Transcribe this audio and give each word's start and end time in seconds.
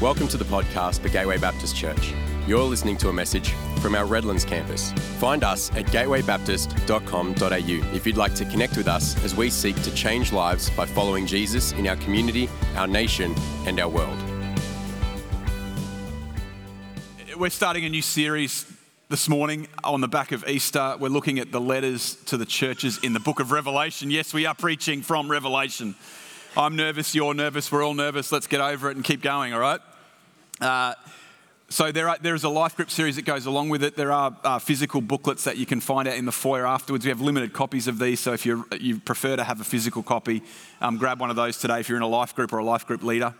Welcome 0.00 0.28
to 0.28 0.36
the 0.36 0.44
podcast 0.44 1.00
for 1.00 1.08
Gateway 1.08 1.38
Baptist 1.38 1.74
Church. 1.74 2.14
You're 2.46 2.62
listening 2.62 2.96
to 2.98 3.08
a 3.08 3.12
message 3.12 3.50
from 3.80 3.96
our 3.96 4.06
Redlands 4.06 4.44
campus. 4.44 4.92
Find 5.18 5.42
us 5.42 5.72
at 5.72 5.86
gatewaybaptist.com.au 5.86 7.96
if 7.96 8.06
you'd 8.06 8.16
like 8.16 8.32
to 8.36 8.44
connect 8.44 8.76
with 8.76 8.86
us 8.86 9.20
as 9.24 9.34
we 9.34 9.50
seek 9.50 9.74
to 9.82 9.92
change 9.96 10.32
lives 10.32 10.70
by 10.70 10.86
following 10.86 11.26
Jesus 11.26 11.72
in 11.72 11.88
our 11.88 11.96
community, 11.96 12.48
our 12.76 12.86
nation, 12.86 13.34
and 13.66 13.80
our 13.80 13.88
world. 13.88 14.16
We're 17.36 17.50
starting 17.50 17.84
a 17.84 17.88
new 17.88 18.00
series 18.00 18.72
this 19.08 19.28
morning 19.28 19.66
on 19.82 20.00
the 20.00 20.06
back 20.06 20.30
of 20.30 20.46
Easter. 20.46 20.94
We're 21.00 21.08
looking 21.08 21.40
at 21.40 21.50
the 21.50 21.60
letters 21.60 22.14
to 22.26 22.36
the 22.36 22.46
churches 22.46 23.00
in 23.02 23.14
the 23.14 23.20
book 23.20 23.40
of 23.40 23.50
Revelation. 23.50 24.12
Yes, 24.12 24.32
we 24.32 24.46
are 24.46 24.54
preaching 24.54 25.02
from 25.02 25.28
Revelation. 25.28 25.96
I'm 26.56 26.76
nervous, 26.76 27.16
you're 27.16 27.34
nervous, 27.34 27.72
we're 27.72 27.84
all 27.84 27.94
nervous. 27.94 28.30
Let's 28.30 28.46
get 28.46 28.60
over 28.60 28.90
it 28.90 28.96
and 28.96 29.04
keep 29.04 29.22
going, 29.22 29.52
all 29.52 29.58
right? 29.58 29.80
Uh, 30.60 30.94
so 31.70 31.92
there, 31.92 32.08
are, 32.08 32.16
there 32.20 32.34
is 32.34 32.44
a 32.44 32.48
life 32.48 32.76
group 32.76 32.90
series 32.90 33.16
that 33.16 33.26
goes 33.26 33.44
along 33.44 33.68
with 33.68 33.84
it. 33.84 33.94
There 33.94 34.10
are 34.10 34.34
uh, 34.42 34.58
physical 34.58 35.02
booklets 35.02 35.44
that 35.44 35.58
you 35.58 35.66
can 35.66 35.80
find 35.80 36.08
out 36.08 36.16
in 36.16 36.24
the 36.24 36.32
foyer 36.32 36.66
afterwards. 36.66 37.04
We 37.04 37.10
have 37.10 37.20
limited 37.20 37.52
copies 37.52 37.86
of 37.86 37.98
these, 37.98 38.20
so 38.20 38.32
if 38.32 38.46
you 38.46 38.66
you 38.80 38.98
prefer 38.98 39.36
to 39.36 39.44
have 39.44 39.60
a 39.60 39.64
physical 39.64 40.02
copy, 40.02 40.42
um, 40.80 40.96
grab 40.96 41.20
one 41.20 41.28
of 41.28 41.36
those 41.36 41.58
today 41.58 41.80
if 41.80 41.88
you're 41.88 41.98
in 41.98 42.02
a 42.02 42.08
life 42.08 42.34
group 42.34 42.54
or 42.54 42.58
a 42.58 42.64
life 42.64 42.86
group 42.86 43.02
leader. 43.02 43.34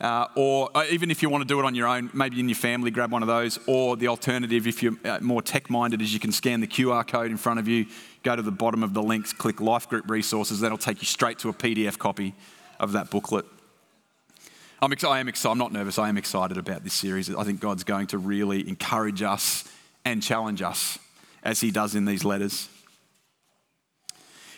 Uh, 0.00 0.26
or 0.34 0.68
uh, 0.76 0.84
even 0.90 1.10
if 1.10 1.22
you 1.22 1.28
want 1.28 1.42
to 1.42 1.46
do 1.46 1.58
it 1.60 1.64
on 1.64 1.74
your 1.74 1.86
own, 1.86 2.10
maybe 2.12 2.38
in 2.40 2.48
your 2.48 2.56
family, 2.56 2.90
grab 2.90 3.12
one 3.12 3.22
of 3.22 3.28
those. 3.28 3.58
Or 3.66 3.96
the 3.96 4.08
alternative, 4.08 4.66
if 4.66 4.82
you're 4.82 4.96
uh, 5.04 5.18
more 5.20 5.42
tech 5.42 5.70
minded, 5.70 6.02
is 6.02 6.12
you 6.12 6.20
can 6.20 6.32
scan 6.32 6.60
the 6.60 6.66
QR 6.66 7.06
code 7.06 7.30
in 7.30 7.36
front 7.36 7.60
of 7.60 7.68
you, 7.68 7.86
go 8.22 8.34
to 8.34 8.42
the 8.42 8.50
bottom 8.50 8.82
of 8.82 8.94
the 8.94 9.02
links, 9.02 9.32
click 9.32 9.60
life 9.60 9.88
group 9.88 10.08
resources, 10.10 10.60
that'll 10.60 10.78
take 10.78 11.00
you 11.02 11.06
straight 11.06 11.38
to 11.40 11.48
a 11.48 11.52
PDF 11.52 11.98
copy 11.98 12.34
of 12.80 12.92
that 12.92 13.10
booklet. 13.10 13.44
I'm 14.82 14.92
I 15.06 15.20
am 15.20 15.28
excited. 15.28 15.52
I'm 15.52 15.58
not 15.58 15.72
nervous. 15.72 15.96
I 15.96 16.08
am 16.08 16.18
excited 16.18 16.58
about 16.58 16.82
this 16.82 16.92
series. 16.92 17.32
I 17.32 17.44
think 17.44 17.60
God's 17.60 17.84
going 17.84 18.08
to 18.08 18.18
really 18.18 18.68
encourage 18.68 19.22
us 19.22 19.62
and 20.04 20.20
challenge 20.20 20.60
us 20.60 20.98
as 21.44 21.60
He 21.60 21.70
does 21.70 21.94
in 21.94 22.04
these 22.04 22.24
letters. 22.24 22.68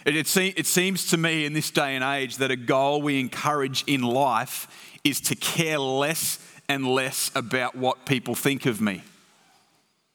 It, 0.07 0.17
it, 0.17 0.27
se- 0.27 0.55
it 0.57 0.67
seems 0.67 1.09
to 1.11 1.19
me 1.19 1.45
in 1.45 1.53
this 1.53 1.71
day 1.71 1.95
and 1.95 2.03
age 2.03 2.39
that 2.39 2.51
a 2.51 2.57
goal 2.57 3.03
we 3.03 3.21
encourage 3.21 3.85
in 3.87 4.01
life 4.01 4.97
is 5.05 5.21
to 5.23 5.37
care 5.37 5.79
less 5.79 6.39
and 6.71 6.87
less 6.87 7.31
about 7.35 7.77
what 7.77 8.07
people 8.07 8.35
think 8.35 8.65
of 8.65 8.81
me. 8.81 9.03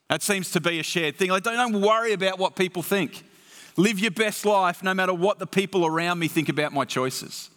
That 0.10 0.24
seems 0.24 0.50
to 0.52 0.60
be 0.60 0.80
a 0.80 0.84
shared 0.84 1.18
thing. 1.18 1.30
Like, 1.30 1.44
don't, 1.44 1.54
don't 1.54 1.84
worry 1.84 2.14
about 2.14 2.40
what 2.40 2.56
people 2.56 2.82
think. 2.82 3.24
Live 3.78 4.00
your 4.00 4.10
best 4.10 4.44
life 4.44 4.82
no 4.82 4.96
matter 4.96 5.14
what 5.14 5.38
the 5.38 5.46
people 5.46 5.86
around 5.86 6.18
me 6.18 6.28
think 6.28 6.50
about 6.50 6.74
my 6.74 6.84
choices. 6.84 7.52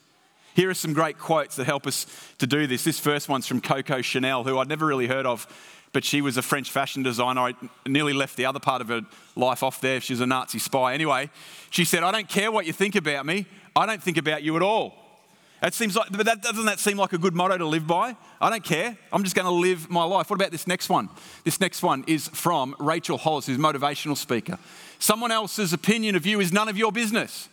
Here 0.55 0.69
are 0.69 0.75
some 0.75 0.93
great 0.93 1.19
quotes 1.19 1.57
that 1.57 1.65
help 1.65 1.87
us 1.87 2.07
to 2.39 2.47
do 2.47 2.67
this. 2.67 2.85
This 2.85 2.99
first 2.99 3.29
one's 3.29 3.47
from 3.47 3.61
Coco 3.61 4.03
Chanel, 4.03 4.45
who 4.45 4.59
I'd 4.59 4.69
never 4.69 4.87
really 4.87 5.07
heard 5.07 5.27
of, 5.27 5.47
but 5.93 6.05
she 6.05 6.21
was 6.21 6.37
a 6.37 6.43
French 6.43 6.71
fashion 6.71 7.03
designer. 7.03 7.41
I 7.41 7.55
nearly 7.87 8.13
left 8.13 8.37
the 8.37 8.47
other 8.47 8.61
part 8.61 8.81
of 8.83 8.89
her 8.89 9.03
life 9.37 9.63
off 9.63 9.81
there. 9.81 10.01
She's 10.01 10.21
a 10.21 10.27
Nazi 10.27 10.59
spy. 10.59 10.95
Anyway, 10.95 11.31
she 11.71 11.85
said, 11.85 12.03
I 12.03 12.13
don't 12.13 12.29
care 12.29 12.53
what 12.53 12.67
you 12.67 12.73
think 12.73 12.97
about 12.97 13.25
me, 13.25 13.47
I 13.75 13.87
don't 13.87 14.03
think 14.03 14.17
about 14.17 14.43
you 14.43 14.57
at 14.57 14.63
all. 14.63 14.95
That 15.63 15.75
seems 15.75 15.95
like, 15.95 16.11
but 16.11 16.27
that, 16.27 16.43
doesn't 16.43 16.65
that 16.65 16.81
seem 16.81 16.97
like 16.97 17.13
a 17.13 17.19
good 17.19 17.35
motto 17.35 17.57
to 17.57 17.67
live 17.67 17.87
by? 17.87 18.17
I 18.41 18.51
don't 18.51 18.65
care. 18.65 18.99
I'm 19.13 19.23
just 19.23 19.37
going 19.37 19.47
to 19.47 19.53
live 19.53 19.89
my 19.89 20.03
life. 20.03 20.29
What 20.29 20.35
about 20.35 20.51
this 20.51 20.67
next 20.67 20.89
one? 20.89 21.09
This 21.45 21.61
next 21.61 21.85
one 21.85 22.03
is 22.09 22.27
from 22.27 22.75
Rachel 22.81 23.17
Hollis, 23.17 23.47
who's 23.47 23.59
a 23.59 23.61
motivational 23.61 24.17
speaker. 24.17 24.59
Someone 24.99 25.31
else's 25.31 25.73
opinion 25.73 26.17
of 26.17 26.27
you 26.27 26.41
is 26.41 26.53
none 26.53 26.69
of 26.69 26.77
your 26.77 26.91
business. 26.91 27.49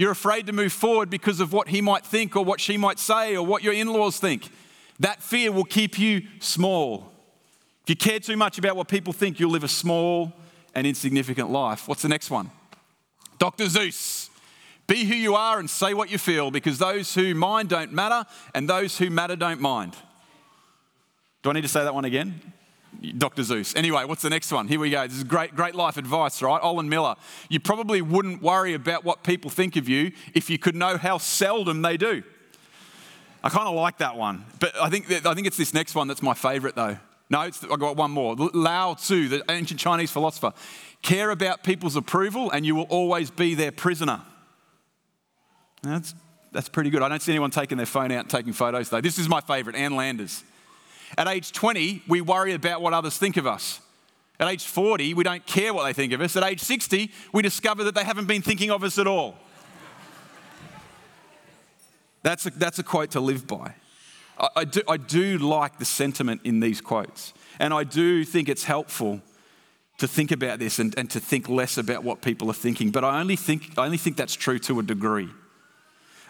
You're 0.00 0.12
afraid 0.12 0.46
to 0.46 0.54
move 0.54 0.72
forward 0.72 1.10
because 1.10 1.40
of 1.40 1.52
what 1.52 1.68
he 1.68 1.82
might 1.82 2.06
think 2.06 2.34
or 2.34 2.42
what 2.42 2.58
she 2.58 2.78
might 2.78 2.98
say 2.98 3.36
or 3.36 3.44
what 3.44 3.62
your 3.62 3.74
in 3.74 3.86
laws 3.86 4.18
think. 4.18 4.48
That 4.98 5.22
fear 5.22 5.52
will 5.52 5.64
keep 5.64 5.98
you 5.98 6.22
small. 6.38 7.12
If 7.82 7.90
you 7.90 7.96
care 7.96 8.18
too 8.18 8.38
much 8.38 8.56
about 8.56 8.76
what 8.76 8.88
people 8.88 9.12
think, 9.12 9.38
you'll 9.38 9.50
live 9.50 9.62
a 9.62 9.68
small 9.68 10.32
and 10.74 10.86
insignificant 10.86 11.50
life. 11.50 11.86
What's 11.86 12.00
the 12.00 12.08
next 12.08 12.30
one? 12.30 12.50
Dr. 13.38 13.64
Seuss. 13.64 14.30
Be 14.86 15.04
who 15.04 15.14
you 15.14 15.34
are 15.34 15.58
and 15.58 15.68
say 15.68 15.92
what 15.92 16.10
you 16.10 16.16
feel 16.16 16.50
because 16.50 16.78
those 16.78 17.14
who 17.14 17.34
mind 17.34 17.68
don't 17.68 17.92
matter 17.92 18.24
and 18.54 18.66
those 18.66 18.96
who 18.96 19.10
matter 19.10 19.36
don't 19.36 19.60
mind. 19.60 19.94
Do 21.42 21.50
I 21.50 21.52
need 21.52 21.60
to 21.60 21.68
say 21.68 21.84
that 21.84 21.94
one 21.94 22.06
again? 22.06 22.40
Dr. 23.16 23.42
Seuss. 23.42 23.74
Anyway, 23.76 24.04
what's 24.04 24.22
the 24.22 24.30
next 24.30 24.52
one? 24.52 24.68
Here 24.68 24.80
we 24.80 24.90
go. 24.90 25.06
This 25.06 25.16
is 25.16 25.24
great, 25.24 25.54
great 25.54 25.74
life 25.74 25.96
advice, 25.96 26.42
right? 26.42 26.60
Olin 26.62 26.88
Miller. 26.88 27.16
You 27.48 27.60
probably 27.60 28.02
wouldn't 28.02 28.42
worry 28.42 28.74
about 28.74 29.04
what 29.04 29.22
people 29.22 29.50
think 29.50 29.76
of 29.76 29.88
you 29.88 30.12
if 30.34 30.50
you 30.50 30.58
could 30.58 30.74
know 30.74 30.96
how 30.96 31.18
seldom 31.18 31.82
they 31.82 31.96
do. 31.96 32.22
I 33.42 33.48
kind 33.48 33.68
of 33.68 33.74
like 33.74 33.98
that 33.98 34.16
one, 34.16 34.44
but 34.58 34.76
I 34.76 34.90
think 34.90 35.10
I 35.24 35.32
think 35.34 35.46
it's 35.46 35.56
this 35.56 35.72
next 35.72 35.94
one 35.94 36.08
that's 36.08 36.22
my 36.22 36.34
favourite 36.34 36.74
though. 36.74 36.98
No, 37.30 37.38
I've 37.38 37.60
got 37.78 37.96
one 37.96 38.10
more. 38.10 38.34
Lao 38.34 38.94
Tzu, 38.94 39.28
the 39.28 39.44
ancient 39.48 39.78
Chinese 39.78 40.10
philosopher. 40.10 40.52
Care 41.00 41.30
about 41.30 41.62
people's 41.62 41.96
approval, 41.96 42.50
and 42.50 42.66
you 42.66 42.74
will 42.74 42.88
always 42.90 43.30
be 43.30 43.54
their 43.54 43.72
prisoner. 43.72 44.20
That's 45.82 46.14
that's 46.52 46.68
pretty 46.68 46.90
good. 46.90 47.02
I 47.02 47.08
don't 47.08 47.22
see 47.22 47.32
anyone 47.32 47.50
taking 47.50 47.76
their 47.78 47.86
phone 47.86 48.10
out 48.12 48.20
and 48.20 48.30
taking 48.30 48.52
photos 48.52 48.90
though. 48.90 49.00
This 49.00 49.18
is 49.18 49.28
my 49.28 49.40
favourite. 49.40 49.78
Ann 49.78 49.96
Landers. 49.96 50.44
At 51.18 51.28
age 51.28 51.52
20, 51.52 52.02
we 52.08 52.20
worry 52.20 52.52
about 52.52 52.80
what 52.80 52.92
others 52.92 53.18
think 53.18 53.36
of 53.36 53.46
us. 53.46 53.80
At 54.38 54.48
age 54.48 54.64
40, 54.64 55.14
we 55.14 55.24
don't 55.24 55.44
care 55.44 55.74
what 55.74 55.84
they 55.84 55.92
think 55.92 56.12
of 56.12 56.20
us. 56.20 56.36
At 56.36 56.44
age 56.44 56.60
60, 56.60 57.10
we 57.32 57.42
discover 57.42 57.84
that 57.84 57.94
they 57.94 58.04
haven't 58.04 58.26
been 58.26 58.42
thinking 58.42 58.70
of 58.70 58.82
us 58.82 58.98
at 58.98 59.06
all. 59.06 59.36
That's 62.22 62.46
a, 62.46 62.50
that's 62.50 62.78
a 62.78 62.82
quote 62.82 63.10
to 63.12 63.20
live 63.20 63.46
by. 63.46 63.74
I, 64.38 64.48
I, 64.56 64.64
do, 64.64 64.82
I 64.88 64.96
do 64.96 65.38
like 65.38 65.78
the 65.78 65.84
sentiment 65.84 66.42
in 66.44 66.60
these 66.60 66.80
quotes, 66.80 67.34
and 67.58 67.74
I 67.74 67.84
do 67.84 68.24
think 68.24 68.48
it's 68.48 68.64
helpful 68.64 69.20
to 69.98 70.08
think 70.08 70.30
about 70.30 70.58
this 70.58 70.78
and, 70.78 70.94
and 70.98 71.10
to 71.10 71.20
think 71.20 71.48
less 71.48 71.76
about 71.76 72.02
what 72.02 72.22
people 72.22 72.50
are 72.50 72.54
thinking. 72.54 72.90
But 72.90 73.04
I 73.04 73.20
only 73.20 73.36
think, 73.36 73.78
I 73.78 73.84
only 73.84 73.98
think 73.98 74.16
that's 74.16 74.34
true 74.34 74.58
to 74.60 74.80
a 74.80 74.82
degree. 74.82 75.28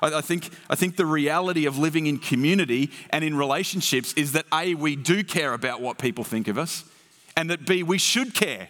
I 0.02 0.20
think, 0.20 0.50
I 0.68 0.74
think 0.74 0.96
the 0.96 1.06
reality 1.06 1.66
of 1.66 1.78
living 1.78 2.06
in 2.06 2.18
community 2.18 2.90
and 3.10 3.22
in 3.22 3.36
relationships 3.36 4.12
is 4.14 4.32
that 4.32 4.46
A, 4.52 4.74
we 4.74 4.96
do 4.96 5.22
care 5.22 5.52
about 5.52 5.80
what 5.80 5.98
people 5.98 6.24
think 6.24 6.48
of 6.48 6.58
us, 6.58 6.84
and 7.36 7.50
that 7.50 7.66
B, 7.66 7.82
we 7.82 7.98
should 7.98 8.34
care 8.34 8.68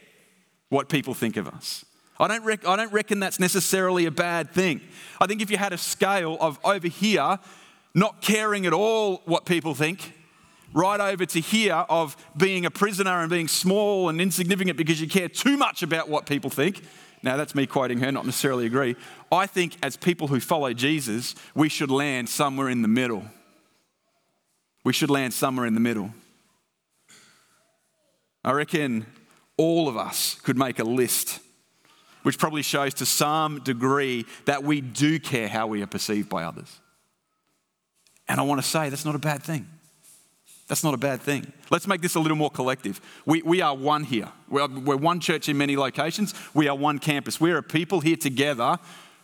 what 0.69 0.89
people 0.89 1.15
think 1.15 1.37
of 1.37 1.49
us. 1.49 1.85
I 2.19 2.29
don't, 2.29 2.45
rec- 2.45 2.67
I 2.67 2.77
don't 2.77 2.93
reckon 2.93 3.21
that's 3.21 3.41
necessarily 3.41 4.07
a 4.07 4.11
bad 4.11 4.51
thing. 4.51 4.81
I 5.21 5.27
think 5.27 5.41
if 5.41 5.51
you 5.51 5.57
had 5.57 5.73
a 5.73 5.79
scale 5.79 6.37
of 6.41 6.59
over 6.65 6.89
here, 6.89 7.39
not 7.95 8.21
caring 8.21 8.67
at 8.67 8.73
all 8.73 9.23
what 9.25 9.47
people 9.47 9.75
think, 9.75 10.15
right 10.73 11.01
over 11.01 11.27
to 11.27 11.41
here 11.41 11.85
of 11.89 12.17
being 12.37 12.67
a 12.67 12.71
prisoner 12.71 13.21
and 13.21 13.31
being 13.31 13.49
small 13.49 14.09
and 14.09 14.21
insignificant 14.21 14.77
because 14.77 15.01
you 15.01 15.09
care 15.09 15.29
too 15.29 15.57
much 15.57 15.83
about 15.83 16.09
what 16.09 16.27
people 16.27 16.51
think, 16.51 16.83
now, 17.23 17.37
that's 17.37 17.55
me 17.55 17.67
quoting 17.67 17.99
her, 17.99 18.11
not 18.11 18.25
necessarily 18.25 18.67
agree. 18.67 18.97
I 19.31 19.47
think 19.47 19.77
as 19.83 19.97
people 19.97 20.29
who 20.29 20.41
follow 20.41 20.73
Jesus, 20.73 21.35
we 21.55 21.69
should 21.69 21.91
land 21.91 22.29
somewhere 22.29 22.71
in 22.71 22.81
the 22.81 22.89
middle. 22.89 23.25
We 24.85 24.95
should 24.95 25.11
land 25.11 25.35
somewhere 25.35 25.67
in 25.67 25.75
the 25.75 25.81
middle. 25.81 26.15
I 28.43 28.53
reckon 28.53 29.05
all 29.59 29.87
of 29.89 29.99
us 29.99 30.37
could 30.37 30.57
make 30.57 30.79
a 30.79 30.85
list, 30.85 31.41
which 32.23 32.39
probably 32.39 32.63
shows 32.63 32.95
to 32.95 33.07
some 33.07 33.61
degree 33.61 34.25
that 34.47 34.65
we 34.65 34.81
do 34.81 35.21
care 35.21 35.49
how 35.49 35.67
we 35.67 35.83
are 35.83 35.87
perceived 35.87 36.31
by 36.31 36.45
others. 36.45 36.81
And 38.29 38.41
I 38.41 38.45
want 38.45 38.63
to 38.63 38.67
say 38.67 38.89
that's 38.89 39.05
not 39.05 39.15
a 39.15 39.19
bad 39.19 39.43
thing. 39.43 39.67
That's 40.71 40.85
not 40.85 40.95
a 40.95 40.99
bad 40.99 41.21
thing. 41.21 41.53
Let's 41.69 41.89
make 41.89 42.01
this 42.01 42.15
a 42.15 42.21
little 42.21 42.37
more 42.37 42.49
collective. 42.49 43.01
We, 43.27 43.43
we 43.43 43.61
are 43.61 43.75
one 43.75 44.05
here. 44.05 44.29
We're, 44.49 44.69
we're 44.69 44.95
one 44.95 45.19
church 45.19 45.49
in 45.49 45.59
many 45.59 45.77
locations. 45.77 46.33
We 46.55 46.69
are 46.69 46.77
one 46.77 47.01
campus. 47.01 47.41
We 47.41 47.51
are 47.51 47.59
a 47.59 47.63
people 47.63 47.99
here 47.99 48.15
together 48.15 48.79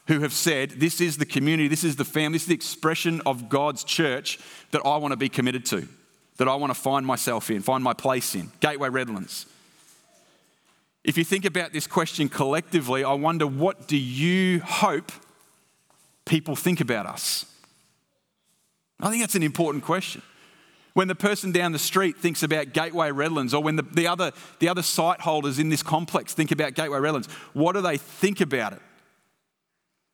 who 0.08 0.18
have 0.22 0.32
said, 0.32 0.70
This 0.70 1.00
is 1.00 1.18
the 1.18 1.24
community, 1.24 1.68
this 1.68 1.84
is 1.84 1.94
the 1.94 2.04
family, 2.04 2.34
this 2.34 2.42
is 2.42 2.48
the 2.48 2.54
expression 2.54 3.22
of 3.24 3.48
God's 3.48 3.84
church 3.84 4.40
that 4.72 4.82
I 4.84 4.96
want 4.96 5.12
to 5.12 5.16
be 5.16 5.28
committed 5.28 5.64
to, 5.66 5.86
that 6.38 6.48
I 6.48 6.56
want 6.56 6.74
to 6.74 6.80
find 6.80 7.06
myself 7.06 7.48
in, 7.48 7.62
find 7.62 7.84
my 7.84 7.92
place 7.92 8.34
in. 8.34 8.50
Gateway 8.58 8.88
Redlands. 8.88 9.46
If 11.04 11.16
you 11.16 11.22
think 11.22 11.44
about 11.44 11.72
this 11.72 11.86
question 11.86 12.28
collectively, 12.28 13.04
I 13.04 13.12
wonder 13.12 13.46
what 13.46 13.86
do 13.86 13.96
you 13.96 14.58
hope 14.62 15.12
people 16.24 16.56
think 16.56 16.80
about 16.80 17.06
us? 17.06 17.46
I 18.98 19.10
think 19.10 19.22
that's 19.22 19.36
an 19.36 19.44
important 19.44 19.84
question. 19.84 20.22
When 20.96 21.08
the 21.08 21.14
person 21.14 21.52
down 21.52 21.72
the 21.72 21.78
street 21.78 22.16
thinks 22.16 22.42
about 22.42 22.72
Gateway 22.72 23.10
Redlands, 23.10 23.52
or 23.52 23.62
when 23.62 23.76
the, 23.76 23.82
the, 23.82 24.06
other, 24.06 24.32
the 24.60 24.70
other 24.70 24.80
site 24.80 25.20
holders 25.20 25.58
in 25.58 25.68
this 25.68 25.82
complex 25.82 26.32
think 26.32 26.52
about 26.52 26.72
Gateway 26.72 26.98
Redlands, 26.98 27.28
what 27.52 27.74
do 27.74 27.82
they 27.82 27.98
think 27.98 28.40
about 28.40 28.72
it? 28.72 28.80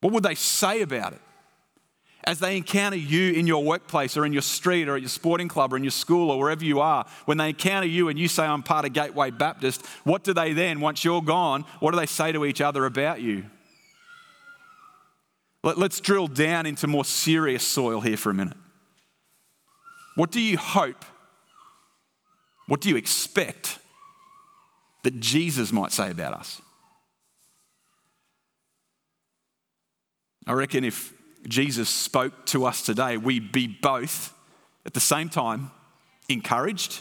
What 0.00 0.12
would 0.12 0.24
they 0.24 0.34
say 0.34 0.82
about 0.82 1.12
it? 1.12 1.20
As 2.24 2.40
they 2.40 2.56
encounter 2.56 2.96
you 2.96 3.32
in 3.32 3.46
your 3.46 3.62
workplace 3.62 4.16
or 4.16 4.26
in 4.26 4.32
your 4.32 4.42
street 4.42 4.88
or 4.88 4.96
at 4.96 5.02
your 5.02 5.08
sporting 5.08 5.46
club 5.46 5.72
or 5.72 5.76
in 5.76 5.84
your 5.84 5.92
school 5.92 6.32
or 6.32 6.40
wherever 6.40 6.64
you 6.64 6.80
are, 6.80 7.06
when 7.26 7.38
they 7.38 7.50
encounter 7.50 7.86
you 7.86 8.08
and 8.08 8.18
you 8.18 8.26
say, 8.26 8.42
I'm 8.42 8.64
part 8.64 8.84
of 8.84 8.92
Gateway 8.92 9.30
Baptist, 9.30 9.86
what 10.02 10.24
do 10.24 10.34
they 10.34 10.52
then, 10.52 10.80
once 10.80 11.04
you're 11.04 11.22
gone, 11.22 11.64
what 11.78 11.92
do 11.92 11.96
they 11.96 12.06
say 12.06 12.32
to 12.32 12.44
each 12.44 12.60
other 12.60 12.86
about 12.86 13.20
you? 13.20 13.44
Let, 15.62 15.78
us 15.78 16.00
drill 16.00 16.26
down 16.26 16.66
into 16.66 16.88
more 16.88 17.04
serious 17.04 17.62
soil 17.62 18.00
here 18.00 18.16
for 18.16 18.30
a 18.30 18.34
minute. 18.34 18.56
What 20.14 20.30
do 20.30 20.40
you 20.40 20.58
hope 20.58 21.04
What 22.66 22.80
do 22.80 22.88
you 22.88 22.96
expect 22.96 23.78
that 25.02 25.20
Jesus 25.20 25.72
might 25.72 25.92
say 25.92 26.10
about 26.10 26.32
us? 26.34 26.62
I 30.46 30.52
reckon 30.52 30.84
if 30.84 31.12
Jesus 31.46 31.88
spoke 31.88 32.46
to 32.46 32.64
us 32.64 32.82
today, 32.82 33.16
we'd 33.16 33.52
be 33.52 33.66
both 33.66 34.32
at 34.86 34.94
the 34.94 35.00
same 35.00 35.28
time 35.28 35.70
encouraged 36.28 37.00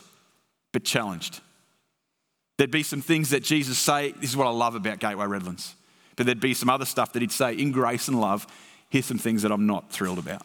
but 0.72 0.84
challenged. 0.84 1.42
There'd 2.58 2.72
be 2.72 2.84
some 2.84 3.02
things 3.02 3.30
that 3.30 3.44
Jesus 3.44 3.80
say, 3.80 4.12
this 4.12 4.30
is 4.30 4.38
what 4.38 4.48
I 4.48 4.52
love 4.52 4.76
about 4.76 5.00
Gateway 5.00 5.26
Redlands. 5.26 5.76
But 6.16 6.26
there'd 6.26 6.40
be 6.40 6.54
some 6.54 6.70
other 6.70 6.86
stuff 6.86 7.14
that 7.14 7.22
he'd 7.22 7.32
say 7.32 7.54
in 7.54 7.72
grace 7.72 8.08
and 8.08 8.20
love, 8.20 8.46
here's 8.90 9.06
some 9.06 9.18
things 9.18 9.42
that 9.44 9.52
I'm 9.52 9.68
not 9.68 9.92
thrilled 9.92 10.20
about. 10.20 10.44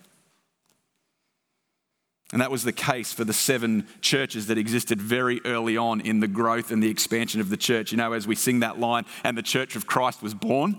And 2.32 2.43
that 2.43 2.50
was 2.50 2.64
the 2.64 2.73
case 2.73 3.12
for 3.12 3.25
the 3.25 3.32
seven 3.32 3.87
churches 4.00 4.49
that 4.49 4.58
existed 4.58 5.00
very 5.00 5.40
early 5.44 5.76
on 5.76 6.00
in 6.00 6.19
the 6.19 6.26
growth 6.26 6.73
and 6.73 6.82
the 6.82 6.90
expansion 6.90 7.40
of 7.40 7.50
the 7.50 7.56
church. 7.56 7.93
You 7.93 7.99
know, 7.99 8.12
as 8.12 8.26
we 8.26 8.34
sing 8.34 8.61
that 8.61 8.81
line, 8.81 9.05
and 9.23 9.38
the 9.38 9.43
church 9.43 9.76
of 9.76 9.87
Christ 9.87 10.23
was 10.23 10.34
born, 10.34 10.76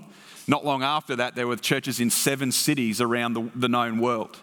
not 0.48 0.66
long 0.66 0.84
after 0.84 1.16
that, 1.16 1.36
there 1.36 1.48
were 1.48 1.56
churches 1.56 2.00
in 2.00 2.10
seven 2.10 2.52
cities 2.52 3.00
around 3.00 3.34
the, 3.34 3.50
the 3.56 3.70
known 3.70 4.00
world. 4.00 4.40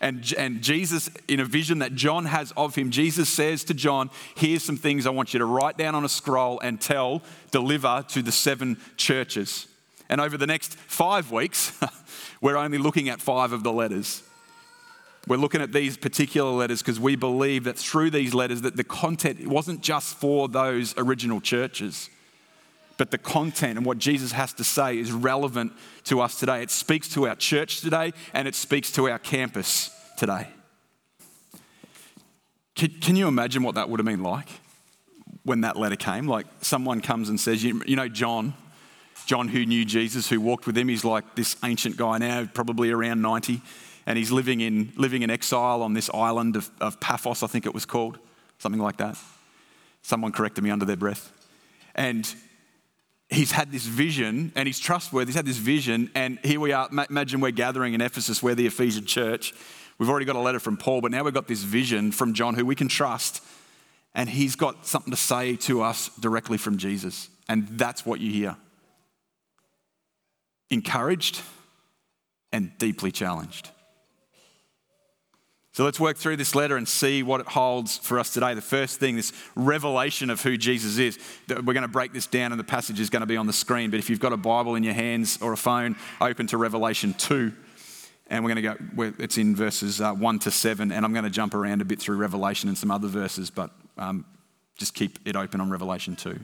And, 0.00 0.32
and 0.38 0.62
Jesus, 0.62 1.10
in 1.28 1.40
a 1.40 1.44
vision 1.44 1.80
that 1.80 1.94
John 1.94 2.24
has 2.24 2.52
of 2.56 2.74
him, 2.74 2.90
Jesus 2.90 3.28
says 3.28 3.64
to 3.64 3.74
John, 3.74 4.10
Here's 4.34 4.64
some 4.64 4.78
things 4.78 5.06
I 5.06 5.10
want 5.10 5.34
you 5.34 5.38
to 5.38 5.44
write 5.44 5.76
down 5.76 5.94
on 5.94 6.04
a 6.04 6.08
scroll 6.08 6.58
and 6.60 6.80
tell, 6.80 7.22
deliver 7.50 8.04
to 8.08 8.22
the 8.22 8.32
seven 8.32 8.78
churches. 8.96 9.66
And 10.08 10.20
over 10.20 10.36
the 10.36 10.46
next 10.46 10.74
five 10.74 11.30
weeks, 11.30 11.78
we're 12.40 12.56
only 12.56 12.78
looking 12.78 13.08
at 13.08 13.20
five 13.20 13.52
of 13.52 13.62
the 13.62 13.72
letters. 13.72 14.22
We're 15.26 15.36
looking 15.36 15.60
at 15.60 15.72
these 15.72 15.96
particular 15.96 16.50
letters 16.50 16.80
because 16.82 16.98
we 16.98 17.14
believe 17.14 17.64
that 17.64 17.78
through 17.78 18.10
these 18.10 18.32
letters 18.32 18.62
that 18.62 18.76
the 18.76 18.84
content 18.84 19.46
wasn't 19.46 19.82
just 19.82 20.16
for 20.16 20.48
those 20.48 20.94
original 20.96 21.40
churches, 21.40 22.08
but 22.96 23.10
the 23.10 23.18
content 23.18 23.76
and 23.76 23.86
what 23.86 23.98
Jesus 23.98 24.32
has 24.32 24.52
to 24.54 24.64
say 24.64 24.98
is 24.98 25.12
relevant 25.12 25.72
to 26.04 26.20
us 26.20 26.38
today. 26.38 26.62
It 26.62 26.70
speaks 26.70 27.08
to 27.10 27.28
our 27.28 27.34
church 27.34 27.80
today 27.80 28.12
and 28.32 28.48
it 28.48 28.54
speaks 28.54 28.90
to 28.92 29.10
our 29.10 29.18
campus 29.18 29.90
today. 30.16 30.48
Can, 32.74 32.90
can 33.00 33.16
you 33.16 33.28
imagine 33.28 33.62
what 33.62 33.74
that 33.74 33.90
would 33.90 34.00
have 34.00 34.06
been 34.06 34.22
like 34.22 34.48
when 35.44 35.60
that 35.62 35.76
letter 35.76 35.96
came? 35.96 36.26
Like 36.26 36.46
someone 36.62 37.02
comes 37.02 37.28
and 37.28 37.38
says, 37.38 37.62
you, 37.62 37.82
you 37.86 37.94
know, 37.94 38.08
John, 38.08 38.54
John 39.26 39.48
who 39.48 39.66
knew 39.66 39.84
Jesus, 39.84 40.30
who 40.30 40.40
walked 40.40 40.66
with 40.66 40.78
him, 40.78 40.88
he's 40.88 41.04
like 41.04 41.36
this 41.36 41.56
ancient 41.62 41.98
guy 41.98 42.16
now, 42.16 42.48
probably 42.52 42.90
around 42.90 43.20
90 43.20 43.60
and 44.10 44.18
he's 44.18 44.32
living 44.32 44.60
in, 44.60 44.92
living 44.96 45.22
in 45.22 45.30
exile 45.30 45.84
on 45.84 45.94
this 45.94 46.10
island 46.12 46.56
of, 46.56 46.68
of 46.80 46.98
Paphos, 46.98 47.44
I 47.44 47.46
think 47.46 47.64
it 47.64 47.72
was 47.72 47.86
called, 47.86 48.18
something 48.58 48.80
like 48.80 48.96
that. 48.96 49.16
Someone 50.02 50.32
corrected 50.32 50.64
me 50.64 50.70
under 50.70 50.84
their 50.84 50.96
breath. 50.96 51.32
And 51.94 52.28
he's 53.28 53.52
had 53.52 53.70
this 53.70 53.86
vision 53.86 54.50
and 54.56 54.66
he's 54.66 54.80
trustworthy. 54.80 55.26
He's 55.26 55.36
had 55.36 55.46
this 55.46 55.58
vision, 55.58 56.10
and 56.16 56.40
here 56.42 56.58
we 56.58 56.72
are. 56.72 56.88
Imagine 57.08 57.40
we're 57.40 57.52
gathering 57.52 57.94
in 57.94 58.00
Ephesus, 58.00 58.42
where 58.42 58.56
the 58.56 58.66
Ephesian 58.66 59.06
church. 59.06 59.54
We've 59.98 60.10
already 60.10 60.26
got 60.26 60.34
a 60.34 60.40
letter 60.40 60.58
from 60.58 60.76
Paul, 60.76 61.02
but 61.02 61.12
now 61.12 61.22
we've 61.22 61.32
got 61.32 61.46
this 61.46 61.62
vision 61.62 62.10
from 62.10 62.34
John, 62.34 62.56
who 62.56 62.66
we 62.66 62.74
can 62.74 62.88
trust, 62.88 63.44
and 64.12 64.28
he's 64.28 64.56
got 64.56 64.88
something 64.88 65.12
to 65.12 65.16
say 65.16 65.54
to 65.54 65.82
us 65.82 66.10
directly 66.18 66.58
from 66.58 66.78
Jesus. 66.78 67.28
And 67.48 67.68
that's 67.68 68.04
what 68.04 68.18
you 68.18 68.32
hear 68.32 68.56
encouraged 70.68 71.42
and 72.52 72.76
deeply 72.76 73.12
challenged. 73.12 73.70
So 75.72 75.84
let's 75.84 76.00
work 76.00 76.16
through 76.16 76.36
this 76.36 76.56
letter 76.56 76.76
and 76.76 76.86
see 76.86 77.22
what 77.22 77.40
it 77.40 77.46
holds 77.46 77.96
for 77.96 78.18
us 78.18 78.34
today. 78.34 78.54
The 78.54 78.60
first 78.60 78.98
thing, 78.98 79.14
this 79.14 79.32
revelation 79.54 80.28
of 80.28 80.42
who 80.42 80.56
Jesus 80.56 80.98
is. 80.98 81.18
We're 81.48 81.62
going 81.62 81.82
to 81.82 81.88
break 81.88 82.12
this 82.12 82.26
down, 82.26 82.50
and 82.50 82.58
the 82.58 82.64
passage 82.64 82.98
is 82.98 83.08
going 83.08 83.20
to 83.20 83.26
be 83.26 83.36
on 83.36 83.46
the 83.46 83.52
screen. 83.52 83.90
But 83.90 84.00
if 84.00 84.10
you've 84.10 84.18
got 84.18 84.32
a 84.32 84.36
Bible 84.36 84.74
in 84.74 84.82
your 84.82 84.94
hands 84.94 85.38
or 85.40 85.52
a 85.52 85.56
phone, 85.56 85.94
open 86.20 86.48
to 86.48 86.56
Revelation 86.56 87.14
2. 87.14 87.52
And 88.26 88.44
we're 88.44 88.54
going 88.54 88.62
to 88.62 88.92
go, 88.96 89.14
it's 89.18 89.38
in 89.38 89.54
verses 89.54 90.00
uh, 90.00 90.12
1 90.12 90.38
to 90.40 90.50
7. 90.50 90.90
And 90.90 91.04
I'm 91.04 91.12
going 91.12 91.24
to 91.24 91.30
jump 91.30 91.54
around 91.54 91.82
a 91.82 91.84
bit 91.84 92.00
through 92.00 92.16
Revelation 92.16 92.68
and 92.68 92.76
some 92.76 92.90
other 92.90 93.08
verses, 93.08 93.50
but 93.50 93.70
um, 93.96 94.24
just 94.76 94.94
keep 94.94 95.20
it 95.24 95.36
open 95.36 95.60
on 95.60 95.70
Revelation 95.70 96.16
2. 96.16 96.38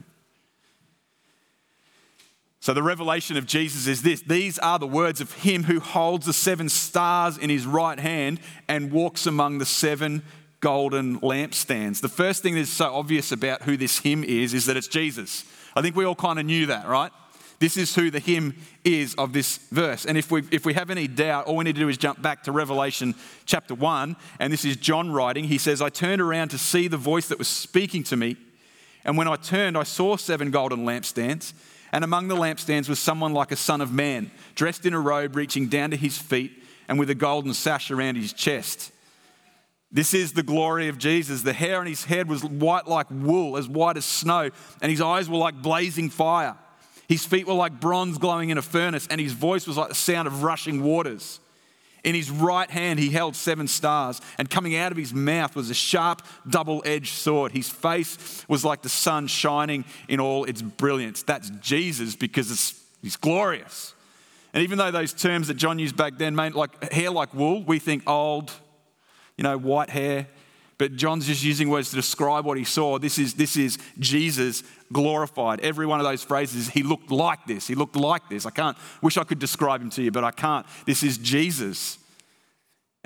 So, 2.60 2.72
the 2.72 2.82
revelation 2.82 3.36
of 3.36 3.46
Jesus 3.46 3.86
is 3.86 4.02
this 4.02 4.22
these 4.22 4.58
are 4.58 4.78
the 4.78 4.86
words 4.86 5.20
of 5.20 5.32
him 5.32 5.64
who 5.64 5.78
holds 5.80 6.26
the 6.26 6.32
seven 6.32 6.68
stars 6.68 7.38
in 7.38 7.50
his 7.50 7.66
right 7.66 7.98
hand 7.98 8.40
and 8.68 8.90
walks 8.90 9.26
among 9.26 9.58
the 9.58 9.66
seven 9.66 10.22
golden 10.60 11.20
lampstands. 11.20 12.00
The 12.00 12.08
first 12.08 12.42
thing 12.42 12.54
that's 12.54 12.70
so 12.70 12.94
obvious 12.94 13.30
about 13.30 13.62
who 13.62 13.76
this 13.76 13.98
him 13.98 14.24
is 14.24 14.54
is 14.54 14.66
that 14.66 14.76
it's 14.76 14.88
Jesus. 14.88 15.44
I 15.74 15.82
think 15.82 15.94
we 15.94 16.04
all 16.04 16.14
kind 16.14 16.38
of 16.38 16.46
knew 16.46 16.66
that, 16.66 16.88
right? 16.88 17.12
This 17.58 17.76
is 17.76 17.94
who 17.94 18.10
the 18.10 18.18
him 18.18 18.54
is 18.84 19.14
of 19.14 19.32
this 19.32 19.58
verse. 19.70 20.04
And 20.04 20.18
if 20.18 20.30
we, 20.30 20.42
if 20.50 20.66
we 20.66 20.74
have 20.74 20.90
any 20.90 21.08
doubt, 21.08 21.46
all 21.46 21.56
we 21.56 21.64
need 21.64 21.76
to 21.76 21.80
do 21.80 21.88
is 21.88 21.96
jump 21.96 22.20
back 22.20 22.42
to 22.44 22.52
Revelation 22.52 23.14
chapter 23.46 23.74
1. 23.74 24.16
And 24.40 24.52
this 24.52 24.64
is 24.64 24.76
John 24.76 25.10
writing. 25.10 25.44
He 25.44 25.58
says, 25.58 25.80
I 25.80 25.88
turned 25.88 26.20
around 26.20 26.50
to 26.50 26.58
see 26.58 26.86
the 26.88 26.98
voice 26.98 27.28
that 27.28 27.38
was 27.38 27.48
speaking 27.48 28.02
to 28.04 28.16
me. 28.16 28.36
And 29.04 29.16
when 29.16 29.28
I 29.28 29.36
turned, 29.36 29.78
I 29.78 29.84
saw 29.84 30.16
seven 30.16 30.50
golden 30.50 30.84
lampstands. 30.84 31.54
And 31.92 32.04
among 32.04 32.28
the 32.28 32.36
lampstands 32.36 32.88
was 32.88 32.98
someone 32.98 33.32
like 33.32 33.52
a 33.52 33.56
son 33.56 33.80
of 33.80 33.92
man, 33.92 34.30
dressed 34.54 34.86
in 34.86 34.94
a 34.94 35.00
robe 35.00 35.36
reaching 35.36 35.68
down 35.68 35.90
to 35.90 35.96
his 35.96 36.18
feet 36.18 36.62
and 36.88 36.98
with 36.98 37.10
a 37.10 37.14
golden 37.14 37.54
sash 37.54 37.90
around 37.90 38.16
his 38.16 38.32
chest. 38.32 38.92
This 39.92 40.14
is 40.14 40.32
the 40.32 40.42
glory 40.42 40.88
of 40.88 40.98
Jesus. 40.98 41.42
The 41.42 41.52
hair 41.52 41.80
on 41.80 41.86
his 41.86 42.04
head 42.04 42.28
was 42.28 42.44
white 42.44 42.88
like 42.88 43.06
wool, 43.10 43.56
as 43.56 43.68
white 43.68 43.96
as 43.96 44.04
snow, 44.04 44.50
and 44.82 44.90
his 44.90 45.00
eyes 45.00 45.28
were 45.28 45.38
like 45.38 45.62
blazing 45.62 46.10
fire. 46.10 46.56
His 47.08 47.24
feet 47.24 47.46
were 47.46 47.54
like 47.54 47.80
bronze 47.80 48.18
glowing 48.18 48.50
in 48.50 48.58
a 48.58 48.62
furnace, 48.62 49.06
and 49.08 49.20
his 49.20 49.32
voice 49.32 49.66
was 49.66 49.76
like 49.76 49.88
the 49.88 49.94
sound 49.94 50.26
of 50.26 50.42
rushing 50.42 50.82
waters. 50.82 51.40
In 52.06 52.14
his 52.14 52.30
right 52.30 52.70
hand, 52.70 53.00
he 53.00 53.10
held 53.10 53.34
seven 53.34 53.66
stars, 53.66 54.20
and 54.38 54.48
coming 54.48 54.76
out 54.76 54.92
of 54.92 54.96
his 54.96 55.12
mouth 55.12 55.56
was 55.56 55.70
a 55.70 55.74
sharp, 55.74 56.22
double 56.48 56.80
edged 56.86 57.12
sword. 57.12 57.50
His 57.50 57.68
face 57.68 58.44
was 58.46 58.64
like 58.64 58.82
the 58.82 58.88
sun 58.88 59.26
shining 59.26 59.84
in 60.06 60.20
all 60.20 60.44
its 60.44 60.62
brilliance. 60.62 61.24
That's 61.24 61.50
Jesus 61.60 62.14
because 62.14 62.76
he's 63.02 63.16
glorious. 63.16 63.92
And 64.54 64.62
even 64.62 64.78
though 64.78 64.92
those 64.92 65.12
terms 65.12 65.48
that 65.48 65.54
John 65.54 65.80
used 65.80 65.96
back 65.96 66.16
then 66.16 66.36
like 66.36 66.92
hair 66.92 67.10
like 67.10 67.34
wool, 67.34 67.64
we 67.64 67.80
think 67.80 68.08
old, 68.08 68.52
you 69.36 69.42
know, 69.42 69.58
white 69.58 69.90
hair. 69.90 70.28
But 70.78 70.97
John's 70.97 71.26
just 71.26 71.42
using 71.42 71.71
words 71.71 71.90
to 71.90 71.97
describe 71.97 72.45
what 72.45 72.59
he 72.59 72.64
saw. 72.64 72.99
This 72.99 73.18
is, 73.18 73.35
this 73.35 73.56
is 73.56 73.78
Jesus 73.99 74.62
glorified. 74.92 75.61
Every 75.61 75.87
one 75.87 76.00
of 76.00 76.04
those 76.04 76.23
phrases, 76.23 76.68
he 76.68 76.83
looked 76.83 77.11
like 77.11 77.47
this. 77.47 77.66
He 77.66 77.75
looked 77.75 77.97
like 77.97 78.28
this. 78.28 78.45
I 78.45 78.50
can't, 78.50 78.76
wish 79.00 79.16
I 79.16 79.25
could 79.25 79.38
describe 79.38 79.80
him 79.80 79.90
to 79.90 80.02
you, 80.02 80.11
but 80.11 80.25
I 80.25 80.33
can't. 80.33 80.66
This 80.85 81.02
is 81.02 81.16
Jesus. 81.16 81.99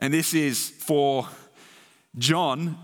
And 0.00 0.12
this 0.12 0.34
is 0.34 0.70
for 0.70 1.28
John, 2.18 2.76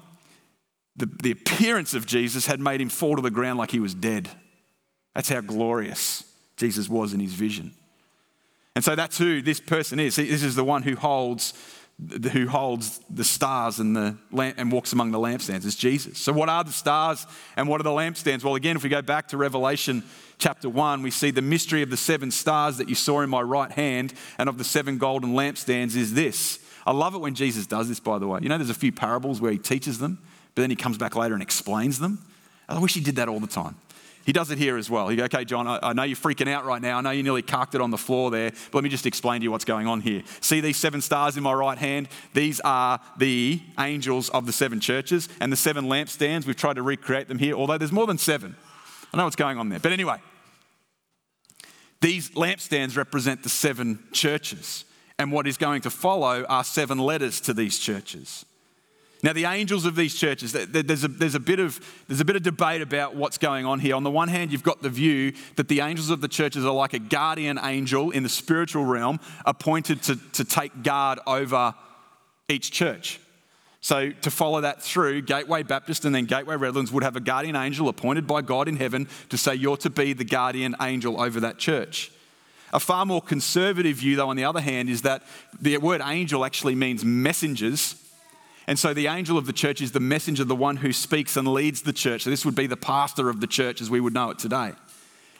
the, 0.95 1.07
the 1.23 1.33
appearance 1.33 1.95
of 1.95 2.07
Jesus 2.07 2.47
had 2.47 2.61
made 2.61 2.81
him 2.81 2.89
fall 2.89 3.17
to 3.17 3.23
the 3.23 3.31
ground 3.31 3.59
like 3.59 3.73
he 3.73 3.81
was 3.81 3.95
dead. 3.95 4.31
That's 5.15 5.29
how 5.29 5.41
glorious 5.41 6.25
Jesus 6.57 6.89
was 6.89 7.13
in 7.13 7.21
his 7.21 7.33
vision. 7.33 7.75
And 8.77 8.85
so 8.85 8.95
that's 8.95 9.19
who 9.19 9.43
this 9.43 9.59
person 9.59 9.99
is. 9.99 10.17
This 10.17 10.43
is 10.43 10.55
the 10.55 10.65
one 10.65 10.83
who 10.83 10.95
holds 10.95 11.55
who 12.33 12.47
holds 12.47 13.01
the 13.09 13.25
stars 13.25 13.79
and, 13.79 13.97
the 13.97 14.17
lamp, 14.31 14.57
and 14.59 14.71
walks 14.71 14.93
among 14.93 15.13
the 15.13 15.19
lampstands 15.19 15.65
is 15.65 15.75
Jesus. 15.75 16.19
So, 16.19 16.33
what 16.33 16.49
are 16.51 16.63
the 16.63 16.73
stars 16.73 17.27
and 17.57 17.69
what 17.69 17.81
are 17.81 17.85
the 17.85 17.91
lampstands? 17.91 18.45
Well, 18.45 18.55
again, 18.55 18.77
if 18.77 18.83
we 18.83 18.91
go 18.91 19.01
back 19.01 19.29
to 19.29 19.39
Revelation 19.39 20.03
chapter 20.37 20.69
1, 20.69 21.03
we 21.03 21.11
see 21.11 21.31
the 21.31 21.41
mystery 21.41 21.81
of 21.81 21.89
the 21.89 21.97
seven 21.97 22.31
stars 22.31 22.77
that 22.77 22.91
you 22.91 22.95
saw 22.95 23.23
in 23.23 23.31
my 23.31 23.41
right 23.41 23.73
hand 23.73 24.13
and 24.37 24.49
of 24.49 24.59
the 24.59 24.65
seven 24.65 24.99
golden 24.99 25.31
lampstands 25.31 25.97
is 25.97 26.13
this. 26.13 26.59
I 26.85 26.93
love 26.93 27.15
it 27.15 27.19
when 27.19 27.35
Jesus 27.35 27.67
does 27.67 27.89
this, 27.89 27.99
by 27.99 28.19
the 28.19 28.27
way. 28.27 28.41
You 28.43 28.51
know, 28.51 28.59
there's 28.59 28.71
a 28.71 28.75
few 28.75 28.93
parables 28.93 29.41
where 29.41 29.51
he 29.51 29.59
teaches 29.59 29.99
them, 29.99 30.19
but 30.55 30.61
then 30.61 30.71
he 30.71 30.77
comes 30.77 30.99
back 30.99 31.17
later 31.17 31.35
and 31.35 31.43
explains 31.43 31.99
them. 31.99 32.19
I 32.69 32.79
wish 32.79 32.95
he 32.95 33.01
did 33.01 33.17
that 33.17 33.29
all 33.29 33.41
the 33.41 33.47
time. 33.47 33.77
He 34.27 34.33
does 34.33 34.51
it 34.51 34.59
here 34.59 34.77
as 34.77 34.91
well. 34.91 35.07
He 35.07 35.15
goes, 35.15 35.27
okay, 35.27 35.45
John, 35.45 35.69
I, 35.69 35.79
I 35.81 35.93
know 35.93 36.03
you're 36.03 36.17
freaking 36.17 36.49
out 36.49 36.67
right 36.67 36.83
now. 36.83 36.99
I 36.99 37.01
know 37.01 37.13
you 37.13 37.23
nearly 37.23 37.43
carked 37.43 37.77
it 37.77 37.81
on 37.81 37.93
the 37.93 37.97
floor 37.97 38.33
there, 38.33 38.51
but 38.51 38.75
let 38.75 38.83
me 38.83 38.91
just 38.91 39.07
explain 39.07 39.41
to 39.41 39.45
you 39.45 39.53
what's 39.53 39.65
going 39.65 39.87
on 39.87 40.01
here. 40.01 40.23
See 40.41 40.61
these 40.61 40.77
seven 40.77 41.01
stars 41.01 41.37
in 41.37 41.45
my 41.45 41.53
right 41.53 41.79
hand? 41.79 42.09
These 42.35 42.61
are 42.65 42.99
the 43.17 43.63
angels 43.79 44.29
of 44.31 44.45
the 44.45 44.53
seven 44.53 44.81
churches. 44.81 45.29
And 45.41 45.53
the 45.53 45.57
seven 45.57 45.85
lampstands, 45.85 46.45
we've 46.45 46.57
tried 46.57 46.75
to 46.75 46.83
recreate 46.83 47.29
them 47.29 47.39
here, 47.39 47.55
although 47.55 47.79
there's 47.79 47.93
more 47.93 48.09
than 48.09 48.19
seven. 48.19 48.57
I 49.15 49.17
know 49.17 49.25
what's 49.25 49.37
going 49.37 49.59
on 49.59 49.69
there. 49.69 49.79
But 49.79 49.93
anyway, 49.93 50.19
these 52.01 52.31
lampstands 52.31 52.97
represent 52.97 53.45
the 53.45 53.49
seven 53.49 54.01
churches. 54.11 54.87
And 55.21 55.31
what 55.31 55.47
is 55.47 55.57
going 55.57 55.83
to 55.83 55.91
follow 55.91 56.45
are 56.49 56.65
seven 56.65 56.99
letters 56.99 57.41
to 57.43 57.55
these 57.55 57.79
churches. 57.79 58.45
Now, 59.23 59.33
the 59.33 59.47
angels 59.47 59.87
of 59.87 59.97
these 59.97 60.15
churches, 60.15 60.53
there's 60.53 61.05
a, 61.05 61.09
there's, 61.09 61.35
a 61.35 61.41
bit 61.41 61.59
of, 61.59 61.81
there's 62.07 62.21
a 62.21 62.25
bit 62.25 62.37
of 62.37 62.43
debate 62.43 62.83
about 62.83 63.17
what's 63.17 63.39
going 63.39 63.65
on 63.65 63.81
here. 63.81 63.95
On 63.95 64.03
the 64.03 64.11
one 64.11 64.29
hand, 64.29 64.53
you've 64.53 64.63
got 64.63 64.83
the 64.83 64.91
view 64.91 65.33
that 65.57 65.69
the 65.69 65.81
angels 65.81 66.11
of 66.11 66.21
the 66.21 66.29
churches 66.29 66.65
are 66.65 66.73
like 66.73 66.93
a 66.93 66.99
guardian 66.99 67.59
angel 67.63 68.11
in 68.11 68.23
the 68.23 68.29
spiritual 68.29 68.85
realm 68.85 69.19
appointed 69.47 70.03
to, 70.03 70.17
to 70.33 70.45
take 70.45 70.83
guard 70.83 71.19
over 71.27 71.75
each 72.49 72.71
church. 72.71 73.21
So, 73.81 74.11
to 74.11 74.31
follow 74.31 74.63
that 74.63 74.83
through, 74.83 75.23
Gateway 75.23 75.63
Baptist 75.63 76.05
and 76.05 76.15
then 76.15 76.25
Gateway 76.25 76.57
Redlands 76.57 76.91
would 76.91 77.05
have 77.05 77.15
a 77.17 77.21
guardian 77.21 77.55
angel 77.55 77.89
appointed 77.89 78.27
by 78.27 78.43
God 78.43 78.69
in 78.69 78.77
heaven 78.77 79.09
to 79.29 79.39
say, 79.39 79.55
You're 79.55 79.77
to 79.79 79.91
be 79.91 80.13
the 80.13 80.25
guardian 80.25 80.75
angel 80.81 81.21
over 81.21 81.41
that 81.41 81.59
church. 81.59 82.11
A 82.73 82.81
far 82.81 83.07
more 83.07 83.23
conservative 83.23 83.99
view, 83.99 84.17
though, 84.17 84.29
on 84.29 84.37
the 84.37 84.45
other 84.45 84.61
hand, 84.61 84.89
is 84.89 85.03
that 85.03 85.23
the 85.61 85.79
word 85.79 86.03
angel 86.05 86.45
actually 86.45 86.75
means 86.75 87.05
messengers. 87.05 87.95
And 88.67 88.79
so 88.79 88.93
the 88.93 89.07
angel 89.07 89.39
of 89.39 89.47
the 89.47 89.53
church 89.53 89.81
is 89.81 89.93
the 89.93 90.01
messenger, 90.01 90.45
the 90.45 90.57
one 90.57 90.77
who 90.77 90.93
speaks 90.93 91.37
and 91.37 91.47
leads 91.47 91.83
the 91.83 91.93
church. 91.93 92.23
So 92.23 92.31
this 92.31 92.45
would 92.45 92.57
be 92.57 92.67
the 92.67 92.77
pastor 92.77 93.29
of 93.29 93.41
the 93.41 93.47
church 93.47 93.81
as 93.81 93.89
we 93.89 94.01
would 94.01 94.13
know 94.13 94.31
it 94.31 94.39
today. 94.39 94.73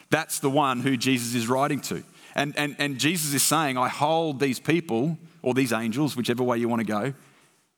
That's 0.09 0.39
the 0.39 0.49
one 0.49 0.79
who 0.79 0.95
Jesus 0.95 1.35
is 1.35 1.47
writing 1.47 1.81
to. 1.81 2.03
And, 2.35 2.57
and, 2.57 2.75
and 2.79 2.97
Jesus 2.97 3.33
is 3.33 3.43
saying, 3.43 3.77
I 3.77 3.89
hold 3.89 4.39
these 4.39 4.59
people, 4.59 5.17
or 5.41 5.53
these 5.53 5.73
angels, 5.73 6.15
whichever 6.15 6.43
way 6.43 6.57
you 6.57 6.69
want 6.69 6.81
to 6.81 6.85
go, 6.85 7.13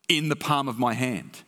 in 0.08 0.28
the 0.28 0.36
palm 0.36 0.68
of 0.68 0.78
my 0.78 0.92
hand. 0.94 1.42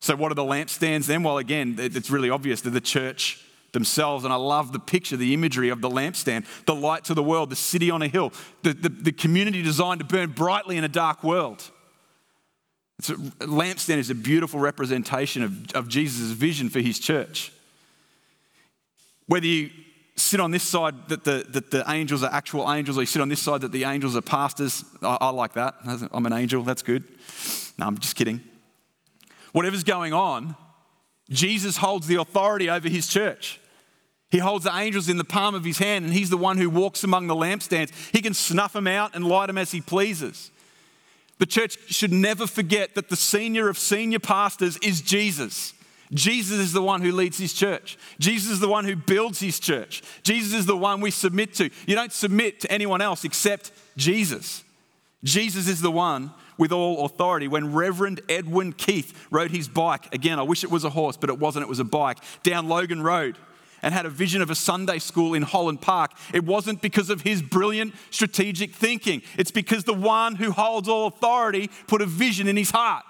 So, 0.00 0.14
what 0.14 0.30
are 0.30 0.36
the 0.36 0.42
lampstands 0.42 1.06
then? 1.06 1.22
Well, 1.22 1.38
again, 1.38 1.74
it's 1.78 2.08
really 2.08 2.30
obvious. 2.30 2.60
They're 2.60 2.70
the 2.70 2.80
church 2.80 3.44
themselves. 3.72 4.24
And 4.24 4.32
I 4.32 4.36
love 4.36 4.72
the 4.72 4.78
picture, 4.78 5.16
the 5.16 5.34
imagery 5.34 5.68
of 5.68 5.80
the 5.80 5.90
lampstand, 5.90 6.46
the 6.66 6.74
light 6.74 7.04
to 7.04 7.14
the 7.14 7.22
world, 7.22 7.50
the 7.50 7.56
city 7.56 7.90
on 7.90 8.00
a 8.00 8.08
hill, 8.08 8.32
the, 8.62 8.72
the, 8.72 8.88
the 8.88 9.12
community 9.12 9.62
designed 9.62 10.00
to 10.00 10.06
burn 10.06 10.30
brightly 10.30 10.76
in 10.76 10.84
a 10.84 10.88
dark 10.88 11.24
world. 11.24 11.70
A 13.00 13.46
lampstand 13.46 13.98
is 13.98 14.10
a 14.10 14.14
beautiful 14.14 14.58
representation 14.58 15.42
of, 15.42 15.72
of 15.72 15.88
Jesus' 15.88 16.32
vision 16.32 16.68
for 16.68 16.80
his 16.80 16.98
church. 16.98 17.52
Whether 19.26 19.46
you 19.46 19.70
sit 20.16 20.40
on 20.40 20.50
this 20.50 20.64
side 20.64 21.08
that 21.08 21.24
the, 21.24 21.46
that 21.50 21.70
the 21.70 21.84
angels 21.88 22.22
are 22.22 22.32
actual 22.32 22.70
angels, 22.72 22.98
or 22.98 23.02
you 23.02 23.06
sit 23.06 23.22
on 23.22 23.28
this 23.28 23.40
side 23.40 23.60
that 23.60 23.72
the 23.72 23.84
angels 23.84 24.16
are 24.16 24.20
pastors. 24.20 24.84
I, 25.02 25.18
I 25.20 25.30
like 25.30 25.52
that. 25.54 25.76
I'm 26.12 26.26
an 26.26 26.32
angel, 26.32 26.62
that's 26.62 26.82
good. 26.82 27.04
No, 27.78 27.86
I'm 27.86 27.98
just 27.98 28.16
kidding. 28.16 28.40
Whatever's 29.52 29.84
going 29.84 30.12
on, 30.12 30.56
Jesus 31.30 31.76
holds 31.76 32.06
the 32.06 32.16
authority 32.16 32.68
over 32.68 32.88
his 32.88 33.06
church. 33.06 33.60
He 34.30 34.38
holds 34.38 34.64
the 34.64 34.76
angels 34.76 35.08
in 35.08 35.16
the 35.16 35.24
palm 35.24 35.54
of 35.54 35.64
his 35.64 35.78
hand, 35.78 36.04
and 36.04 36.12
he's 36.12 36.30
the 36.30 36.36
one 36.36 36.58
who 36.58 36.68
walks 36.68 37.02
among 37.04 37.28
the 37.28 37.34
lampstands. 37.34 37.92
He 38.12 38.20
can 38.20 38.34
snuff 38.34 38.74
them 38.74 38.86
out 38.86 39.14
and 39.14 39.24
light 39.26 39.46
them 39.46 39.56
as 39.56 39.70
he 39.70 39.80
pleases. 39.80 40.50
The 41.38 41.46
church 41.46 41.78
should 41.88 42.12
never 42.12 42.46
forget 42.46 42.94
that 42.94 43.08
the 43.08 43.16
senior 43.16 43.68
of 43.68 43.78
senior 43.78 44.18
pastors 44.18 44.76
is 44.78 45.00
Jesus. 45.00 45.72
Jesus 46.12 46.58
is 46.58 46.72
the 46.72 46.82
one 46.82 47.02
who 47.02 47.12
leads 47.12 47.38
his 47.38 47.52
church. 47.52 47.98
Jesus 48.18 48.52
is 48.52 48.60
the 48.60 48.68
one 48.68 48.84
who 48.84 48.96
builds 48.96 49.40
his 49.40 49.60
church. 49.60 50.02
Jesus 50.22 50.52
is 50.52 50.66
the 50.66 50.76
one 50.76 51.00
we 51.00 51.10
submit 51.10 51.54
to. 51.54 51.70
You 51.86 51.94
don't 51.94 52.12
submit 52.12 52.60
to 52.60 52.72
anyone 52.72 53.00
else 53.00 53.24
except 53.24 53.72
Jesus. 53.96 54.64
Jesus 55.22 55.68
is 55.68 55.80
the 55.80 55.90
one 55.90 56.32
with 56.56 56.72
all 56.72 57.04
authority. 57.04 57.46
When 57.46 57.74
Reverend 57.74 58.22
Edwin 58.28 58.72
Keith 58.72 59.28
rode 59.30 59.50
his 59.50 59.68
bike, 59.68 60.12
again, 60.14 60.38
I 60.38 60.42
wish 60.42 60.64
it 60.64 60.70
was 60.70 60.84
a 60.84 60.90
horse, 60.90 61.16
but 61.16 61.30
it 61.30 61.38
wasn't, 61.38 61.64
it 61.64 61.68
was 61.68 61.78
a 61.78 61.84
bike, 61.84 62.18
down 62.42 62.68
Logan 62.68 63.02
Road 63.02 63.36
and 63.82 63.94
had 63.94 64.06
a 64.06 64.10
vision 64.10 64.42
of 64.42 64.50
a 64.50 64.54
Sunday 64.54 64.98
school 64.98 65.34
in 65.34 65.42
Holland 65.42 65.80
Park, 65.80 66.12
it 66.32 66.44
wasn't 66.44 66.82
because 66.82 67.10
of 67.10 67.22
his 67.22 67.42
brilliant 67.42 67.94
strategic 68.10 68.74
thinking. 68.74 69.22
It's 69.36 69.50
because 69.50 69.84
the 69.84 69.94
one 69.94 70.36
who 70.36 70.50
holds 70.50 70.88
all 70.88 71.06
authority 71.06 71.70
put 71.86 72.02
a 72.02 72.06
vision 72.06 72.48
in 72.48 72.56
his 72.56 72.70
heart. 72.70 73.04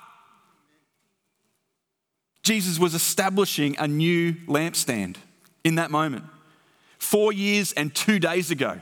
Jesus 2.42 2.78
was 2.78 2.94
establishing 2.94 3.76
a 3.78 3.86
new 3.86 4.32
lampstand 4.46 5.16
in 5.64 5.74
that 5.74 5.90
moment. 5.90 6.24
Four 6.98 7.32
years 7.32 7.72
and 7.72 7.94
two 7.94 8.18
days 8.18 8.50
ago. 8.50 8.80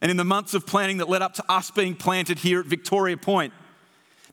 And 0.00 0.10
in 0.10 0.16
the 0.16 0.24
months 0.24 0.52
of 0.52 0.66
planning 0.66 0.98
that 0.98 1.08
led 1.08 1.22
up 1.22 1.34
to 1.34 1.44
us 1.48 1.70
being 1.70 1.94
planted 1.94 2.40
here 2.40 2.58
at 2.58 2.66
Victoria 2.66 3.16
Point, 3.16 3.52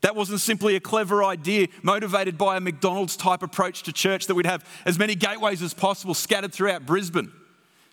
that 0.02 0.16
wasn't 0.16 0.40
simply 0.40 0.76
a 0.76 0.80
clever 0.80 1.22
idea 1.22 1.68
motivated 1.82 2.38
by 2.38 2.56
a 2.56 2.60
McDonald's 2.60 3.16
type 3.16 3.42
approach 3.42 3.82
to 3.84 3.92
church 3.92 4.26
that 4.26 4.34
we'd 4.34 4.46
have 4.46 4.64
as 4.86 4.98
many 4.98 5.14
gateways 5.14 5.62
as 5.62 5.74
possible 5.74 6.14
scattered 6.14 6.52
throughout 6.52 6.86
Brisbane, 6.86 7.32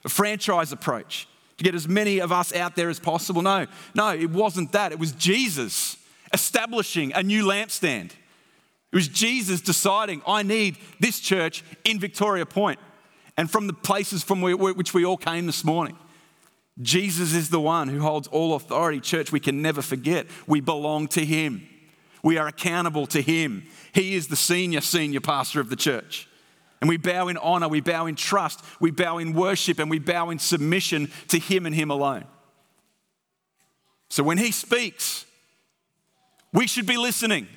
a 0.05 0.09
franchise 0.09 0.71
approach 0.71 1.27
to 1.57 1.63
get 1.63 1.75
as 1.75 1.87
many 1.87 2.19
of 2.19 2.31
us 2.31 2.53
out 2.53 2.75
there 2.75 2.89
as 2.89 2.99
possible. 2.99 3.41
No, 3.41 3.67
no, 3.95 4.09
it 4.13 4.29
wasn't 4.29 4.71
that. 4.71 4.91
It 4.91 4.99
was 4.99 5.11
Jesus 5.11 5.97
establishing 6.33 7.13
a 7.13 7.23
new 7.23 7.43
lampstand. 7.43 8.11
It 8.91 8.95
was 8.95 9.07
Jesus 9.07 9.59
deciding, 9.59 10.21
I 10.25 10.43
need 10.43 10.77
this 10.99 11.19
church 11.19 11.63
in 11.83 11.99
Victoria 11.99 12.45
Point 12.45 12.79
and 13.35 13.51
from 13.51 13.67
the 13.67 13.73
places 13.73 14.23
from 14.23 14.41
which 14.41 14.93
we 14.93 15.03
all 15.03 15.17
came 15.17 15.45
this 15.45 15.63
morning. 15.63 15.97
Jesus 16.81 17.33
is 17.33 17.49
the 17.49 17.59
one 17.59 17.87
who 17.87 17.99
holds 17.99 18.27
all 18.27 18.55
authority. 18.55 18.99
Church, 18.99 19.31
we 19.31 19.39
can 19.39 19.61
never 19.61 19.81
forget 19.81 20.27
we 20.45 20.61
belong 20.61 21.07
to 21.09 21.25
Him. 21.25 21.67
We 22.27 22.37
are 22.37 22.47
accountable 22.47 23.07
to 23.07 23.21
Him. 23.21 23.67
He 23.93 24.13
is 24.15 24.27
the 24.27 24.35
senior, 24.35 24.81
senior 24.81 25.21
pastor 25.21 25.61
of 25.61 25.69
the 25.69 25.77
church. 25.77 26.27
And 26.81 26.89
we 26.89 26.97
bow 26.97 27.29
in 27.29 27.37
honor, 27.37 27.69
we 27.69 27.79
bow 27.79 28.05
in 28.05 28.15
trust, 28.15 28.61
we 28.81 28.91
bow 28.91 29.17
in 29.17 29.31
worship, 29.31 29.79
and 29.79 29.89
we 29.89 29.99
bow 29.99 30.29
in 30.29 30.37
submission 30.37 31.09
to 31.29 31.39
Him 31.39 31.65
and 31.65 31.73
Him 31.73 31.89
alone. 31.89 32.25
So 34.09 34.23
when 34.23 34.37
He 34.37 34.51
speaks, 34.51 35.25
we 36.51 36.67
should 36.67 36.85
be 36.85 36.97
listening. 36.97 37.47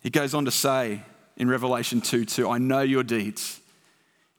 He 0.00 0.10
goes 0.10 0.34
on 0.34 0.44
to 0.44 0.52
say 0.52 1.02
in 1.36 1.48
Revelation 1.48 2.00
2 2.00 2.26
2, 2.26 2.48
I 2.48 2.58
know 2.58 2.82
your 2.82 3.02
deeds, 3.02 3.60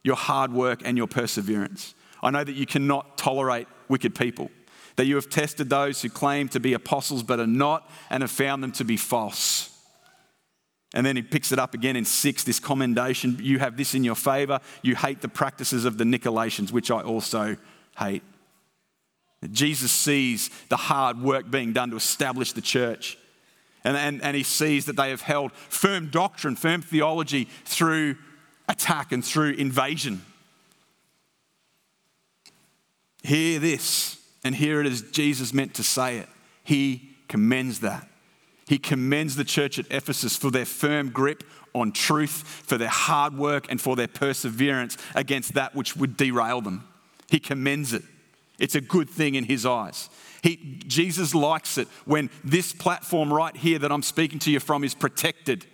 your 0.02 0.16
hard 0.16 0.50
work, 0.50 0.80
and 0.82 0.96
your 0.96 1.08
perseverance. 1.08 1.94
I 2.22 2.30
know 2.30 2.42
that 2.42 2.54
you 2.54 2.64
cannot 2.64 3.18
tolerate 3.18 3.68
wicked 3.90 4.14
people, 4.14 4.50
that 4.96 5.06
you 5.06 5.14
have 5.14 5.30
tested 5.30 5.70
those 5.70 6.02
who 6.02 6.08
claim 6.08 6.48
to 6.48 6.60
be 6.60 6.72
apostles 6.72 7.22
but 7.22 7.40
are 7.40 7.46
not, 7.46 7.90
and 8.10 8.22
have 8.22 8.30
found 8.30 8.62
them 8.62 8.72
to 8.72 8.84
be 8.84 8.96
false. 8.96 9.70
And 10.92 11.06
then 11.06 11.16
he 11.16 11.22
picks 11.22 11.52
it 11.52 11.58
up 11.58 11.74
again 11.74 11.96
in 11.96 12.04
six 12.04 12.42
this 12.42 12.58
commendation. 12.58 13.38
You 13.40 13.60
have 13.60 13.76
this 13.76 13.94
in 13.94 14.02
your 14.02 14.16
favor. 14.16 14.60
You 14.82 14.96
hate 14.96 15.20
the 15.20 15.28
practices 15.28 15.84
of 15.84 15.98
the 15.98 16.04
Nicolaitans, 16.04 16.72
which 16.72 16.90
I 16.90 17.00
also 17.00 17.56
hate. 17.96 18.22
Jesus 19.52 19.92
sees 19.92 20.50
the 20.68 20.76
hard 20.76 21.22
work 21.22 21.50
being 21.50 21.72
done 21.72 21.90
to 21.90 21.96
establish 21.96 22.52
the 22.52 22.60
church. 22.60 23.16
And, 23.84 23.96
and, 23.96 24.22
and 24.22 24.36
he 24.36 24.42
sees 24.42 24.84
that 24.86 24.96
they 24.96 25.10
have 25.10 25.22
held 25.22 25.52
firm 25.52 26.10
doctrine, 26.10 26.56
firm 26.56 26.82
theology 26.82 27.48
through 27.64 28.16
attack 28.68 29.12
and 29.12 29.24
through 29.24 29.52
invasion. 29.52 30.22
Hear 33.22 33.58
this, 33.58 34.19
and 34.44 34.54
here 34.54 34.80
it 34.80 34.86
is 34.86 35.02
Jesus 35.10 35.52
meant 35.52 35.74
to 35.74 35.82
say 35.82 36.18
it. 36.18 36.28
He 36.64 37.10
commends 37.28 37.80
that. 37.80 38.08
He 38.66 38.78
commends 38.78 39.36
the 39.36 39.44
church 39.44 39.78
at 39.78 39.86
Ephesus 39.90 40.36
for 40.36 40.50
their 40.50 40.64
firm 40.64 41.10
grip 41.10 41.42
on 41.74 41.92
truth, 41.92 42.44
for 42.66 42.78
their 42.78 42.88
hard 42.88 43.36
work, 43.36 43.66
and 43.68 43.80
for 43.80 43.96
their 43.96 44.08
perseverance 44.08 44.96
against 45.14 45.54
that 45.54 45.74
which 45.74 45.96
would 45.96 46.16
derail 46.16 46.60
them. 46.60 46.86
He 47.28 47.40
commends 47.40 47.92
it. 47.92 48.02
It's 48.58 48.74
a 48.74 48.80
good 48.80 49.08
thing 49.08 49.34
in 49.34 49.44
his 49.44 49.64
eyes. 49.64 50.08
He, 50.42 50.78
Jesus 50.86 51.34
likes 51.34 51.78
it 51.78 51.88
when 52.04 52.30
this 52.44 52.72
platform 52.72 53.32
right 53.32 53.56
here 53.56 53.78
that 53.78 53.90
I'm 53.90 54.02
speaking 54.02 54.38
to 54.40 54.50
you 54.50 54.60
from 54.60 54.84
is 54.84 54.94
protected. 54.94 55.66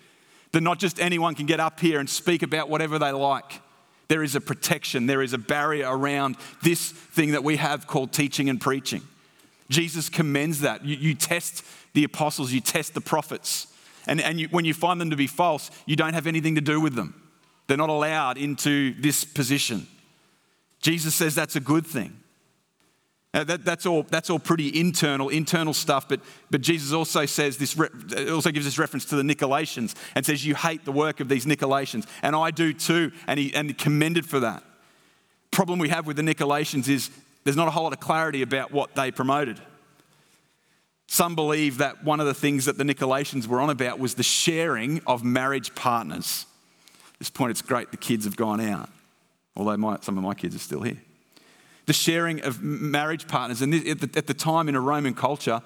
That 0.53 0.61
not 0.61 0.79
just 0.79 1.01
anyone 1.01 1.35
can 1.35 1.47
get 1.47 1.61
up 1.61 1.81
here 1.81 2.01
and 2.01 2.09
speak 2.09 2.43
about 2.43 2.69
whatever 2.69 2.99
they 2.99 3.13
like. 3.13 3.61
There 4.09 4.23
is 4.23 4.35
a 4.35 4.41
protection, 4.41 5.07
there 5.07 5.23
is 5.23 5.33
a 5.33 5.39
barrier 5.39 5.87
around 5.89 6.37
this 6.63 6.91
thing 6.93 7.33
that 7.33 7.43
we 7.43 7.57
have 7.57 7.87
called 7.87 8.13
teaching 8.13 8.49
and 8.49 8.61
preaching. 8.61 9.03
Jesus 9.69 10.09
commends 10.09 10.61
that. 10.61 10.85
You, 10.85 10.97
you 10.97 11.15
test 11.15 11.65
the 11.93 12.05
apostles, 12.05 12.53
you 12.53 12.61
test 12.61 12.95
the 12.95 13.01
prophets. 13.01 13.67
And, 14.07 14.21
and 14.21 14.41
you, 14.41 14.49
when 14.49 14.65
you 14.65 14.75
find 14.75 15.01
them 15.01 15.11
to 15.11 15.17
be 15.17 15.27
false, 15.27 15.71
you 15.87 15.97
don't 15.97 16.15
have 16.15 16.27
anything 16.27 16.55
to 16.55 16.61
do 16.61 16.81
with 16.81 16.95
them. 16.95 17.21
They're 17.67 17.77
not 17.77 17.91
allowed 17.91 18.39
into 18.39 18.95
this 19.01 19.25
position. 19.25 19.89
Jesus 20.81 21.15
says 21.15 21.35
that's 21.35 21.57
a 21.57 21.61
good 21.61 21.85
thing. 21.85 22.17
Uh, 23.37 23.45
that, 23.45 23.67
that's, 23.67 23.85
all, 23.85 24.03
that's 24.05 24.31
all 24.31 24.39
pretty 24.39 24.81
internal, 24.81 25.29
internal 25.29 25.75
stuff, 25.75 26.09
but, 26.09 26.21
but 26.51 26.63
Jesus 26.63 26.95
also 26.95 27.27
says 27.27 27.59
this, 27.59 27.79
also 28.31 28.51
gives 28.51 28.65
this 28.65 28.79
reference 28.79 29.05
to 29.05 29.15
the 29.15 29.23
Nicolaitans 29.23 29.95
and 30.15 30.25
says, 30.25 30.47
You 30.47 30.55
hate 30.55 30.87
the 30.87 30.93
work 30.93 31.21
of 31.21 31.29
these 31.29 31.45
Nicolaitans, 31.45 32.07
and 32.23 32.35
I 32.35 32.51
do 32.51 32.73
too, 32.73 33.13
and 33.27 33.39
he, 33.39 33.55
and 33.55 33.77
commended 33.77 34.25
for 34.25 34.41
that. 34.41 34.63
Problem 35.51 35.79
we 35.79 35.91
have 35.91 36.07
with 36.07 36.17
the 36.17 36.23
Nicolaitans 36.23 36.89
is 36.89 37.11
there's 37.45 37.59
not 37.59 37.69
a 37.69 37.71
whole 37.71 37.83
lot 37.83 37.93
of 37.93 38.01
clarity 38.01 38.41
about 38.41 38.73
what 38.73 38.95
they 38.95 39.11
promoted. 39.11 39.61
Some 41.07 41.35
believe 41.35 41.77
that 41.77 42.05
one 42.05 42.21
of 42.21 42.27
the 42.27 42.35
things 42.35 42.65
that 42.65 42.79
the 42.79 42.85
Nicolaitans 42.85 43.47
were 43.47 43.61
on 43.61 43.69
about 43.69 43.99
was 43.99 44.15
the 44.15 44.23
sharing 44.23 45.03
of 45.07 45.25
marriage 45.25 45.75
partners. 45.75 46.47
At 47.13 47.19
this 47.19 47.31
point, 47.31 47.51
it's 47.51 47.61
great 47.61 47.91
the 47.91 47.99
kids 47.99 48.25
have 48.25 48.37
gone 48.37 48.63
out, 48.63 48.89
although 49.55 49.77
my, 49.77 49.99
some 50.01 50.17
of 50.17 50.25
my 50.25 50.33
kids 50.33 50.57
are 50.57 50.61
still 50.61 50.81
here 50.81 51.03
the 51.87 51.93
sharing 51.93 52.41
of 52.43 52.63
marriage 52.63 53.27
partners. 53.27 53.63
And 53.63 53.75
at 54.17 54.27
the 54.27 54.35
time 54.35 54.69
in 54.69 54.75
a 54.75 54.81
Roman 54.81 55.15
culture, 55.15 55.63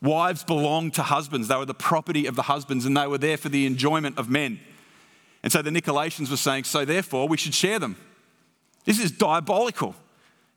wives 0.00 0.44
belonged 0.44 0.94
to 0.94 1.02
husbands. 1.02 1.48
They 1.48 1.56
were 1.56 1.66
the 1.66 1.74
property 1.74 2.26
of 2.26 2.36
the 2.36 2.42
husbands 2.42 2.86
and 2.86 2.96
they 2.96 3.06
were 3.06 3.18
there 3.18 3.36
for 3.36 3.48
the 3.48 3.66
enjoyment 3.66 4.18
of 4.18 4.28
men. 4.28 4.60
And 5.42 5.52
so 5.52 5.60
the 5.62 5.70
Nicolaitans 5.70 6.30
were 6.30 6.36
saying, 6.36 6.64
so 6.64 6.84
therefore 6.84 7.28
we 7.28 7.36
should 7.36 7.54
share 7.54 7.78
them. 7.78 7.96
This 8.84 9.00
is 9.00 9.10
diabolical. 9.10 9.94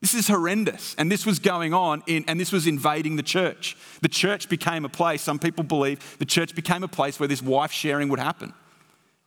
This 0.01 0.13
is 0.13 0.27
horrendous. 0.27 0.95
And 0.97 1.11
this 1.11 1.25
was 1.25 1.39
going 1.39 1.73
on, 1.73 2.03
in, 2.05 2.23
and 2.27 2.39
this 2.39 2.51
was 2.51 2.67
invading 2.67 3.15
the 3.15 3.23
church. 3.23 3.75
The 4.01 4.07
church 4.07 4.47
became 4.47 4.85
a 4.85 4.89
place, 4.89 5.21
some 5.21 5.39
people 5.39 5.63
believe, 5.63 6.17
the 6.19 6.25
church 6.25 6.53
became 6.53 6.83
a 6.83 6.87
place 6.87 7.19
where 7.19 7.27
this 7.27 7.41
wife 7.41 7.71
sharing 7.71 8.09
would 8.09 8.19
happen. 8.19 8.53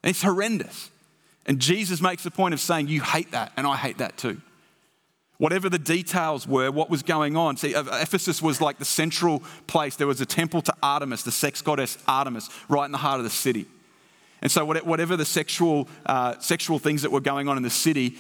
And 0.02 0.10
it's 0.10 0.22
horrendous. 0.22 0.90
And 1.46 1.58
Jesus 1.58 2.00
makes 2.00 2.22
the 2.22 2.30
point 2.30 2.54
of 2.54 2.60
saying, 2.60 2.88
You 2.88 3.00
hate 3.00 3.32
that, 3.32 3.52
and 3.56 3.66
I 3.66 3.76
hate 3.76 3.98
that 3.98 4.16
too. 4.16 4.40
Whatever 5.40 5.70
the 5.70 5.78
details 5.78 6.46
were, 6.46 6.70
what 6.70 6.90
was 6.90 7.02
going 7.02 7.34
on. 7.34 7.56
See, 7.56 7.72
Ephesus 7.74 8.42
was 8.42 8.60
like 8.60 8.76
the 8.76 8.84
central 8.84 9.42
place. 9.66 9.96
There 9.96 10.06
was 10.06 10.20
a 10.20 10.26
temple 10.26 10.60
to 10.60 10.74
Artemis, 10.82 11.22
the 11.22 11.32
sex 11.32 11.62
goddess 11.62 11.96
Artemis, 12.06 12.50
right 12.68 12.84
in 12.84 12.92
the 12.92 12.98
heart 12.98 13.20
of 13.20 13.24
the 13.24 13.30
city. 13.30 13.64
And 14.42 14.52
so, 14.52 14.66
whatever 14.66 15.16
the 15.16 15.24
sexual, 15.24 15.88
uh, 16.04 16.38
sexual 16.40 16.78
things 16.78 17.00
that 17.00 17.10
were 17.10 17.22
going 17.22 17.48
on 17.48 17.56
in 17.56 17.62
the 17.62 17.70
city, 17.70 18.18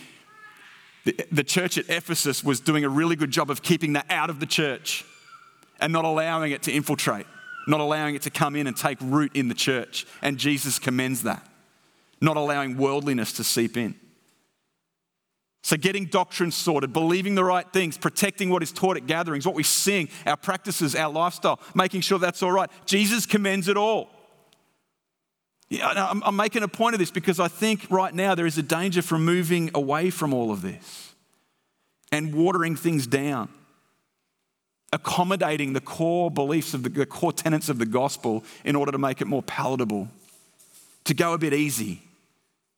the, 1.04 1.14
the 1.30 1.44
church 1.44 1.76
at 1.76 1.90
Ephesus 1.90 2.42
was 2.42 2.58
doing 2.58 2.84
a 2.84 2.88
really 2.88 3.16
good 3.16 3.30
job 3.30 3.50
of 3.50 3.60
keeping 3.60 3.92
that 3.92 4.06
out 4.08 4.30
of 4.30 4.40
the 4.40 4.46
church 4.46 5.04
and 5.78 5.92
not 5.92 6.06
allowing 6.06 6.52
it 6.52 6.62
to 6.62 6.72
infiltrate, 6.72 7.26
not 7.68 7.80
allowing 7.80 8.14
it 8.14 8.22
to 8.22 8.30
come 8.30 8.56
in 8.56 8.66
and 8.66 8.74
take 8.74 8.96
root 9.02 9.36
in 9.36 9.48
the 9.48 9.54
church. 9.54 10.06
And 10.22 10.38
Jesus 10.38 10.78
commends 10.78 11.24
that, 11.24 11.46
not 12.18 12.38
allowing 12.38 12.78
worldliness 12.78 13.34
to 13.34 13.44
seep 13.44 13.76
in. 13.76 13.94
So, 15.62 15.76
getting 15.76 16.06
doctrine 16.06 16.50
sorted, 16.50 16.92
believing 16.92 17.34
the 17.34 17.44
right 17.44 17.70
things, 17.70 17.98
protecting 17.98 18.48
what 18.48 18.62
is 18.62 18.72
taught 18.72 18.96
at 18.96 19.06
gatherings, 19.06 19.46
what 19.46 19.54
we 19.54 19.62
sing, 19.62 20.08
our 20.26 20.36
practices, 20.36 20.94
our 20.94 21.12
lifestyle, 21.12 21.60
making 21.74 22.00
sure 22.00 22.18
that's 22.18 22.42
all 22.42 22.52
right. 22.52 22.70
Jesus 22.86 23.26
commends 23.26 23.68
it 23.68 23.76
all. 23.76 24.08
Yeah, 25.70 26.16
I'm, 26.24 26.34
making 26.34 26.64
a 26.64 26.68
point 26.68 26.94
of 26.94 26.98
this 26.98 27.12
because 27.12 27.38
I 27.38 27.46
think 27.46 27.86
right 27.90 28.12
now 28.12 28.34
there 28.34 28.46
is 28.46 28.58
a 28.58 28.62
danger 28.62 29.02
from 29.02 29.24
moving 29.24 29.70
away 29.72 30.10
from 30.10 30.34
all 30.34 30.50
of 30.50 30.62
this 30.62 31.14
and 32.10 32.34
watering 32.34 32.74
things 32.74 33.06
down, 33.06 33.48
accommodating 34.92 35.72
the 35.72 35.80
core 35.80 36.28
beliefs 36.28 36.74
of 36.74 36.82
the, 36.82 36.88
the 36.88 37.06
core 37.06 37.32
tenets 37.32 37.68
of 37.68 37.78
the 37.78 37.86
gospel 37.86 38.42
in 38.64 38.74
order 38.74 38.90
to 38.90 38.98
make 38.98 39.20
it 39.20 39.26
more 39.26 39.44
palatable, 39.44 40.08
to 41.04 41.14
go 41.14 41.34
a 41.34 41.38
bit 41.38 41.54
easy, 41.54 42.02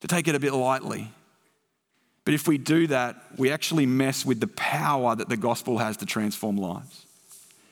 to 0.01 0.07
take 0.07 0.27
it 0.27 0.35
a 0.35 0.39
bit 0.39 0.53
lightly. 0.53 1.11
But 2.25 2.33
if 2.33 2.47
we 2.47 2.57
do 2.57 2.87
that, 2.87 3.17
we 3.37 3.51
actually 3.51 3.85
mess 3.85 4.25
with 4.25 4.39
the 4.39 4.47
power 4.47 5.15
that 5.15 5.29
the 5.29 5.37
gospel 5.37 5.77
has 5.79 5.97
to 5.97 6.05
transform 6.05 6.57
lives. 6.57 7.05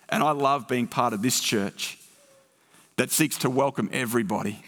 And 0.10 0.24
I 0.24 0.32
love 0.32 0.68
being 0.68 0.88
part 0.88 1.14
of 1.14 1.22
this 1.22 1.40
church 1.40 1.98
that 2.98 3.12
seeks 3.12 3.38
to 3.40 3.50
welcome 3.50 3.90
everybody 3.94 4.62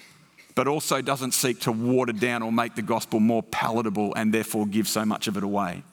but 0.56 0.68
also 0.68 1.02
doesn't 1.02 1.32
seek 1.32 1.62
to 1.62 1.72
water 1.72 2.14
down 2.14 2.44
or 2.44 2.52
make 2.52 2.76
the 2.76 2.82
gospel 2.82 3.20
more 3.20 3.44
palatable 3.44 4.14
and 4.16 4.34
therefore 4.34 4.66
give 4.66 4.88
so 4.88 5.06
much 5.06 5.28
of 5.28 5.38
it 5.38 5.44
away. 5.44 5.84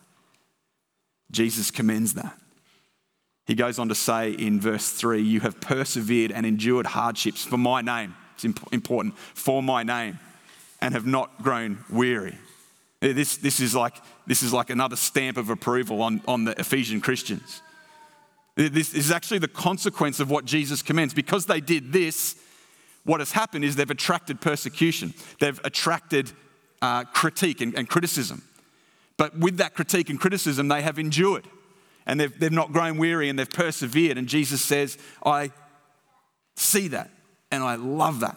Jesus 1.30 1.70
commends 1.70 2.14
that. 2.14 2.36
He 3.46 3.54
goes 3.54 3.78
on 3.78 3.88
to 3.88 3.94
say 3.94 4.32
in 4.32 4.60
verse 4.60 4.90
3 4.90 5.22
You 5.22 5.40
have 5.40 5.60
persevered 5.60 6.30
and 6.30 6.44
endured 6.44 6.86
hardships 6.86 7.44
for 7.44 7.56
my 7.56 7.80
name. 7.80 8.14
It's 8.34 8.44
important, 8.72 9.18
for 9.18 9.62
my 9.62 9.82
name, 9.82 10.18
and 10.80 10.94
have 10.94 11.06
not 11.06 11.42
grown 11.42 11.84
weary. 11.90 12.38
This, 13.00 13.38
this, 13.38 13.60
is, 13.60 13.74
like, 13.74 13.96
this 14.26 14.42
is 14.42 14.52
like 14.52 14.68
another 14.68 14.96
stamp 14.96 15.38
of 15.38 15.48
approval 15.48 16.02
on, 16.02 16.20
on 16.28 16.44
the 16.44 16.58
Ephesian 16.60 17.00
Christians. 17.00 17.62
This 18.56 18.92
is 18.92 19.10
actually 19.10 19.38
the 19.38 19.48
consequence 19.48 20.20
of 20.20 20.30
what 20.30 20.44
Jesus 20.44 20.82
commends. 20.82 21.14
Because 21.14 21.46
they 21.46 21.60
did 21.60 21.92
this, 21.92 22.36
what 23.04 23.20
has 23.20 23.32
happened 23.32 23.64
is 23.64 23.76
they've 23.76 23.90
attracted 23.90 24.40
persecution, 24.40 25.14
they've 25.38 25.60
attracted 25.64 26.30
uh, 26.82 27.04
critique 27.04 27.62
and, 27.62 27.74
and 27.74 27.88
criticism. 27.88 28.42
But 29.16 29.38
with 29.38 29.58
that 29.58 29.74
critique 29.74 30.10
and 30.10 30.20
criticism, 30.20 30.68
they 30.68 30.82
have 30.82 30.98
endured 30.98 31.46
and 32.06 32.18
they've, 32.18 32.38
they've 32.38 32.52
not 32.52 32.72
grown 32.72 32.98
weary 32.98 33.28
and 33.28 33.38
they've 33.38 33.50
persevered. 33.50 34.18
And 34.18 34.26
Jesus 34.26 34.62
says, 34.62 34.98
I 35.24 35.52
see 36.56 36.88
that 36.88 37.10
and 37.50 37.62
I 37.62 37.76
love 37.76 38.20
that. 38.20 38.36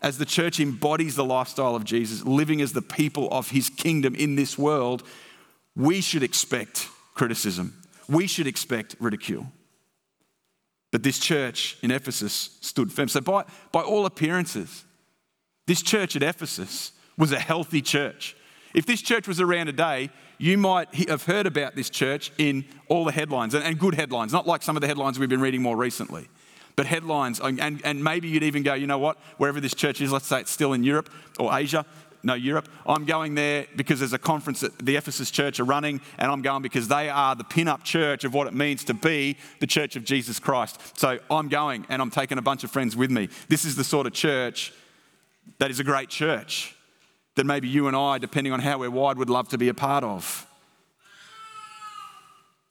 As 0.00 0.18
the 0.18 0.24
church 0.24 0.60
embodies 0.60 1.16
the 1.16 1.24
lifestyle 1.24 1.74
of 1.74 1.84
Jesus, 1.84 2.24
living 2.24 2.60
as 2.60 2.72
the 2.72 2.82
people 2.82 3.28
of 3.30 3.50
his 3.50 3.68
kingdom 3.68 4.14
in 4.14 4.36
this 4.36 4.56
world, 4.56 5.02
we 5.74 6.00
should 6.00 6.22
expect 6.22 6.88
criticism. 7.14 7.82
We 8.08 8.26
should 8.26 8.46
expect 8.46 8.96
ridicule. 9.00 9.52
But 10.90 11.02
this 11.02 11.18
church 11.18 11.76
in 11.82 11.90
Ephesus 11.90 12.58
stood 12.60 12.92
firm. 12.92 13.08
So, 13.08 13.20
by, 13.20 13.44
by 13.72 13.82
all 13.82 14.06
appearances, 14.06 14.84
this 15.66 15.82
church 15.82 16.16
at 16.16 16.22
Ephesus 16.22 16.92
was 17.18 17.32
a 17.32 17.38
healthy 17.38 17.82
church. 17.82 18.36
If 18.74 18.86
this 18.86 19.02
church 19.02 19.28
was 19.28 19.40
around 19.40 19.66
today, 19.66 20.10
you 20.38 20.56
might 20.56 20.94
have 21.08 21.24
heard 21.24 21.46
about 21.46 21.74
this 21.74 21.90
church 21.90 22.32
in 22.38 22.64
all 22.88 23.04
the 23.04 23.12
headlines, 23.12 23.54
and, 23.54 23.64
and 23.64 23.78
good 23.78 23.94
headlines, 23.94 24.32
not 24.32 24.46
like 24.46 24.62
some 24.62 24.76
of 24.76 24.80
the 24.80 24.86
headlines 24.86 25.18
we've 25.18 25.28
been 25.28 25.40
reading 25.40 25.60
more 25.60 25.76
recently, 25.76 26.28
but 26.78 26.86
headlines. 26.86 27.40
And, 27.40 27.80
and 27.82 28.04
maybe 28.04 28.28
you'd 28.28 28.44
even 28.44 28.62
go, 28.62 28.72
you 28.72 28.86
know 28.86 29.00
what, 29.00 29.18
wherever 29.36 29.60
this 29.60 29.74
church 29.74 30.00
is, 30.00 30.12
let's 30.12 30.28
say 30.28 30.38
it's 30.38 30.52
still 30.52 30.74
in 30.74 30.84
Europe 30.84 31.10
or 31.36 31.52
Asia, 31.52 31.84
no, 32.22 32.34
Europe. 32.34 32.68
I'm 32.86 33.04
going 33.04 33.34
there 33.34 33.66
because 33.74 33.98
there's 33.98 34.12
a 34.12 34.18
conference 34.18 34.60
that 34.60 34.78
the 34.78 34.94
Ephesus 34.94 35.32
church 35.32 35.58
are 35.58 35.64
running, 35.64 36.00
and 36.18 36.30
I'm 36.30 36.40
going 36.40 36.62
because 36.62 36.86
they 36.86 37.08
are 37.08 37.34
the 37.34 37.42
pin 37.42 37.66
up 37.66 37.82
church 37.82 38.22
of 38.22 38.32
what 38.32 38.46
it 38.46 38.54
means 38.54 38.84
to 38.84 38.94
be 38.94 39.36
the 39.58 39.66
church 39.66 39.96
of 39.96 40.04
Jesus 40.04 40.38
Christ. 40.38 40.96
So 40.96 41.18
I'm 41.28 41.48
going 41.48 41.84
and 41.88 42.00
I'm 42.00 42.10
taking 42.10 42.38
a 42.38 42.42
bunch 42.42 42.62
of 42.62 42.70
friends 42.70 42.94
with 42.94 43.10
me. 43.10 43.28
This 43.48 43.64
is 43.64 43.74
the 43.74 43.82
sort 43.82 44.06
of 44.06 44.12
church 44.12 44.72
that 45.58 45.72
is 45.72 45.80
a 45.80 45.84
great 45.84 46.08
church 46.10 46.76
that 47.34 47.44
maybe 47.44 47.66
you 47.66 47.88
and 47.88 47.96
I, 47.96 48.18
depending 48.18 48.52
on 48.52 48.60
how 48.60 48.78
we're 48.78 48.88
wired, 48.88 49.18
would 49.18 49.30
love 49.30 49.48
to 49.48 49.58
be 49.58 49.68
a 49.68 49.74
part 49.74 50.04
of. 50.04 50.46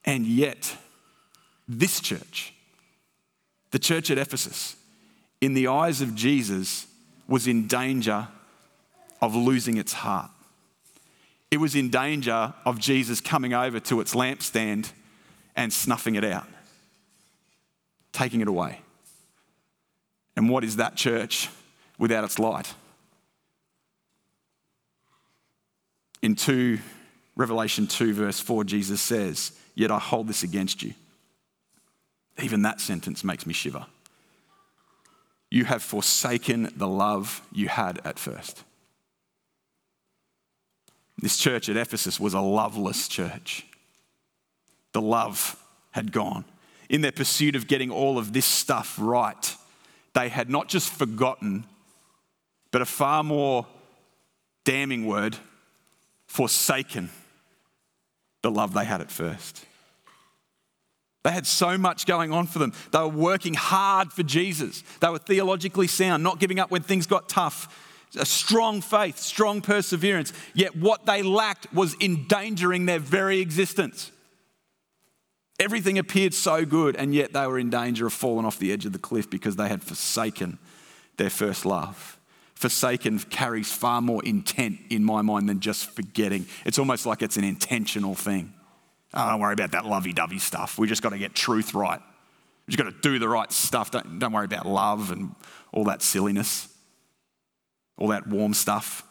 And 0.05 0.25
yet, 0.25 0.77
this 1.67 1.99
church, 1.99 2.53
the 3.71 3.79
church 3.79 4.09
at 4.11 4.17
Ephesus, 4.17 4.75
in 5.41 5.53
the 5.53 5.67
eyes 5.67 6.01
of 6.01 6.15
Jesus, 6.15 6.87
was 7.27 7.47
in 7.47 7.67
danger 7.67 8.27
of 9.21 9.35
losing 9.35 9.77
its 9.77 9.93
heart. 9.93 10.31
It 11.51 11.57
was 11.57 11.75
in 11.75 11.89
danger 11.89 12.53
of 12.65 12.79
Jesus 12.79 13.21
coming 13.21 13.53
over 13.53 13.79
to 13.81 14.01
its 14.01 14.13
lampstand 14.13 14.91
and 15.55 15.71
snuffing 15.71 16.15
it 16.15 16.23
out, 16.23 16.47
taking 18.11 18.41
it 18.41 18.47
away. 18.47 18.81
And 20.35 20.49
what 20.49 20.63
is 20.63 20.75
that 20.75 20.95
church 20.95 21.49
without 21.97 22.23
its 22.23 22.37
light? 22.37 22.73
In 26.21 26.35
2 26.35 26.79
Revelation 27.35 27.87
2 27.87 28.13
verse 28.13 28.39
4 28.39 28.63
Jesus 28.63 29.01
says, 29.01 29.51
"Yet 29.75 29.91
I 29.91 29.99
hold 29.99 30.27
this 30.27 30.43
against 30.43 30.83
you." 30.83 30.93
Even 32.41 32.61
that 32.61 32.79
sentence 32.79 33.23
makes 33.23 33.45
me 33.45 33.53
shiver. 33.53 33.85
You 35.49 35.65
have 35.65 35.81
forsaken 35.81 36.71
the 36.75 36.87
love 36.87 37.41
you 37.51 37.67
had 37.67 37.99
at 38.03 38.19
first. 38.19 38.63
This 41.17 41.37
church 41.37 41.67
at 41.67 41.77
Ephesus 41.77 42.19
was 42.19 42.33
a 42.33 42.41
loveless 42.41 43.07
church. 43.07 43.65
The 44.91 45.01
love 45.01 45.61
had 45.91 46.11
gone. 46.11 46.45
In 46.89 47.01
their 47.01 47.11
pursuit 47.11 47.55
of 47.55 47.67
getting 47.67 47.91
all 47.91 48.17
of 48.17 48.33
this 48.33 48.45
stuff 48.45 48.95
right, 48.99 49.55
they 50.13 50.29
had 50.29 50.49
not 50.49 50.67
just 50.67 50.89
forgotten, 50.89 51.65
but 52.71 52.81
a 52.81 52.85
far 52.85 53.23
more 53.23 53.65
damning 54.63 55.05
word, 55.05 55.35
forsaken 56.27 57.09
the 58.41 58.51
love 58.51 58.73
they 58.73 58.85
had 58.85 59.01
at 59.01 59.11
first. 59.11 59.65
They 61.27 61.33
had 61.33 61.45
so 61.45 61.77
much 61.77 62.05
going 62.05 62.31
on 62.31 62.47
for 62.47 62.57
them. 62.57 62.71
They 62.93 62.99
were 62.99 63.09
working 63.09 63.53
hard 63.53 64.13
for 64.13 64.23
Jesus. 64.23 64.81
They 65.01 65.09
were 65.09 65.17
theologically 65.17 65.87
sound, 65.87 66.23
not 66.23 66.39
giving 66.39 66.57
up 66.57 66.71
when 66.71 66.83
things 66.83 67.05
got 67.05 67.27
tough 67.27 67.83
a 68.17 68.25
strong 68.25 68.79
faith, 68.79 69.19
strong 69.19 69.59
perseverance, 69.59 70.31
yet 70.53 70.73
what 70.77 71.05
they 71.05 71.21
lacked 71.21 71.67
was 71.73 71.97
endangering 71.99 72.85
their 72.85 72.97
very 72.97 73.39
existence. 73.39 74.09
Everything 75.59 75.97
appeared 75.97 76.33
so 76.33 76.63
good, 76.63 76.95
and 76.95 77.13
yet 77.13 77.33
they 77.33 77.45
were 77.45 77.59
in 77.59 77.69
danger 77.69 78.07
of 78.07 78.13
falling 78.13 78.45
off 78.45 78.57
the 78.57 78.71
edge 78.71 78.85
of 78.85 78.93
the 78.93 78.97
cliff 78.97 79.29
because 79.29 79.57
they 79.57 79.67
had 79.67 79.83
forsaken 79.83 80.57
their 81.17 81.29
first 81.29 81.65
love. 81.65 82.17
Forsaken 82.55 83.19
carries 83.19 83.69
far 83.69 84.01
more 84.01 84.23
intent 84.23 84.79
in 84.89 85.03
my 85.03 85.21
mind 85.21 85.49
than 85.49 85.59
just 85.59 85.89
forgetting. 85.89 86.45
It's 86.65 86.79
almost 86.79 87.05
like 87.05 87.21
it's 87.21 87.35
an 87.35 87.43
intentional 87.43 88.15
thing. 88.15 88.53
Don't 89.13 89.39
worry 89.39 89.53
about 89.53 89.71
that 89.71 89.85
lovey 89.85 90.13
dovey 90.13 90.39
stuff. 90.39 90.77
We 90.77 90.87
just 90.87 91.01
got 91.01 91.09
to 91.09 91.17
get 91.17 91.33
truth 91.33 91.73
right. 91.73 92.01
We 92.67 92.71
just 92.73 92.83
got 92.83 92.91
to 92.91 93.09
do 93.09 93.19
the 93.19 93.29
right 93.29 93.51
stuff. 93.51 93.91
Don't, 93.91 94.19
don't 94.19 94.33
worry 94.33 94.45
about 94.45 94.65
love 94.65 95.11
and 95.11 95.33
all 95.71 95.85
that 95.85 96.01
silliness 96.01 96.67
all 97.97 98.09
that 98.09 98.27
warm 98.27 98.53
stuff. 98.53 99.03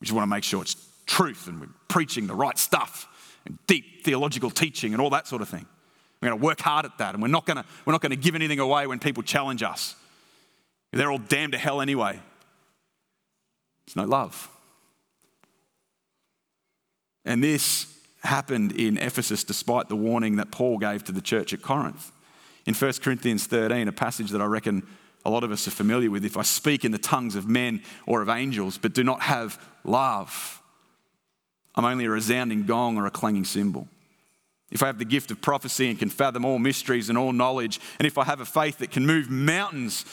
We 0.00 0.06
just 0.06 0.14
want 0.14 0.24
to 0.24 0.30
make 0.30 0.44
sure 0.44 0.62
it's 0.62 0.76
truth 1.06 1.46
and 1.46 1.60
we're 1.60 1.68
preaching 1.88 2.26
the 2.26 2.34
right 2.34 2.58
stuff 2.58 3.08
and 3.46 3.58
deep 3.66 4.04
theological 4.04 4.50
teaching 4.50 4.92
and 4.92 5.00
all 5.00 5.10
that 5.10 5.26
sort 5.26 5.42
of 5.42 5.48
thing. 5.48 5.66
We're 6.20 6.30
going 6.30 6.40
to 6.40 6.44
work 6.44 6.60
hard 6.60 6.84
at 6.84 6.98
that 6.98 7.14
and 7.14 7.22
we're 7.22 7.28
not 7.28 7.46
going 7.46 7.58
to, 7.58 7.64
we're 7.84 7.92
not 7.92 8.00
going 8.00 8.10
to 8.10 8.16
give 8.16 8.34
anything 8.34 8.58
away 8.58 8.86
when 8.86 8.98
people 8.98 9.22
challenge 9.22 9.62
us. 9.62 9.94
They're 10.92 11.10
all 11.10 11.18
damned 11.18 11.52
to 11.52 11.58
hell 11.58 11.80
anyway. 11.80 12.20
There's 13.86 13.96
no 13.96 14.04
love. 14.04 14.48
And 17.24 17.42
this 17.42 17.86
happened 18.22 18.72
in 18.72 18.98
Ephesus 18.98 19.44
despite 19.44 19.88
the 19.88 19.96
warning 19.96 20.36
that 20.36 20.50
Paul 20.50 20.78
gave 20.78 21.04
to 21.04 21.12
the 21.12 21.20
church 21.20 21.52
at 21.52 21.62
Corinth. 21.62 22.12
In 22.66 22.74
1 22.74 22.92
Corinthians 23.02 23.46
13, 23.46 23.88
a 23.88 23.92
passage 23.92 24.30
that 24.30 24.40
I 24.40 24.44
reckon 24.44 24.86
a 25.24 25.30
lot 25.30 25.44
of 25.44 25.50
us 25.50 25.66
are 25.66 25.72
familiar 25.72 26.10
with 26.10 26.24
if 26.24 26.36
I 26.36 26.42
speak 26.42 26.84
in 26.84 26.92
the 26.92 26.98
tongues 26.98 27.36
of 27.36 27.48
men 27.48 27.82
or 28.06 28.22
of 28.22 28.28
angels, 28.28 28.78
but 28.78 28.92
do 28.92 29.04
not 29.04 29.22
have 29.22 29.60
love, 29.84 30.62
I'm 31.74 31.84
only 31.84 32.04
a 32.04 32.10
resounding 32.10 32.64
gong 32.66 32.96
or 32.96 33.06
a 33.06 33.10
clanging 33.10 33.44
cymbal. 33.44 33.88
If 34.70 34.82
I 34.82 34.86
have 34.86 34.98
the 34.98 35.04
gift 35.04 35.30
of 35.30 35.40
prophecy 35.40 35.90
and 35.90 35.98
can 35.98 36.08
fathom 36.08 36.44
all 36.44 36.58
mysteries 36.58 37.08
and 37.08 37.18
all 37.18 37.32
knowledge, 37.32 37.80
and 37.98 38.06
if 38.06 38.16
I 38.18 38.24
have 38.24 38.40
a 38.40 38.44
faith 38.44 38.78
that 38.78 38.90
can 38.90 39.06
move 39.06 39.30
mountains, 39.30 40.04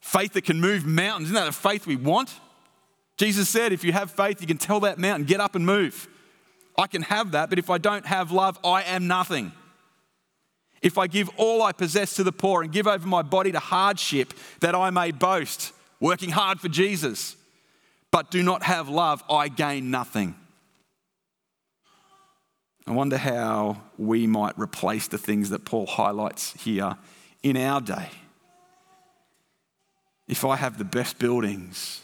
faith 0.00 0.32
that 0.34 0.44
can 0.44 0.60
move 0.60 0.86
mountains, 0.86 1.28
isn't 1.28 1.34
that 1.34 1.44
the 1.46 1.52
faith 1.52 1.86
we 1.86 1.96
want? 1.96 2.32
Jesus 3.16 3.48
said, 3.48 3.72
if 3.72 3.84
you 3.84 3.92
have 3.92 4.10
faith, 4.10 4.40
you 4.40 4.46
can 4.46 4.56
tell 4.56 4.80
that 4.80 4.98
mountain, 4.98 5.26
get 5.26 5.40
up 5.40 5.54
and 5.54 5.66
move. 5.66 6.08
I 6.80 6.86
can 6.86 7.02
have 7.02 7.32
that, 7.32 7.50
but 7.50 7.58
if 7.58 7.68
I 7.68 7.78
don't 7.78 8.06
have 8.06 8.32
love, 8.32 8.58
I 8.64 8.82
am 8.84 9.06
nothing. 9.06 9.52
If 10.80 10.96
I 10.96 11.06
give 11.06 11.28
all 11.36 11.62
I 11.62 11.72
possess 11.72 12.14
to 12.14 12.24
the 12.24 12.32
poor 12.32 12.62
and 12.62 12.72
give 12.72 12.86
over 12.86 13.06
my 13.06 13.20
body 13.20 13.52
to 13.52 13.58
hardship 13.58 14.32
that 14.60 14.74
I 14.74 14.88
may 14.88 15.10
boast, 15.10 15.72
working 16.00 16.30
hard 16.30 16.58
for 16.58 16.68
Jesus, 16.68 17.36
but 18.10 18.30
do 18.30 18.42
not 18.42 18.62
have 18.62 18.88
love, 18.88 19.22
I 19.28 19.48
gain 19.48 19.90
nothing. 19.90 20.34
I 22.86 22.92
wonder 22.92 23.18
how 23.18 23.82
we 23.98 24.26
might 24.26 24.58
replace 24.58 25.06
the 25.06 25.18
things 25.18 25.50
that 25.50 25.66
Paul 25.66 25.86
highlights 25.86 26.54
here 26.54 26.96
in 27.42 27.58
our 27.58 27.82
day. 27.82 28.08
If 30.26 30.46
I 30.46 30.56
have 30.56 30.78
the 30.78 30.84
best 30.84 31.18
buildings, 31.18 32.00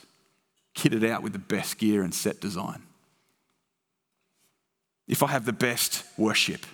kitted 0.74 1.08
out 1.08 1.22
with 1.22 1.32
the 1.32 1.38
best 1.38 1.78
gear 1.78 2.02
and 2.02 2.14
set 2.14 2.40
design, 2.40 2.82
if 5.08 5.22
I 5.22 5.28
have 5.28 5.44
the 5.44 5.52
best 5.52 6.04
worship 6.16 6.66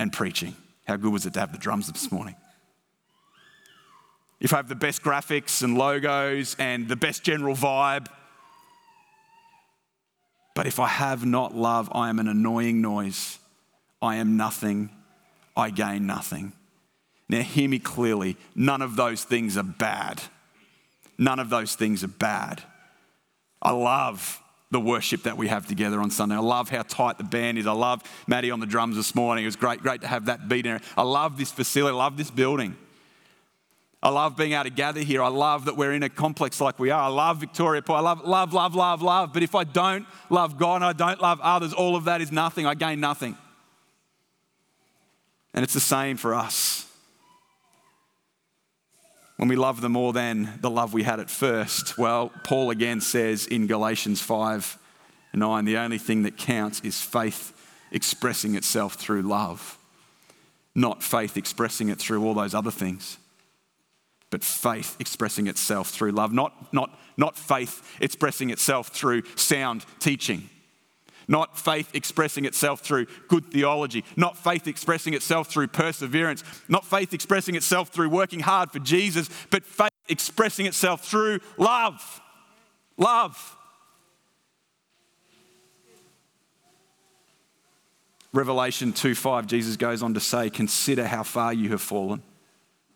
and 0.00 0.12
preaching, 0.12 0.54
how 0.86 0.96
good 0.96 1.12
was 1.12 1.26
it 1.26 1.34
to 1.34 1.40
have 1.40 1.52
the 1.52 1.58
drums 1.58 1.90
this 1.90 2.10
morning? 2.10 2.36
If 4.40 4.52
I 4.52 4.56
have 4.56 4.68
the 4.68 4.74
best 4.74 5.02
graphics 5.02 5.62
and 5.62 5.78
logos 5.78 6.56
and 6.58 6.88
the 6.88 6.96
best 6.96 7.22
general 7.22 7.54
vibe, 7.54 8.08
but 10.54 10.66
if 10.66 10.78
I 10.78 10.86
have 10.86 11.24
not 11.24 11.54
love, 11.54 11.88
I 11.92 12.08
am 12.08 12.18
an 12.18 12.28
annoying 12.28 12.80
noise. 12.80 13.38
I 14.00 14.16
am 14.16 14.36
nothing. 14.36 14.90
I 15.56 15.70
gain 15.70 16.06
nothing. 16.06 16.52
Now, 17.28 17.40
hear 17.40 17.68
me 17.68 17.78
clearly. 17.78 18.36
None 18.54 18.82
of 18.82 18.96
those 18.96 19.24
things 19.24 19.56
are 19.56 19.62
bad. 19.64 20.22
None 21.16 21.38
of 21.38 21.48
those 21.48 21.74
things 21.74 22.04
are 22.04 22.08
bad. 22.08 22.62
I 23.62 23.70
love 23.70 24.40
the 24.70 24.80
worship 24.80 25.22
that 25.22 25.36
we 25.36 25.48
have 25.48 25.66
together 25.66 26.00
on 26.00 26.10
Sunday. 26.10 26.34
I 26.34 26.40
love 26.40 26.68
how 26.68 26.82
tight 26.82 27.18
the 27.18 27.24
band 27.24 27.58
is. 27.58 27.66
I 27.66 27.72
love 27.72 28.02
Maddie 28.26 28.50
on 28.50 28.60
the 28.60 28.66
drums 28.66 28.96
this 28.96 29.14
morning. 29.14 29.44
It 29.44 29.48
was 29.48 29.56
great, 29.56 29.80
great 29.80 30.00
to 30.00 30.06
have 30.06 30.26
that 30.26 30.48
beat 30.48 30.66
in. 30.66 30.80
I 30.96 31.02
love 31.02 31.38
this 31.38 31.52
facility. 31.52 31.94
I 31.94 31.98
love 31.98 32.16
this 32.16 32.30
building. 32.30 32.76
I 34.02 34.10
love 34.10 34.36
being 34.36 34.52
able 34.52 34.64
to 34.64 34.70
gather 34.70 35.00
here. 35.00 35.22
I 35.22 35.28
love 35.28 35.64
that 35.64 35.78
we're 35.78 35.92
in 35.92 36.02
a 36.02 36.10
complex 36.10 36.60
like 36.60 36.78
we 36.78 36.90
are. 36.90 37.00
I 37.00 37.08
love 37.08 37.38
Victoria 37.38 37.80
Point. 37.80 38.00
I 38.00 38.02
love, 38.02 38.24
love, 38.24 38.52
love, 38.52 38.74
love, 38.74 39.00
love. 39.00 39.32
But 39.32 39.42
if 39.42 39.54
I 39.54 39.64
don't 39.64 40.06
love 40.28 40.58
God 40.58 40.76
and 40.76 40.84
I 40.84 40.92
don't 40.92 41.22
love 41.22 41.40
others, 41.40 41.72
all 41.72 41.96
of 41.96 42.04
that 42.04 42.20
is 42.20 42.30
nothing. 42.30 42.66
I 42.66 42.74
gain 42.74 43.00
nothing. 43.00 43.38
And 45.54 45.62
it's 45.62 45.72
the 45.72 45.80
same 45.80 46.18
for 46.18 46.34
us. 46.34 46.83
When 49.36 49.48
we 49.48 49.56
love 49.56 49.80
them 49.80 49.92
more 49.92 50.12
than 50.12 50.58
the 50.60 50.70
love 50.70 50.94
we 50.94 51.02
had 51.02 51.20
at 51.20 51.30
first, 51.30 51.98
well, 51.98 52.30
Paul 52.44 52.70
again 52.70 53.00
says 53.00 53.46
in 53.46 53.66
Galatians 53.66 54.20
5 54.20 54.78
9, 55.34 55.64
the 55.64 55.78
only 55.78 55.98
thing 55.98 56.22
that 56.22 56.36
counts 56.36 56.80
is 56.82 57.00
faith 57.00 57.52
expressing 57.90 58.54
itself 58.54 58.94
through 58.94 59.22
love, 59.22 59.78
not 60.76 61.02
faith 61.02 61.36
expressing 61.36 61.88
it 61.88 61.98
through 61.98 62.24
all 62.24 62.34
those 62.34 62.54
other 62.54 62.70
things 62.70 63.18
but 64.34 64.42
faith 64.42 64.96
expressing 64.98 65.46
itself 65.46 65.90
through 65.90 66.10
love, 66.10 66.32
not, 66.32 66.72
not, 66.74 66.98
not 67.16 67.38
faith 67.38 67.96
expressing 68.00 68.50
itself 68.50 68.88
through 68.88 69.22
sound 69.36 69.86
teaching, 70.00 70.50
not 71.28 71.58
faith 71.58 71.94
expressing 71.94 72.44
itself 72.44 72.80
through 72.80 73.06
good 73.28 73.46
theology, 73.46 74.04
not 74.16 74.36
faith 74.36 74.66
expressing 74.66 75.14
itself 75.14 75.48
through 75.48 75.68
perseverance, 75.68 76.42
not 76.68 76.84
faith 76.84 77.12
expressing 77.12 77.54
itself 77.54 77.88
through 77.88 78.08
working 78.08 78.40
hard 78.40 78.70
for 78.70 78.78
Jesus, 78.78 79.28
but 79.50 79.64
faith 79.64 79.90
expressing 80.08 80.66
itself 80.66 81.04
through 81.04 81.40
love. 81.56 82.20
Love. 82.96 83.56
Revelation 88.32 88.92
2 88.92 89.14
5, 89.14 89.46
Jesus 89.46 89.76
goes 89.76 90.02
on 90.02 90.14
to 90.14 90.20
say, 90.20 90.50
Consider 90.50 91.06
how 91.06 91.22
far 91.22 91.52
you 91.52 91.70
have 91.70 91.80
fallen. 91.80 92.20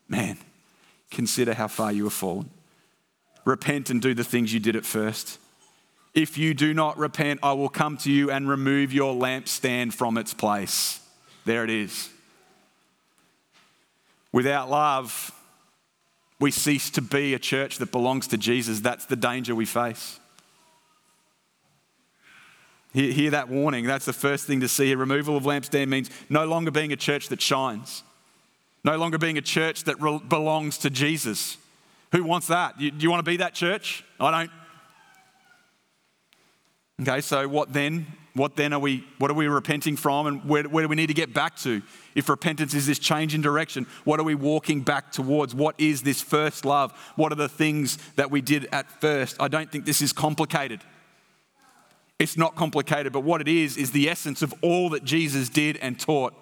Man, 0.08 0.36
consider 1.10 1.54
how 1.54 1.68
far 1.68 1.92
you 1.92 2.04
have 2.04 2.12
fallen. 2.12 2.50
Repent 3.44 3.88
and 3.88 4.02
do 4.02 4.14
the 4.14 4.24
things 4.24 4.52
you 4.52 4.60
did 4.60 4.74
at 4.74 4.84
first. 4.84 5.38
If 6.14 6.38
you 6.38 6.54
do 6.54 6.74
not 6.74 6.98
repent, 6.98 7.40
I 7.42 7.52
will 7.52 7.68
come 7.68 7.96
to 7.98 8.10
you 8.10 8.30
and 8.30 8.48
remove 8.48 8.92
your 8.92 9.14
lampstand 9.14 9.92
from 9.92 10.18
its 10.18 10.34
place. 10.34 11.00
There 11.44 11.64
it 11.64 11.70
is. 11.70 12.10
Without 14.32 14.68
love, 14.68 15.30
we 16.40 16.50
cease 16.50 16.90
to 16.90 17.02
be 17.02 17.34
a 17.34 17.38
church 17.38 17.78
that 17.78 17.92
belongs 17.92 18.26
to 18.28 18.36
Jesus. 18.36 18.80
That's 18.80 19.06
the 19.06 19.16
danger 19.16 19.54
we 19.54 19.64
face. 19.64 20.18
Hear, 22.92 23.12
hear 23.12 23.30
that 23.30 23.48
warning. 23.48 23.86
That's 23.86 24.04
the 24.04 24.12
first 24.12 24.46
thing 24.46 24.60
to 24.60 24.68
see. 24.68 24.94
Removal 24.94 25.36
of 25.36 25.44
lampstand 25.44 25.88
means 25.88 26.10
no 26.28 26.46
longer 26.46 26.70
being 26.70 26.92
a 26.92 26.96
church 26.96 27.28
that 27.28 27.40
shines 27.40 28.02
no 28.84 28.96
longer 28.96 29.18
being 29.18 29.38
a 29.38 29.42
church 29.42 29.84
that 29.84 30.00
re- 30.00 30.20
belongs 30.28 30.78
to 30.78 30.90
Jesus. 30.90 31.56
Who 32.12 32.24
wants 32.24 32.46
that? 32.48 32.80
You, 32.80 32.90
do 32.90 33.02
you 33.02 33.10
want 33.10 33.24
to 33.24 33.30
be 33.30 33.38
that 33.38 33.54
church? 33.54 34.04
I 34.18 34.30
don't. 34.30 34.50
Okay, 37.00 37.20
so 37.20 37.46
what 37.46 37.72
then? 37.72 38.06
What 38.34 38.56
then 38.56 38.72
are 38.72 38.78
we? 38.78 39.04
What 39.18 39.30
are 39.30 39.34
we 39.34 39.46
repenting 39.46 39.96
from, 39.96 40.26
and 40.26 40.44
where, 40.44 40.64
where 40.64 40.82
do 40.82 40.88
we 40.88 40.96
need 40.96 41.06
to 41.06 41.14
get 41.14 41.32
back 41.32 41.56
to? 41.58 41.80
If 42.14 42.28
repentance 42.28 42.74
is 42.74 42.86
this 42.86 42.98
change 42.98 43.34
in 43.34 43.40
direction, 43.40 43.86
what 44.04 44.18
are 44.18 44.24
we 44.24 44.34
walking 44.34 44.80
back 44.80 45.12
towards? 45.12 45.54
What 45.54 45.76
is 45.78 46.02
this 46.02 46.20
first 46.20 46.64
love? 46.64 46.92
What 47.14 47.30
are 47.30 47.36
the 47.36 47.48
things 47.48 47.98
that 48.16 48.30
we 48.30 48.40
did 48.40 48.68
at 48.72 48.90
first? 49.00 49.36
I 49.40 49.46
don't 49.48 49.70
think 49.70 49.86
this 49.86 50.02
is 50.02 50.12
complicated. 50.12 50.80
It's 52.18 52.36
not 52.36 52.56
complicated, 52.56 53.12
but 53.12 53.20
what 53.20 53.40
it 53.40 53.48
is 53.48 53.76
is 53.76 53.92
the 53.92 54.08
essence 54.08 54.42
of 54.42 54.52
all 54.60 54.88
that 54.90 55.04
Jesus 55.04 55.48
did 55.48 55.76
and 55.76 55.98
taught. 55.98 56.34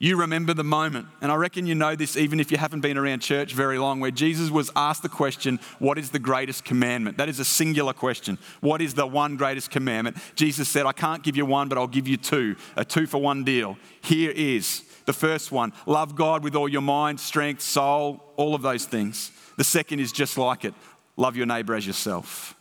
You 0.00 0.16
remember 0.16 0.54
the 0.54 0.62
moment, 0.62 1.08
and 1.20 1.32
I 1.32 1.34
reckon 1.34 1.66
you 1.66 1.74
know 1.74 1.96
this 1.96 2.16
even 2.16 2.38
if 2.38 2.52
you 2.52 2.56
haven't 2.56 2.82
been 2.82 2.96
around 2.96 3.18
church 3.18 3.52
very 3.52 3.78
long, 3.78 3.98
where 3.98 4.12
Jesus 4.12 4.48
was 4.48 4.70
asked 4.76 5.02
the 5.02 5.08
question, 5.08 5.58
What 5.80 5.98
is 5.98 6.10
the 6.10 6.20
greatest 6.20 6.64
commandment? 6.64 7.16
That 7.16 7.28
is 7.28 7.40
a 7.40 7.44
singular 7.44 7.92
question. 7.92 8.38
What 8.60 8.80
is 8.80 8.94
the 8.94 9.08
one 9.08 9.36
greatest 9.36 9.72
commandment? 9.72 10.16
Jesus 10.36 10.68
said, 10.68 10.86
I 10.86 10.92
can't 10.92 11.24
give 11.24 11.36
you 11.36 11.44
one, 11.44 11.68
but 11.68 11.78
I'll 11.78 11.88
give 11.88 12.06
you 12.06 12.16
two, 12.16 12.54
a 12.76 12.84
two 12.84 13.08
for 13.08 13.18
one 13.18 13.42
deal. 13.42 13.76
Here 14.00 14.30
is 14.30 14.84
the 15.06 15.12
first 15.12 15.50
one 15.50 15.72
love 15.84 16.14
God 16.14 16.44
with 16.44 16.54
all 16.54 16.68
your 16.68 16.82
mind, 16.82 17.18
strength, 17.18 17.62
soul, 17.62 18.22
all 18.36 18.54
of 18.54 18.62
those 18.62 18.84
things. 18.84 19.32
The 19.56 19.64
second 19.64 19.98
is 19.98 20.12
just 20.12 20.38
like 20.38 20.64
it 20.64 20.74
love 21.16 21.36
your 21.36 21.46
neighbor 21.46 21.74
as 21.74 21.84
yourself. 21.84 22.54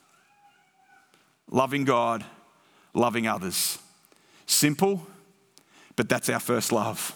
Loving 1.52 1.86
God, 1.86 2.26
loving 2.95 3.28
others. 3.28 3.78
Simple, 4.47 5.06
but 5.95 6.10
that's 6.10 6.30
our 6.30 6.39
first 6.39 6.71
love. 6.71 7.15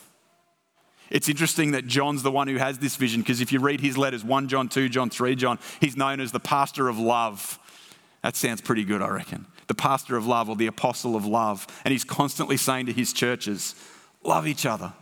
It's 1.12 1.28
interesting 1.28 1.71
that 1.71 1.86
John's 1.88 2.24
the 2.24 2.32
one 2.32 2.47
who 2.47 2.56
has 2.56 2.80
this 2.80 2.95
vision 2.95 3.21
because 3.21 3.41
if 3.41 3.52
you 3.52 3.60
read 3.60 3.82
his 3.82 3.97
letters 3.97 4.24
1 4.24 4.47
John, 4.47 4.69
2 4.69 4.88
John, 4.88 5.10
3 5.10 5.36
John, 5.36 5.60
he's 5.82 5.97
known 5.97 6.21
as 6.21 6.32
the 6.32 6.39
pastor 6.39 6.88
of 6.88 6.97
love. 6.97 7.60
That 8.24 8.38
sounds 8.38 8.62
pretty 8.62 8.86
good, 8.86 9.02
I 9.02 9.10
reckon. 9.10 9.45
The 9.67 9.76
pastor 9.76 10.15
of 10.15 10.26
love 10.26 10.50
or 10.50 10.56
the 10.56 10.67
apostle 10.67 11.17
of 11.17 11.26
love. 11.26 11.67
And 11.84 11.91
he's 11.91 12.06
constantly 12.06 12.56
saying 12.56 12.86
to 12.86 12.93
his 12.93 13.12
churches, 13.12 13.76
love 14.24 14.47
each 14.47 14.65
other. 14.65 14.93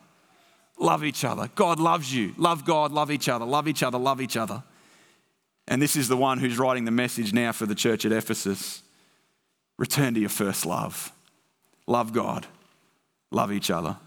Love 0.79 1.03
each 1.03 1.23
other. 1.23 1.49
God 1.55 1.79
loves 1.79 2.13
you. 2.13 2.33
Love 2.37 2.65
God, 2.65 2.91
love 2.91 3.11
each 3.11 3.29
other. 3.29 3.45
Love 3.45 3.67
each 3.67 3.83
other, 3.83 3.99
love 3.99 4.19
each 4.19 4.37
other. 4.37 4.63
And 5.67 5.79
this 5.79 5.95
is 5.95 6.07
the 6.07 6.17
one 6.17 6.39
who's 6.39 6.57
writing 6.57 6.85
the 6.85 6.91
message 6.91 7.33
now 7.33 7.51
for 7.51 7.67
the 7.67 7.75
church 7.75 8.03
at 8.05 8.11
Ephesus. 8.11 8.81
Return 9.77 10.15
to 10.15 10.19
your 10.19 10.29
first 10.29 10.65
love. 10.65 11.11
Love 11.85 12.13
God, 12.13 12.47
love 13.31 13.51
each 13.51 13.69
other. 13.69 13.97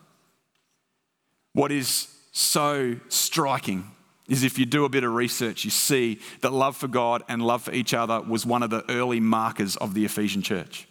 What 1.52 1.72
is 1.72 2.08
so 2.32 2.96
striking 3.08 3.90
is 4.28 4.42
if 4.42 4.58
you 4.58 4.64
do 4.64 4.84
a 4.84 4.88
bit 4.88 5.04
of 5.04 5.12
research, 5.12 5.64
you 5.64 5.70
see 5.70 6.20
that 6.40 6.52
love 6.52 6.76
for 6.76 6.88
God 6.88 7.22
and 7.28 7.42
love 7.42 7.62
for 7.62 7.72
each 7.72 7.92
other 7.92 8.20
was 8.20 8.46
one 8.46 8.62
of 8.62 8.70
the 8.70 8.88
early 8.90 9.20
markers 9.20 9.76
of 9.76 9.94
the 9.94 10.04
Ephesian 10.04 10.42
church. 10.42 10.88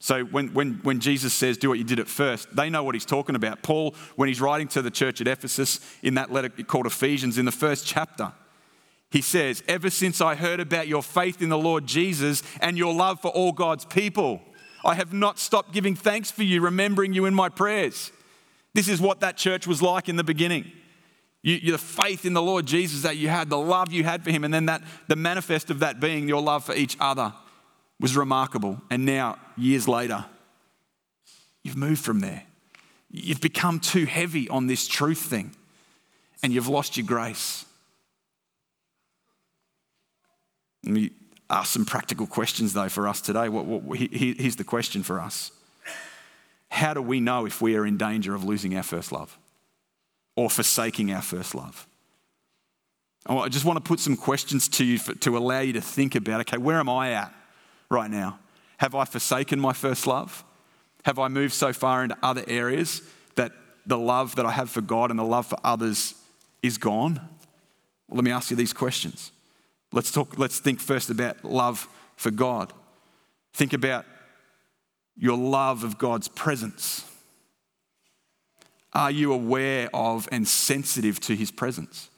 So 0.00 0.22
when, 0.22 0.54
when, 0.54 0.74
when 0.84 1.00
Jesus 1.00 1.34
says, 1.34 1.58
do 1.58 1.70
what 1.70 1.78
you 1.78 1.84
did 1.84 1.98
at 1.98 2.06
first, 2.06 2.54
they 2.54 2.70
know 2.70 2.84
what 2.84 2.94
he's 2.94 3.04
talking 3.04 3.34
about. 3.34 3.62
Paul, 3.62 3.96
when 4.14 4.28
he's 4.28 4.40
writing 4.40 4.68
to 4.68 4.82
the 4.82 4.92
church 4.92 5.20
at 5.20 5.26
Ephesus 5.26 5.80
in 6.02 6.14
that 6.14 6.30
letter 6.30 6.48
called 6.50 6.86
Ephesians, 6.86 7.36
in 7.36 7.44
the 7.44 7.52
first 7.52 7.84
chapter, 7.84 8.32
he 9.10 9.20
says, 9.20 9.64
Ever 9.66 9.90
since 9.90 10.20
I 10.20 10.36
heard 10.36 10.60
about 10.60 10.86
your 10.86 11.02
faith 11.02 11.42
in 11.42 11.48
the 11.48 11.58
Lord 11.58 11.86
Jesus 11.86 12.44
and 12.60 12.78
your 12.78 12.94
love 12.94 13.20
for 13.20 13.32
all 13.32 13.50
God's 13.50 13.84
people, 13.86 14.40
I 14.84 14.94
have 14.94 15.12
not 15.12 15.40
stopped 15.40 15.72
giving 15.72 15.96
thanks 15.96 16.30
for 16.30 16.44
you, 16.44 16.60
remembering 16.60 17.12
you 17.12 17.24
in 17.24 17.34
my 17.34 17.48
prayers. 17.48 18.12
This 18.74 18.88
is 18.88 19.00
what 19.00 19.20
that 19.20 19.36
church 19.36 19.66
was 19.66 19.82
like 19.82 20.08
in 20.08 20.16
the 20.16 20.24
beginning. 20.24 20.70
You, 21.42 21.72
the 21.72 21.78
faith 21.78 22.24
in 22.24 22.34
the 22.34 22.42
Lord 22.42 22.66
Jesus 22.66 23.02
that 23.02 23.16
you 23.16 23.28
had, 23.28 23.48
the 23.48 23.58
love 23.58 23.92
you 23.92 24.04
had 24.04 24.24
for 24.24 24.30
him, 24.30 24.44
and 24.44 24.52
then 24.52 24.66
that 24.66 24.82
the 25.06 25.16
manifest 25.16 25.70
of 25.70 25.78
that 25.80 26.00
being 26.00 26.28
your 26.28 26.42
love 26.42 26.64
for 26.64 26.74
each 26.74 26.96
other 27.00 27.32
was 28.00 28.16
remarkable. 28.16 28.80
And 28.90 29.04
now, 29.04 29.38
years 29.56 29.86
later, 29.88 30.24
you've 31.62 31.76
moved 31.76 32.04
from 32.04 32.20
there. 32.20 32.44
You've 33.10 33.40
become 33.40 33.80
too 33.80 34.04
heavy 34.04 34.48
on 34.48 34.66
this 34.66 34.86
truth 34.86 35.20
thing, 35.20 35.52
and 36.42 36.52
you've 36.52 36.68
lost 36.68 36.96
your 36.96 37.06
grace. 37.06 37.64
Let 40.84 40.92
me 40.92 41.10
ask 41.48 41.72
some 41.72 41.84
practical 41.84 42.26
questions, 42.26 42.72
though, 42.72 42.88
for 42.88 43.08
us 43.08 43.20
today. 43.20 43.48
What, 43.48 43.64
what, 43.64 43.98
here's 43.98 44.56
the 44.56 44.64
question 44.64 45.02
for 45.02 45.20
us 45.20 45.52
How 46.70 46.94
do 46.94 47.02
we 47.02 47.20
know 47.20 47.46
if 47.46 47.60
we 47.60 47.76
are 47.76 47.86
in 47.86 47.96
danger 47.96 48.34
of 48.34 48.44
losing 48.44 48.76
our 48.76 48.82
first 48.82 49.10
love 49.12 49.38
or 50.36 50.50
forsaking 50.50 51.12
our 51.12 51.22
first 51.22 51.54
love? 51.54 51.86
Oh, 53.26 53.38
I 53.38 53.48
just 53.48 53.64
want 53.64 53.76
to 53.76 53.86
put 53.86 54.00
some 54.00 54.16
questions 54.16 54.68
to 54.70 54.84
you 54.84 54.98
for, 54.98 55.14
to 55.14 55.36
allow 55.36 55.60
you 55.60 55.72
to 55.74 55.80
think 55.80 56.14
about 56.14 56.40
okay, 56.40 56.56
where 56.56 56.78
am 56.78 56.88
I 56.88 57.12
at 57.12 57.34
right 57.90 58.10
now? 58.10 58.38
Have 58.78 58.94
I 58.94 59.04
forsaken 59.04 59.58
my 59.58 59.72
first 59.72 60.06
love? 60.06 60.44
Have 61.04 61.18
I 61.18 61.28
moved 61.28 61.54
so 61.54 61.72
far 61.72 62.02
into 62.02 62.16
other 62.22 62.44
areas 62.46 63.02
that 63.34 63.52
the 63.86 63.98
love 63.98 64.36
that 64.36 64.46
I 64.46 64.52
have 64.52 64.70
for 64.70 64.80
God 64.80 65.10
and 65.10 65.18
the 65.18 65.24
love 65.24 65.46
for 65.46 65.58
others 65.64 66.14
is 66.62 66.78
gone? 66.78 67.20
Well, 68.08 68.16
let 68.16 68.24
me 68.24 68.30
ask 68.30 68.50
you 68.50 68.56
these 68.56 68.72
questions. 68.72 69.32
Let's 69.92 70.12
talk, 70.12 70.38
let's 70.38 70.58
think 70.58 70.80
first 70.80 71.10
about 71.10 71.44
love 71.44 71.88
for 72.16 72.30
God. 72.30 72.72
Think 73.52 73.72
about 73.72 74.04
your 75.18 75.36
love 75.36 75.84
of 75.84 75.98
God's 75.98 76.28
presence. 76.28 77.04
Are 78.92 79.10
you 79.10 79.32
aware 79.32 79.90
of 79.92 80.28
and 80.32 80.46
sensitive 80.46 81.20
to 81.20 81.34
his 81.34 81.50
presence? 81.50 82.08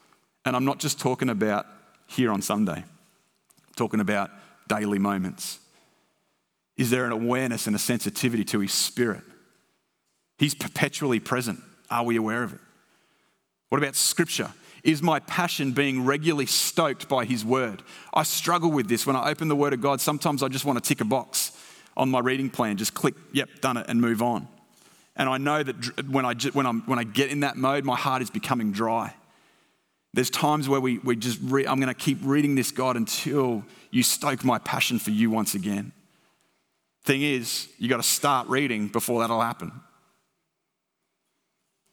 And 0.45 0.55
I'm 0.55 0.65
not 0.65 0.79
just 0.79 1.01
talking 1.01 1.29
about 1.29 1.67
here 2.07 2.33
on 2.33 2.43
Sunday, 2.43 2.73
I'm 2.77 3.75
talking 3.77 4.01
about 4.01 4.31
daily 4.69 4.99
moments. 4.99 5.59
Is 6.77 6.91
there 6.91 7.05
an 7.05 7.13
awareness 7.13 7.67
and 7.67 7.77
a 7.77 7.79
sensitivity 7.79 8.45
to 8.45 8.61
his 8.61 8.73
spirit? 8.73 9.23
He's 10.39 10.55
perpetually 10.55 11.21
present. 11.21 11.61
Are 11.91 12.05
we 12.05 12.17
aware 12.17 12.43
of 12.43 12.55
it? 12.55 12.61
What 13.69 13.79
about 13.79 13.97
scripture? 13.97 14.53
Is 14.83 15.03
my 15.03 15.21
passion 15.21 15.73
being 15.73 16.05
regularly 16.05 16.47
stoked 16.47 17.09
by 17.09 17.27
His 17.27 17.45
Word? 17.45 17.83
I 18.15 18.23
struggle 18.23 18.71
with 18.71 18.89
this 18.89 19.07
when 19.07 19.17
I 19.17 19.31
open 19.31 19.49
the 19.49 19.57
Word 19.57 19.75
of 19.75 19.83
God. 19.83 20.01
Sometimes 20.01 20.43
I 20.43 20.49
just 20.49 20.65
want 20.65 20.83
to 20.83 20.89
tick 20.89 21.03
a 21.03 21.05
box 21.05 21.53
on 21.97 22.11
my 22.11 22.21
reading 22.21 22.51
plan, 22.51 22.77
just 22.77 22.95
click, 22.95 23.15
yep, 23.33 23.49
done 23.61 23.77
it, 23.77 23.87
and 23.89 24.01
move 24.01 24.23
on. 24.23 24.49
And 25.17 25.29
I 25.29 25.39
know 25.39 25.63
that 25.63 26.09
when 26.09 26.25
I, 26.25 26.35
when, 26.53 26.67
I'm, 26.67 26.81
when 26.83 26.99
I 26.99 27.05
get 27.05 27.31
in 27.31 27.41
that 27.41 27.57
mode, 27.57 27.85
my 27.85 27.97
heart 27.97 28.23
is 28.23 28.31
becoming 28.31 28.73
dry. 28.73 29.15
There's 30.13 30.31
times 30.31 30.69
where 30.69 30.81
we, 30.81 30.99
we 30.99 31.17
just, 31.17 31.39
re- 31.43 31.67
I'm 31.67 31.79
going 31.79 31.93
to 31.93 31.95
keep 31.95 32.19
reading 32.23 32.55
this, 32.55 32.71
God, 32.71 32.97
until 32.97 33.65
you 33.91 34.03
stoke 34.03 34.45
my 34.45 34.59
passion 34.59 34.99
for 34.99 35.11
you 35.11 35.31
once 35.31 35.55
again. 35.55 35.93
Thing 37.05 37.23
is, 37.23 37.69
you 37.79 37.89
got 37.89 37.99
to 37.99 38.03
start 38.03 38.49
reading 38.49 38.89
before 38.89 39.21
that'll 39.21 39.41
happen. 39.41 39.73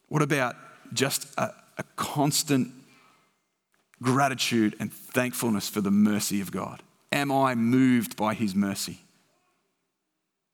What 0.07 0.21
about 0.21 0.55
just 0.93 1.27
a, 1.37 1.53
a 1.77 1.83
constant 1.95 2.71
gratitude 4.01 4.75
and 4.79 4.91
thankfulness 4.91 5.69
for 5.69 5.81
the 5.81 5.91
mercy 5.91 6.41
of 6.41 6.51
God? 6.51 6.81
Am 7.11 7.31
I 7.31 7.55
moved 7.55 8.15
by 8.15 8.33
His 8.33 8.55
mercy? 8.55 8.99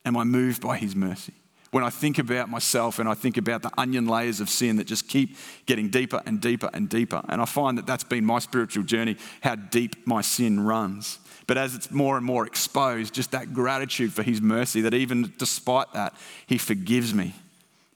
Am 0.06 0.18
I 0.18 0.24
moved 0.24 0.62
by 0.62 0.78
His 0.78 0.96
mercy? 0.96 1.34
When 1.72 1.84
I 1.84 1.90
think 1.90 2.20
about 2.20 2.50
myself 2.50 3.00
and 3.00 3.10
I 3.10 3.16
think 3.16 3.38
about 3.38 3.64
the 3.64 3.72
onion 3.80 4.06
layers 4.06 4.40
of 4.40 4.50
sin 4.50 4.76
that 4.76 4.86
just 4.86 5.08
keep 5.08 5.36
getting 5.66 5.90
deeper 5.90 6.22
and 6.26 6.40
deeper 6.40 6.70
and 6.72 6.88
deeper, 6.88 7.22
and 7.30 7.42
I 7.42 7.46
find 7.46 7.78
that 7.78 7.88
that's 7.88 8.04
been 8.04 8.26
my 8.26 8.40
spiritual 8.40 8.84
journey, 8.84 9.18
how 9.42 9.56
deep 9.56 10.06
my 10.06 10.22
sin 10.22 10.60
runs. 10.60 11.18
But 11.48 11.58
as 11.58 11.74
it's 11.74 11.90
more 11.90 12.16
and 12.16 12.26
more 12.26 12.46
exposed, 12.46 13.14
just 13.14 13.32
that 13.32 13.54
gratitude 13.54 14.14
for 14.14 14.24
His 14.24 14.42
mercy, 14.42 14.82
that 14.82 14.94
even 14.94 15.34
despite 15.38 15.92
that, 15.94 16.14
He 16.46 16.58
forgives 16.58 17.14
me. 17.14 17.34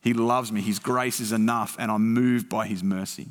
He 0.01 0.13
loves 0.13 0.51
me. 0.51 0.61
His 0.61 0.79
grace 0.79 1.19
is 1.19 1.31
enough, 1.31 1.75
and 1.77 1.91
I'm 1.91 2.13
moved 2.13 2.49
by 2.49 2.65
His 2.65 2.83
mercy 2.83 3.27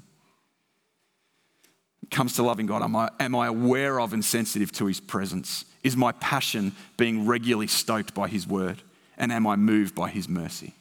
comes 2.10 2.34
to 2.34 2.42
loving 2.42 2.66
God, 2.66 2.82
am 2.82 2.94
I, 2.96 3.10
am 3.20 3.34
I 3.34 3.46
aware 3.46 4.00
of 4.00 4.12
and 4.12 4.24
sensitive 4.24 4.72
to 4.72 4.86
His 4.86 5.00
presence? 5.00 5.64
Is 5.82 5.96
my 5.96 6.12
passion 6.12 6.72
being 6.96 7.26
regularly 7.26 7.66
stoked 7.66 8.14
by 8.14 8.28
His 8.28 8.46
word? 8.46 8.82
And 9.18 9.32
am 9.32 9.46
I 9.46 9.56
moved 9.56 9.94
by 9.94 10.10
His 10.10 10.28
mercy? 10.28 10.74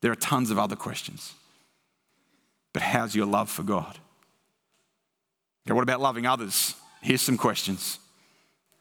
There 0.00 0.12
are 0.12 0.16
tons 0.16 0.50
of 0.50 0.58
other 0.58 0.76
questions. 0.76 1.34
But 2.72 2.82
how's 2.82 3.14
your 3.14 3.26
love 3.26 3.50
for 3.50 3.62
God? 3.62 3.98
Okay, 5.66 5.74
what 5.74 5.82
about 5.82 6.00
loving 6.00 6.26
others? 6.26 6.74
Here's 7.00 7.22
some 7.22 7.36
questions. 7.36 7.98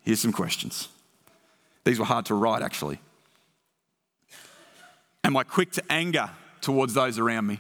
Here's 0.04 0.20
some 0.20 0.34
questions. 0.34 0.90
These 1.84 2.00
were 2.00 2.06
hard 2.06 2.26
to 2.28 2.36
write, 2.36 2.62
actually. 2.62 3.00
Am 5.24 5.36
I 5.36 5.44
quick 5.44 5.72
to 5.74 5.84
anger 5.90 6.30
towards 6.62 6.94
those 6.94 7.18
around 7.18 7.48
me? 7.48 7.60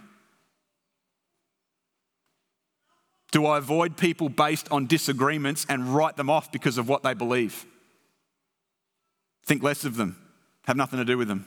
Do 3.35 3.45
I 3.47 3.57
avoid 3.57 3.97
people 3.97 4.29
based 4.29 4.71
on 4.71 4.85
disagreements 4.85 5.65
and 5.67 5.93
write 5.93 6.15
them 6.15 6.29
off 6.29 6.53
because 6.53 6.77
of 6.77 6.87
what 6.87 7.03
they 7.03 7.13
believe? 7.13 7.65
Think 9.45 9.61
less 9.61 9.83
of 9.83 9.97
them, 9.97 10.15
have 10.63 10.77
nothing 10.77 10.99
to 10.99 11.03
do 11.03 11.17
with 11.17 11.27
them. 11.27 11.45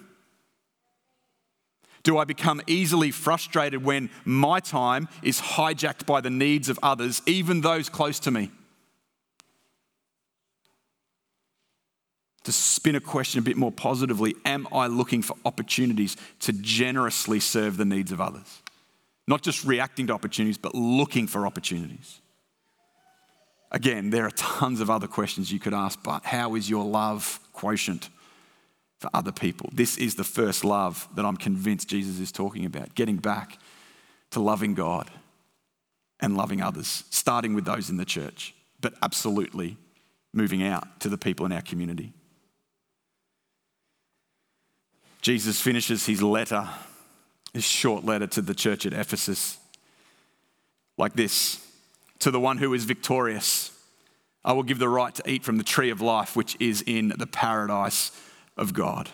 Do 2.02 2.18
I 2.18 2.24
become 2.24 2.60
easily 2.66 3.10
frustrated 3.10 3.82
when 3.82 4.10
my 4.26 4.60
time 4.60 5.08
is 5.22 5.40
hijacked 5.40 6.04
by 6.04 6.20
the 6.20 6.28
needs 6.28 6.68
of 6.68 6.78
others, 6.82 7.22
even 7.24 7.62
those 7.62 7.88
close 7.88 8.20
to 8.20 8.30
me? 8.30 8.50
To 12.44 12.52
spin 12.52 12.96
a 12.96 13.00
question 13.00 13.38
a 13.38 13.42
bit 13.42 13.56
more 13.56 13.72
positively, 13.72 14.34
am 14.44 14.68
I 14.70 14.88
looking 14.88 15.22
for 15.22 15.38
opportunities 15.46 16.18
to 16.40 16.52
generously 16.52 17.40
serve 17.40 17.78
the 17.78 17.86
needs 17.86 18.12
of 18.12 18.20
others? 18.20 18.60
Not 19.28 19.42
just 19.42 19.62
reacting 19.66 20.06
to 20.06 20.14
opportunities, 20.14 20.56
but 20.56 20.74
looking 20.74 21.26
for 21.26 21.46
opportunities. 21.46 22.22
Again, 23.70 24.08
there 24.08 24.24
are 24.24 24.30
tons 24.30 24.80
of 24.80 24.88
other 24.88 25.06
questions 25.06 25.52
you 25.52 25.60
could 25.60 25.74
ask, 25.74 26.02
but 26.02 26.24
how 26.24 26.54
is 26.54 26.70
your 26.70 26.82
love 26.82 27.38
quotient 27.52 28.08
for 28.98 29.10
other 29.12 29.30
people? 29.30 29.68
This 29.70 29.98
is 29.98 30.14
the 30.14 30.24
first 30.24 30.64
love 30.64 31.06
that 31.14 31.26
I'm 31.26 31.36
convinced 31.36 31.88
Jesus 31.88 32.18
is 32.18 32.32
talking 32.32 32.64
about 32.64 32.94
getting 32.94 33.18
back 33.18 33.58
to 34.30 34.40
loving 34.40 34.72
God 34.72 35.10
and 36.20 36.34
loving 36.34 36.62
others, 36.62 37.04
starting 37.10 37.52
with 37.52 37.66
those 37.66 37.90
in 37.90 37.98
the 37.98 38.06
church, 38.06 38.54
but 38.80 38.94
absolutely 39.02 39.76
moving 40.32 40.62
out 40.62 41.00
to 41.00 41.10
the 41.10 41.18
people 41.18 41.44
in 41.44 41.52
our 41.52 41.60
community. 41.60 42.14
Jesus 45.20 45.60
finishes 45.60 46.06
his 46.06 46.22
letter 46.22 46.66
this 47.52 47.64
short 47.64 48.04
letter 48.04 48.26
to 48.26 48.42
the 48.42 48.54
church 48.54 48.86
at 48.86 48.92
Ephesus 48.92 49.58
like 50.96 51.14
this 51.14 51.64
To 52.20 52.30
the 52.30 52.40
one 52.40 52.58
who 52.58 52.74
is 52.74 52.84
victorious, 52.84 53.70
I 54.44 54.52
will 54.52 54.62
give 54.62 54.78
the 54.78 54.88
right 54.88 55.14
to 55.14 55.30
eat 55.30 55.44
from 55.44 55.56
the 55.56 55.64
tree 55.64 55.90
of 55.90 56.00
life, 56.00 56.36
which 56.36 56.56
is 56.60 56.82
in 56.86 57.12
the 57.16 57.26
paradise 57.26 58.10
of 58.56 58.74
God. 58.74 59.10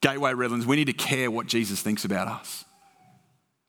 Gateway 0.00 0.34
Redlands, 0.34 0.66
we 0.66 0.76
need 0.76 0.86
to 0.86 0.92
care 0.92 1.30
what 1.30 1.46
Jesus 1.46 1.80
thinks 1.82 2.04
about 2.04 2.28
us. 2.28 2.64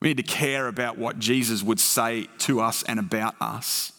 We 0.00 0.08
need 0.08 0.18
to 0.18 0.22
care 0.22 0.68
about 0.68 0.96
what 0.96 1.18
Jesus 1.18 1.62
would 1.62 1.80
say 1.80 2.28
to 2.38 2.60
us 2.60 2.84
and 2.84 3.00
about 3.00 3.34
us. 3.40 3.92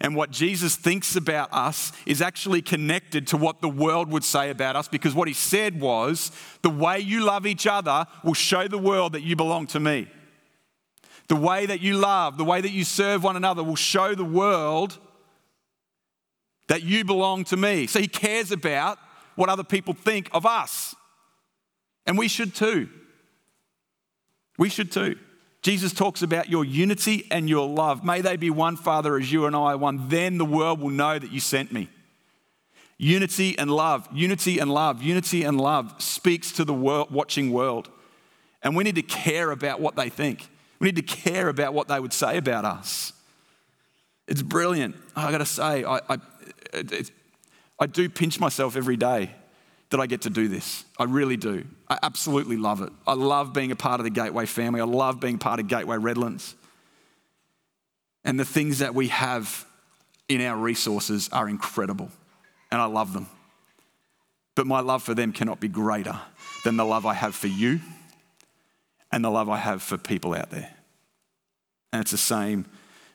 And 0.00 0.14
what 0.14 0.30
Jesus 0.30 0.76
thinks 0.76 1.16
about 1.16 1.48
us 1.52 1.90
is 2.04 2.20
actually 2.20 2.60
connected 2.60 3.26
to 3.28 3.36
what 3.36 3.60
the 3.60 3.68
world 3.68 4.10
would 4.10 4.24
say 4.24 4.50
about 4.50 4.76
us 4.76 4.88
because 4.88 5.14
what 5.14 5.26
he 5.26 5.34
said 5.34 5.80
was, 5.80 6.30
the 6.62 6.70
way 6.70 6.98
you 6.98 7.24
love 7.24 7.46
each 7.46 7.66
other 7.66 8.06
will 8.22 8.34
show 8.34 8.68
the 8.68 8.78
world 8.78 9.14
that 9.14 9.22
you 9.22 9.36
belong 9.36 9.66
to 9.68 9.80
me. 9.80 10.08
The 11.28 11.36
way 11.36 11.66
that 11.66 11.80
you 11.80 11.96
love, 11.96 12.36
the 12.36 12.44
way 12.44 12.60
that 12.60 12.72
you 12.72 12.84
serve 12.84 13.24
one 13.24 13.36
another 13.36 13.64
will 13.64 13.74
show 13.74 14.14
the 14.14 14.24
world 14.24 14.98
that 16.68 16.82
you 16.82 17.04
belong 17.04 17.44
to 17.44 17.56
me. 17.56 17.86
So 17.86 18.00
he 18.00 18.08
cares 18.08 18.52
about 18.52 18.98
what 19.34 19.48
other 19.48 19.64
people 19.64 19.94
think 19.94 20.28
of 20.32 20.44
us. 20.44 20.94
And 22.06 22.18
we 22.18 22.28
should 22.28 22.54
too. 22.54 22.88
We 24.58 24.68
should 24.68 24.92
too. 24.92 25.16
Jesus 25.66 25.92
talks 25.92 26.22
about 26.22 26.48
your 26.48 26.64
unity 26.64 27.26
and 27.28 27.48
your 27.48 27.68
love. 27.68 28.04
May 28.04 28.20
they 28.20 28.36
be 28.36 28.50
one, 28.50 28.76
Father, 28.76 29.16
as 29.16 29.32
you 29.32 29.46
and 29.46 29.56
I 29.56 29.74
one. 29.74 30.08
Then 30.08 30.38
the 30.38 30.44
world 30.44 30.80
will 30.80 30.90
know 30.90 31.18
that 31.18 31.32
you 31.32 31.40
sent 31.40 31.72
me. 31.72 31.88
Unity 32.98 33.58
and 33.58 33.68
love, 33.68 34.08
unity 34.12 34.60
and 34.60 34.72
love, 34.72 35.02
unity 35.02 35.42
and 35.42 35.60
love 35.60 36.00
speaks 36.00 36.52
to 36.52 36.64
the 36.64 36.72
world, 36.72 37.10
watching 37.10 37.50
world. 37.50 37.90
And 38.62 38.76
we 38.76 38.84
need 38.84 38.94
to 38.94 39.02
care 39.02 39.50
about 39.50 39.80
what 39.80 39.96
they 39.96 40.08
think. 40.08 40.48
We 40.78 40.84
need 40.84 41.04
to 41.04 41.16
care 41.16 41.48
about 41.48 41.74
what 41.74 41.88
they 41.88 41.98
would 41.98 42.12
say 42.12 42.36
about 42.36 42.64
us. 42.64 43.12
It's 44.28 44.42
brilliant. 44.42 44.94
I 45.16 45.32
got 45.32 45.38
to 45.38 45.46
say, 45.46 45.82
I, 45.82 46.00
I, 46.08 46.18
I 47.80 47.86
do 47.86 48.08
pinch 48.08 48.38
myself 48.38 48.76
every 48.76 48.96
day 48.96 49.32
that 49.90 49.98
I 49.98 50.06
get 50.06 50.20
to 50.20 50.30
do 50.30 50.46
this. 50.46 50.84
I 50.96 51.04
really 51.04 51.36
do. 51.36 51.64
I 51.88 51.98
absolutely 52.02 52.56
love 52.56 52.82
it. 52.82 52.92
I 53.06 53.14
love 53.14 53.52
being 53.52 53.70
a 53.70 53.76
part 53.76 54.00
of 54.00 54.04
the 54.04 54.10
Gateway 54.10 54.46
family. 54.46 54.80
I 54.80 54.84
love 54.84 55.20
being 55.20 55.38
part 55.38 55.60
of 55.60 55.68
Gateway 55.68 55.96
Redlands. 55.96 56.54
And 58.24 58.40
the 58.40 58.44
things 58.44 58.80
that 58.80 58.94
we 58.94 59.08
have 59.08 59.64
in 60.28 60.40
our 60.40 60.56
resources 60.56 61.28
are 61.30 61.48
incredible, 61.48 62.10
and 62.72 62.80
I 62.80 62.86
love 62.86 63.12
them. 63.12 63.28
But 64.56 64.66
my 64.66 64.80
love 64.80 65.02
for 65.02 65.14
them 65.14 65.32
cannot 65.32 65.60
be 65.60 65.68
greater 65.68 66.18
than 66.64 66.76
the 66.76 66.84
love 66.84 67.06
I 67.06 67.14
have 67.14 67.34
for 67.34 67.46
you 67.46 67.80
and 69.12 69.24
the 69.24 69.30
love 69.30 69.48
I 69.48 69.58
have 69.58 69.82
for 69.82 69.96
people 69.96 70.34
out 70.34 70.50
there. 70.50 70.74
And 71.92 72.02
it's 72.02 72.10
the 72.10 72.18
same 72.18 72.66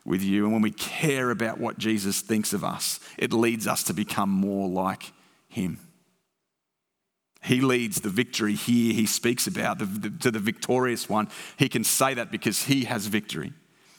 with 0.06 0.24
you. 0.24 0.46
And 0.46 0.54
when 0.54 0.62
we 0.62 0.72
care 0.72 1.30
about 1.30 1.60
what 1.60 1.78
Jesus 1.78 2.22
thinks 2.22 2.54
of 2.54 2.64
us, 2.64 3.00
it 3.18 3.34
leads 3.34 3.68
us 3.68 3.84
to 3.84 3.94
become 3.94 4.30
more 4.30 4.70
like 4.70 5.12
him. 5.50 5.80
He 7.44 7.60
leads 7.60 8.02
the 8.02 8.10
victory 8.10 8.54
here 8.54 8.94
he 8.94 9.06
speaks 9.06 9.48
about, 9.48 9.80
the, 9.80 9.86
the, 9.86 10.10
to 10.22 10.32
the 10.32 10.40
victorious 10.40 11.10
one. 11.10 11.28
He 11.58 11.70
can 11.70 11.84
say 11.84 12.14
that 12.14 12.32
because 12.32 12.64
he 12.64 12.86
has 12.86 13.08
victory. 13.08 13.54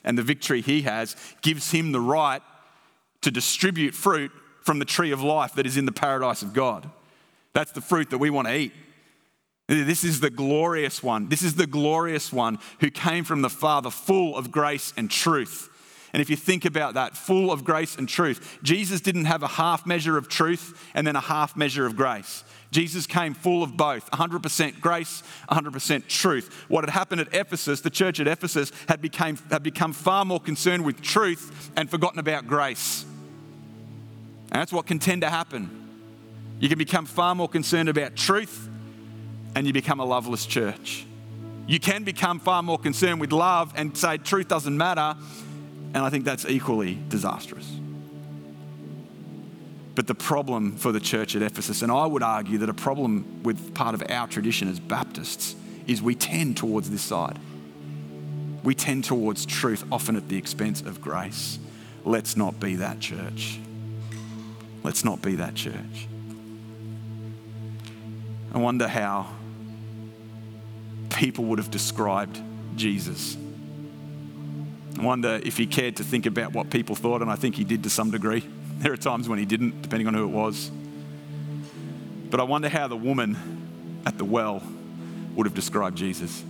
And 0.04 0.16
the 0.16 0.22
victory 0.22 0.60
he 0.60 0.82
has 0.82 1.16
gives 1.42 1.70
him 1.72 1.92
the 1.92 2.00
right 2.00 2.42
to 3.22 3.30
distribute 3.30 3.94
fruit 3.94 4.30
from 4.62 4.78
the 4.78 4.84
tree 4.84 5.10
of 5.10 5.22
life 5.22 5.54
that 5.54 5.66
is 5.66 5.76
in 5.76 5.86
the 5.86 5.92
paradise 5.92 6.42
of 6.42 6.52
God. 6.52 6.88
That's 7.52 7.72
the 7.72 7.80
fruit 7.80 8.10
that 8.10 8.18
we 8.18 8.30
want 8.30 8.48
to 8.48 8.56
eat. 8.56 8.72
This 9.68 10.04
is 10.04 10.20
the 10.20 10.30
glorious 10.30 11.02
one. 11.02 11.28
This 11.28 11.42
is 11.42 11.54
the 11.54 11.66
glorious 11.66 12.32
one 12.32 12.58
who 12.80 12.90
came 12.90 13.24
from 13.24 13.42
the 13.42 13.50
Father, 13.50 13.90
full 13.90 14.36
of 14.36 14.50
grace 14.50 14.92
and 14.96 15.10
truth. 15.10 15.68
And 16.12 16.20
if 16.20 16.28
you 16.28 16.36
think 16.36 16.64
about 16.64 16.94
that, 16.94 17.16
full 17.16 17.50
of 17.50 17.64
grace 17.64 17.96
and 17.96 18.08
truth, 18.08 18.58
Jesus 18.62 19.00
didn't 19.00 19.24
have 19.24 19.42
a 19.42 19.48
half 19.48 19.86
measure 19.86 20.18
of 20.18 20.28
truth 20.28 20.90
and 20.94 21.06
then 21.06 21.16
a 21.16 21.20
half 21.20 21.56
measure 21.56 21.86
of 21.86 21.96
grace. 21.96 22.44
Jesus 22.72 23.06
came 23.06 23.34
full 23.34 23.62
of 23.62 23.76
both 23.76 24.10
100% 24.10 24.80
grace, 24.80 25.22
100% 25.50 26.08
truth. 26.08 26.64
What 26.68 26.84
had 26.84 26.90
happened 26.90 27.20
at 27.20 27.32
Ephesus, 27.34 27.82
the 27.82 27.90
church 27.90 28.18
at 28.18 28.26
Ephesus, 28.26 28.72
had, 28.88 29.02
became, 29.02 29.36
had 29.50 29.62
become 29.62 29.92
far 29.92 30.24
more 30.24 30.40
concerned 30.40 30.84
with 30.84 31.02
truth 31.02 31.70
and 31.76 31.88
forgotten 31.90 32.18
about 32.18 32.46
grace. 32.46 33.04
And 34.50 34.60
that's 34.60 34.72
what 34.72 34.86
can 34.86 34.98
tend 34.98 35.20
to 35.20 35.28
happen. 35.28 35.70
You 36.60 36.70
can 36.70 36.78
become 36.78 37.04
far 37.04 37.34
more 37.34 37.48
concerned 37.48 37.90
about 37.90 38.16
truth 38.16 38.68
and 39.54 39.66
you 39.66 39.74
become 39.74 40.00
a 40.00 40.04
loveless 40.04 40.46
church. 40.46 41.04
You 41.66 41.78
can 41.78 42.04
become 42.04 42.40
far 42.40 42.62
more 42.62 42.78
concerned 42.78 43.20
with 43.20 43.32
love 43.32 43.72
and 43.76 43.96
say 43.96 44.16
truth 44.16 44.48
doesn't 44.48 44.76
matter, 44.76 45.14
and 45.94 45.98
I 45.98 46.08
think 46.08 46.24
that's 46.24 46.46
equally 46.46 46.98
disastrous. 47.08 47.81
But 49.94 50.06
the 50.06 50.14
problem 50.14 50.76
for 50.76 50.90
the 50.90 51.00
church 51.00 51.36
at 51.36 51.42
Ephesus, 51.42 51.82
and 51.82 51.92
I 51.92 52.06
would 52.06 52.22
argue 52.22 52.58
that 52.58 52.68
a 52.68 52.74
problem 52.74 53.42
with 53.42 53.74
part 53.74 53.94
of 53.94 54.02
our 54.08 54.26
tradition 54.26 54.68
as 54.68 54.80
Baptists, 54.80 55.54
is 55.86 56.00
we 56.00 56.14
tend 56.14 56.56
towards 56.56 56.90
this 56.90 57.02
side. 57.02 57.38
We 58.62 58.74
tend 58.74 59.04
towards 59.04 59.44
truth, 59.44 59.84
often 59.92 60.16
at 60.16 60.28
the 60.28 60.36
expense 60.36 60.80
of 60.80 61.00
grace. 61.00 61.58
Let's 62.04 62.36
not 62.36 62.58
be 62.58 62.76
that 62.76 63.00
church. 63.00 63.58
Let's 64.82 65.04
not 65.04 65.20
be 65.20 65.36
that 65.36 65.54
church. 65.54 66.08
I 68.54 68.58
wonder 68.58 68.88
how 68.88 69.28
people 71.10 71.44
would 71.46 71.58
have 71.58 71.70
described 71.70 72.40
Jesus. 72.76 73.36
I 74.98 75.02
wonder 75.02 75.40
if 75.42 75.56
he 75.56 75.66
cared 75.66 75.96
to 75.96 76.04
think 76.04 76.26
about 76.26 76.52
what 76.52 76.70
people 76.70 76.94
thought, 76.94 77.22
and 77.22 77.30
I 77.30 77.36
think 77.36 77.56
he 77.56 77.64
did 77.64 77.82
to 77.84 77.90
some 77.90 78.10
degree. 78.10 78.44
There 78.92 78.92
are 78.92 78.96
times 78.96 79.28
when 79.28 79.38
he 79.38 79.44
didn't, 79.44 79.80
depending 79.80 80.08
on 80.08 80.14
who 80.14 80.24
it 80.24 80.32
was. 80.32 80.68
But 82.30 82.40
I 82.40 82.42
wonder 82.42 82.68
how 82.68 82.88
the 82.88 82.96
woman 82.96 84.02
at 84.04 84.18
the 84.18 84.24
well 84.24 84.60
would 85.36 85.46
have 85.46 85.54
described 85.54 85.96
Jesus. 85.96 86.42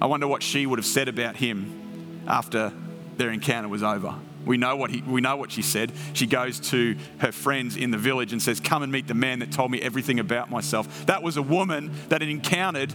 I 0.00 0.06
wonder 0.06 0.28
what 0.28 0.44
she 0.44 0.66
would 0.66 0.78
have 0.78 0.86
said 0.86 1.08
about 1.08 1.34
him 1.34 2.22
after 2.28 2.72
their 3.16 3.30
encounter 3.30 3.68
was 3.68 3.82
over. 3.82 4.14
We 4.46 4.56
know 4.56 4.76
what, 4.76 4.90
he, 4.90 5.02
we 5.02 5.20
know 5.20 5.36
what 5.36 5.50
she 5.50 5.62
said. 5.62 5.90
She 6.12 6.26
goes 6.26 6.60
to 6.70 6.96
her 7.18 7.32
friends 7.32 7.76
in 7.76 7.90
the 7.90 7.98
village 7.98 8.32
and 8.32 8.40
says, 8.40 8.60
Come 8.60 8.84
and 8.84 8.92
meet 8.92 9.08
the 9.08 9.14
man 9.14 9.40
that 9.40 9.50
told 9.50 9.72
me 9.72 9.82
everything 9.82 10.20
about 10.20 10.50
myself. 10.50 11.06
That 11.06 11.24
was 11.24 11.36
a 11.36 11.42
woman 11.42 11.90
that 12.08 12.20
had 12.20 12.30
encountered 12.30 12.94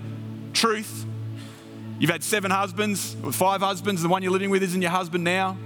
truth. 0.54 1.06
You've 2.00 2.10
had 2.10 2.24
seven 2.24 2.50
husbands, 2.50 3.18
five 3.34 3.60
husbands, 3.60 4.04
the 4.04 4.08
one 4.08 4.24
you're 4.24 4.32
living 4.32 4.50
with 4.50 4.64
isn't 4.64 4.82
your 4.82 4.92
husband 4.92 5.26
now. 5.26 5.58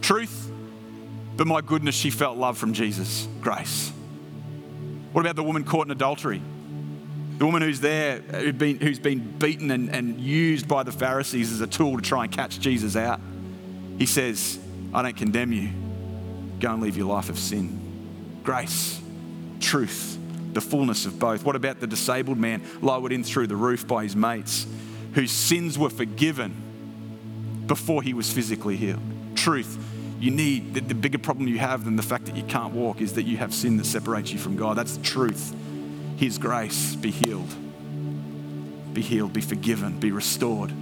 Truth. 0.00 0.45
But 1.36 1.46
my 1.46 1.60
goodness, 1.60 1.94
she 1.94 2.10
felt 2.10 2.38
love 2.38 2.56
from 2.56 2.72
Jesus, 2.72 3.28
grace. 3.40 3.92
What 5.12 5.20
about 5.20 5.36
the 5.36 5.42
woman 5.42 5.64
caught 5.64 5.86
in 5.86 5.90
adultery? 5.90 6.42
The 7.38 7.44
woman 7.44 7.60
who's 7.60 7.80
there, 7.80 8.20
who's 8.20 8.54
been, 8.54 8.78
who's 8.78 8.98
been 8.98 9.38
beaten 9.38 9.70
and, 9.70 9.90
and 9.90 10.18
used 10.18 10.66
by 10.66 10.82
the 10.82 10.92
Pharisees 10.92 11.52
as 11.52 11.60
a 11.60 11.66
tool 11.66 11.96
to 11.96 12.02
try 12.02 12.24
and 12.24 12.32
catch 12.32 12.58
Jesus 12.58 12.96
out. 12.96 13.20
He 13.98 14.06
says, 14.06 14.58
I 14.94 15.02
don't 15.02 15.16
condemn 15.16 15.52
you. 15.52 15.70
Go 16.60 16.72
and 16.72 16.82
leave 16.82 16.96
your 16.96 17.06
life 17.06 17.28
of 17.28 17.38
sin. 17.38 18.40
Grace, 18.42 18.98
truth, 19.60 20.18
the 20.54 20.62
fullness 20.62 21.04
of 21.04 21.18
both. 21.18 21.44
What 21.44 21.56
about 21.56 21.80
the 21.80 21.86
disabled 21.86 22.38
man 22.38 22.62
lowered 22.80 23.12
in 23.12 23.22
through 23.22 23.48
the 23.48 23.56
roof 23.56 23.86
by 23.86 24.04
his 24.04 24.16
mates, 24.16 24.66
whose 25.12 25.32
sins 25.32 25.78
were 25.78 25.90
forgiven 25.90 27.64
before 27.66 28.02
he 28.02 28.14
was 28.14 28.32
physically 28.32 28.76
healed? 28.76 29.02
Truth. 29.34 29.78
You 30.18 30.30
need, 30.30 30.74
the, 30.74 30.80
the 30.80 30.94
bigger 30.94 31.18
problem 31.18 31.48
you 31.48 31.58
have 31.58 31.84
than 31.84 31.96
the 31.96 32.02
fact 32.02 32.26
that 32.26 32.36
you 32.36 32.42
can't 32.44 32.72
walk 32.72 33.00
is 33.00 33.14
that 33.14 33.24
you 33.24 33.36
have 33.36 33.52
sin 33.52 33.76
that 33.76 33.86
separates 33.86 34.32
you 34.32 34.38
from 34.38 34.56
God. 34.56 34.76
That's 34.76 34.96
the 34.96 35.02
truth. 35.02 35.54
His 36.16 36.38
grace, 36.38 36.94
be 36.94 37.10
healed. 37.10 37.54
Be 38.94 39.02
healed, 39.02 39.32
be 39.32 39.42
forgiven, 39.42 40.00
be 40.00 40.10
restored 40.10 40.72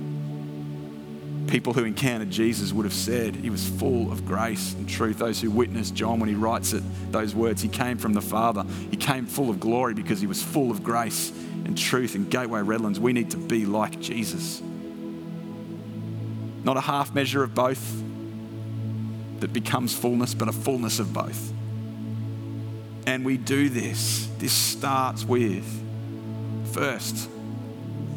people 1.47 1.73
who 1.73 1.85
encountered 1.85 2.31
Jesus 2.31 2.73
would 2.73 2.85
have 2.85 2.95
said 2.95 3.37
he 3.37 3.51
was 3.51 3.69
full 3.69 4.11
of 4.11 4.27
grace 4.27 4.75
and 4.75 4.89
truth. 4.89 5.19
Those 5.19 5.41
who 5.41 5.51
witnessed 5.51 5.95
John 5.95 6.21
when 6.21 6.29
he 6.29 6.35
writes 6.35 6.73
it, 6.73 6.83
those 7.13 7.35
words, 7.35 7.63
he 7.63 7.69
came 7.69 7.99
from 7.99 8.13
the 8.13 8.21
Father. 8.21 8.65
He 8.91 8.97
came 8.97 9.27
full 9.27 9.51
of 9.51 9.61
glory 9.61 9.95
because 9.95 10.21
he 10.21 10.27
was 10.27 10.43
full 10.43 10.71
of 10.71 10.83
grace 10.83 11.31
and 11.65 11.77
truth. 11.77 12.15
And 12.15 12.31
Gateway 12.31 12.63
Redlands, 12.63 12.99
we 12.99 13.13
need 13.13 13.31
to 13.31 13.37
be 13.37 13.67
like 13.67 14.01
Jesus. 14.01 14.63
Not 16.65 16.77
a 16.77 16.81
half 16.81 17.15
measure 17.15 17.43
of 17.43 17.55
both 17.55 18.03
that 19.45 19.53
becomes 19.53 19.95
fullness, 19.95 20.33
but 20.33 20.49
a 20.49 20.53
fullness 20.53 20.99
of 20.99 21.13
both. 21.13 21.53
And 23.07 23.25
we 23.25 23.37
do 23.37 23.69
this. 23.69 24.27
This 24.39 24.53
starts 24.53 25.23
with 25.23 25.65
first 26.73 27.29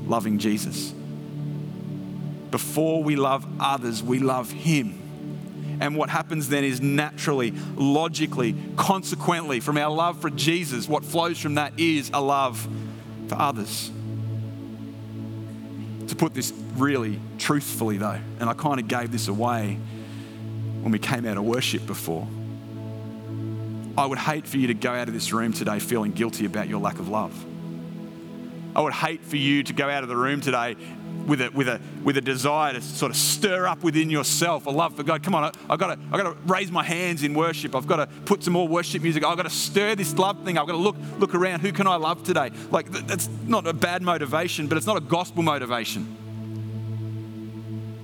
loving 0.06 0.40
Jesus 0.40 0.94
before 2.52 3.04
we 3.04 3.16
love 3.16 3.46
others, 3.60 4.02
we 4.02 4.20
love 4.20 4.52
Him. 4.52 5.78
And 5.80 5.96
what 5.96 6.10
happens 6.10 6.50
then 6.50 6.64
is 6.64 6.82
naturally, 6.82 7.52
logically, 7.76 8.56
consequently, 8.76 9.60
from 9.60 9.78
our 9.78 9.92
love 9.92 10.20
for 10.20 10.30
Jesus, 10.30 10.88
what 10.88 11.06
flows 11.06 11.38
from 11.38 11.56
that 11.56 11.74
is 11.80 12.10
a 12.14 12.22
love 12.22 12.68
for 13.28 13.36
others. 13.36 13.92
To 16.08 16.16
put 16.16 16.34
this 16.34 16.52
really 16.76 17.20
truthfully, 17.38 17.98
though, 17.98 18.20
and 18.40 18.50
I 18.50 18.54
kind 18.54 18.80
of 18.80 18.88
gave 18.88 19.12
this 19.12 19.28
away 19.28 19.78
when 20.88 20.94
we 20.94 21.00
came 21.00 21.26
out 21.26 21.36
of 21.36 21.44
worship 21.44 21.86
before. 21.86 22.26
I 23.98 24.06
would 24.06 24.20
hate 24.20 24.48
for 24.48 24.56
you 24.56 24.68
to 24.68 24.74
go 24.74 24.94
out 24.94 25.10
of 25.10 25.14
this 25.14 25.34
room 25.34 25.52
today 25.52 25.80
feeling 25.80 26.14
guilty 26.14 26.46
about 26.46 26.70
your 26.70 26.80
lack 26.80 26.98
of 27.00 27.10
love. 27.10 27.34
I 28.74 28.80
would 28.80 28.94
hate 28.94 29.22
for 29.22 29.36
you 29.36 29.64
to 29.64 29.74
go 29.74 29.90
out 29.90 30.04
of 30.04 30.08
the 30.08 30.16
room 30.16 30.40
today 30.40 30.78
with 31.26 31.42
a, 31.42 31.52
with 31.52 31.68
a, 31.68 31.82
with 32.06 32.16
a 32.16 32.22
desire 32.22 32.72
to 32.72 32.82
sort 32.82 33.12
of 33.12 33.18
stir 33.18 33.68
up 33.68 33.84
within 33.84 34.10
yourself 34.10 34.66
a 34.66 34.70
love 34.70 34.96
for 34.96 35.04
God. 35.04 35.24
Come 35.24 35.36
on, 35.36 35.44
I, 35.44 35.52
I've 35.70 35.78
got 35.78 35.94
to, 35.96 36.00
I've 36.10 36.24
got 36.24 36.24
to 36.24 36.38
raise 36.46 36.72
my 36.72 36.86
hands 36.86 37.22
in 37.22 37.34
worship. 37.34 37.76
I've 37.76 37.86
got 37.86 37.98
to 37.98 38.08
put 38.24 38.42
some 38.42 38.54
more 38.54 38.66
worship 38.66 39.04
music. 39.04 39.26
I've 39.26 39.36
got 39.36 39.44
to 39.44 39.50
stir 39.50 39.94
this 39.96 40.18
love 40.18 40.42
thing. 40.46 40.58
I've 40.58 40.68
got 40.68 40.74
to 40.74 40.80
look, 40.80 40.96
look 41.20 41.36
around. 41.36 41.60
Who 41.60 41.74
can 41.74 41.88
I 41.88 41.98
love 41.98 42.24
today? 42.24 42.52
Like, 42.72 42.90
that's 42.92 43.28
not 43.46 43.68
a 43.68 43.74
bad 43.74 44.04
motivation, 44.04 44.68
but 44.68 44.78
it's 44.78 44.88
not 44.88 44.96
a 44.96 45.02
gospel 45.02 45.44
motivation. 45.44 46.16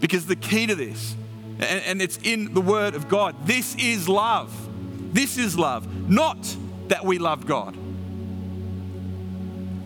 Because 0.02 0.26
the 0.26 0.36
key 0.36 0.68
to 0.68 0.76
this, 0.76 1.16
and, 1.60 1.84
and 1.86 2.02
it's 2.02 2.18
in 2.24 2.54
the 2.54 2.62
Word 2.62 2.96
of 2.96 3.08
God, 3.08 3.36
this 3.46 3.76
is 3.76 4.10
love. 4.10 4.52
This 5.14 5.38
is 5.38 5.58
love. 5.58 6.10
Not 6.10 6.56
that 6.88 7.06
we 7.06 7.20
love 7.20 7.46
God, 7.46 7.78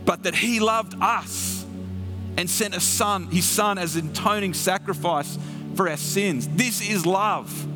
but 0.06 0.24
that 0.24 0.36
He 0.36 0.60
loved 0.60 0.96
us 1.02 1.58
and 2.38 2.50
sent 2.50 2.76
a 2.76 2.80
son, 2.80 3.26
his 3.28 3.46
son 3.46 3.78
as 3.80 3.96
an 3.96 4.12
atoning 4.12 4.54
sacrifice 4.54 5.38
for 5.76 5.90
our 5.90 5.98
sins. 5.98 6.48
This 6.48 6.88
is 6.88 7.06
love. 7.06 7.68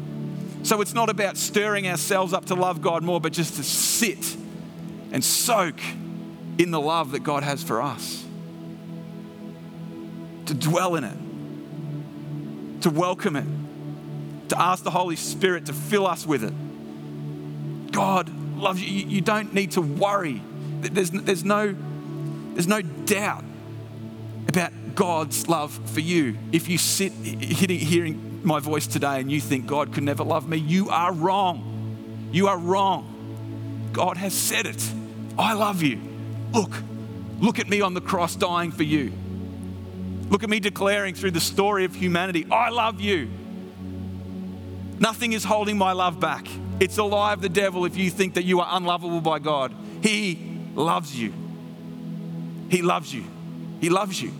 So 0.63 0.81
it's 0.81 0.93
not 0.93 1.09
about 1.09 1.37
stirring 1.37 1.87
ourselves 1.87 2.31
up 2.31 2.45
to 2.45 2.55
love 2.55 2.81
God 2.81 3.01
more, 3.03 3.19
but 3.19 3.33
just 3.33 3.55
to 3.55 3.63
sit 3.63 4.37
and 5.11 5.23
soak 5.23 5.79
in 6.59 6.69
the 6.69 6.79
love 6.79 7.11
that 7.11 7.23
God 7.23 7.41
has 7.41 7.63
for 7.63 7.81
us. 7.81 8.23
To 10.45 10.53
dwell 10.53 10.95
in 10.95 11.03
it, 11.03 12.81
to 12.83 12.91
welcome 12.91 13.35
it, 13.35 13.47
to 14.51 14.61
ask 14.61 14.83
the 14.83 14.91
Holy 14.91 15.15
Spirit 15.15 15.67
to 15.67 15.73
fill 15.73 16.05
us 16.05 16.25
with 16.25 16.43
it. 16.43 16.53
God 17.91 18.29
loves 18.57 18.81
you. 18.81 19.07
You 19.07 19.21
don't 19.21 19.53
need 19.53 19.71
to 19.71 19.81
worry. 19.81 20.41
There's, 20.81 21.09
there's, 21.11 21.45
no, 21.45 21.73
there's 22.53 22.67
no 22.67 22.81
doubt 22.81 23.45
about 24.49 24.73
God's 24.93 25.47
love 25.47 25.71
for 25.91 26.01
you. 26.01 26.37
If 26.51 26.67
you 26.67 26.77
sit 26.77 27.13
hearing 27.13 28.41
my 28.43 28.59
voice 28.59 28.87
today 28.87 29.21
and 29.21 29.31
you 29.31 29.39
think 29.39 29.67
God 29.67 29.93
could 29.93 30.03
never 30.03 30.25
love 30.25 30.49
me, 30.49 30.57
you 30.57 30.89
are 30.89 31.13
wrong. 31.13 32.29
You 32.33 32.47
are 32.49 32.57
wrong. 32.57 33.89
God 33.93 34.17
has 34.17 34.33
said 34.33 34.65
it. 34.65 34.91
I 35.39 35.53
love 35.53 35.81
you. 35.81 35.97
Look, 36.51 36.71
look 37.39 37.57
at 37.59 37.69
me 37.69 37.79
on 37.79 37.93
the 37.93 38.01
cross 38.01 38.35
dying 38.35 38.71
for 38.71 38.83
you. 38.83 39.13
Look 40.29 40.43
at 40.43 40.49
me 40.49 40.59
declaring 40.59 41.15
through 41.15 41.31
the 41.31 41.39
story 41.39 41.85
of 41.85 41.95
humanity, 41.95 42.45
I 42.51 42.69
love 42.69 42.99
you. 42.99 43.29
Nothing 45.01 45.33
is 45.33 45.43
holding 45.43 45.79
my 45.79 45.93
love 45.93 46.19
back. 46.19 46.47
It's 46.79 46.99
a 46.99 47.03
lie 47.03 47.33
of 47.33 47.41
the 47.41 47.49
devil 47.49 47.85
if 47.85 47.97
you 47.97 48.11
think 48.11 48.35
that 48.35 48.45
you 48.45 48.59
are 48.59 48.67
unlovable 48.69 49.19
by 49.19 49.39
God. 49.39 49.73
He 50.03 50.59
loves 50.75 51.19
you. 51.19 51.33
He 52.69 52.83
loves 52.83 53.11
you. 53.11 53.25
He 53.81 53.89
loves 53.89 54.21
you. 54.21 54.31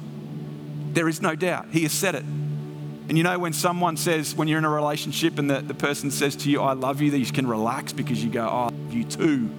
There 0.94 1.10
is 1.10 1.20
no 1.20 1.34
doubt. 1.34 1.70
He 1.72 1.82
has 1.82 1.92
said 1.92 2.14
it. 2.14 2.24
And 2.24 3.18
you 3.18 3.24
know, 3.24 3.40
when 3.40 3.54
someone 3.54 3.98
says, 3.98 4.36
when 4.36 4.48
you're 4.48 4.60
in 4.60 4.66
a 4.66 4.70
relationship 4.70 5.40
and 5.40 5.50
the, 5.50 5.62
the 5.62 5.74
person 5.74 6.12
says 6.12 6.36
to 6.38 6.50
you, 6.52 6.62
I 6.62 6.74
love 6.74 7.02
you, 7.02 7.10
that 7.10 7.20
you 7.20 7.26
can 7.26 7.48
relax 7.48 7.92
because 7.92 8.24
you 8.24 8.30
go, 8.30 8.44
oh, 8.44 8.46
I 8.46 8.64
love 8.66 8.94
you 8.94 9.04
too. 9.04 9.50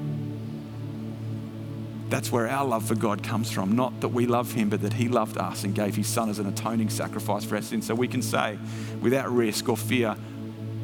That's 2.10 2.30
where 2.30 2.48
our 2.48 2.64
love 2.64 2.84
for 2.84 2.94
God 2.94 3.24
comes 3.24 3.50
from. 3.50 3.74
Not 3.74 4.02
that 4.02 4.08
we 4.08 4.26
love 4.26 4.52
Him, 4.52 4.68
but 4.68 4.82
that 4.82 4.92
He 4.92 5.08
loved 5.08 5.36
us 5.36 5.64
and 5.64 5.74
gave 5.74 5.96
His 5.96 6.06
Son 6.06 6.28
as 6.30 6.38
an 6.38 6.46
atoning 6.46 6.90
sacrifice 6.90 7.44
for 7.44 7.56
our 7.56 7.62
sins. 7.62 7.86
So 7.86 7.94
we 7.94 8.06
can 8.06 8.22
say, 8.22 8.58
without 9.00 9.32
risk 9.32 9.68
or 9.68 9.76
fear, 9.76 10.14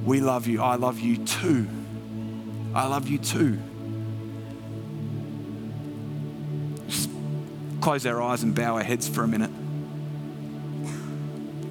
We 0.05 0.21
love 0.21 0.47
you. 0.47 0.63
I 0.63 0.77
love 0.77 1.01
you 1.01 1.19
too. 1.19 1.69
I 2.75 2.87
love 2.87 3.09
you 3.09 3.19
too. 3.19 3.59
Just 6.87 7.11
close 7.81 8.07
our 8.07 8.23
eyes 8.23 8.43
and 8.43 8.55
bow 8.55 8.77
our 8.77 8.83
heads 8.83 9.09
for 9.09 9.23
a 9.25 9.29
minute. 9.29 9.51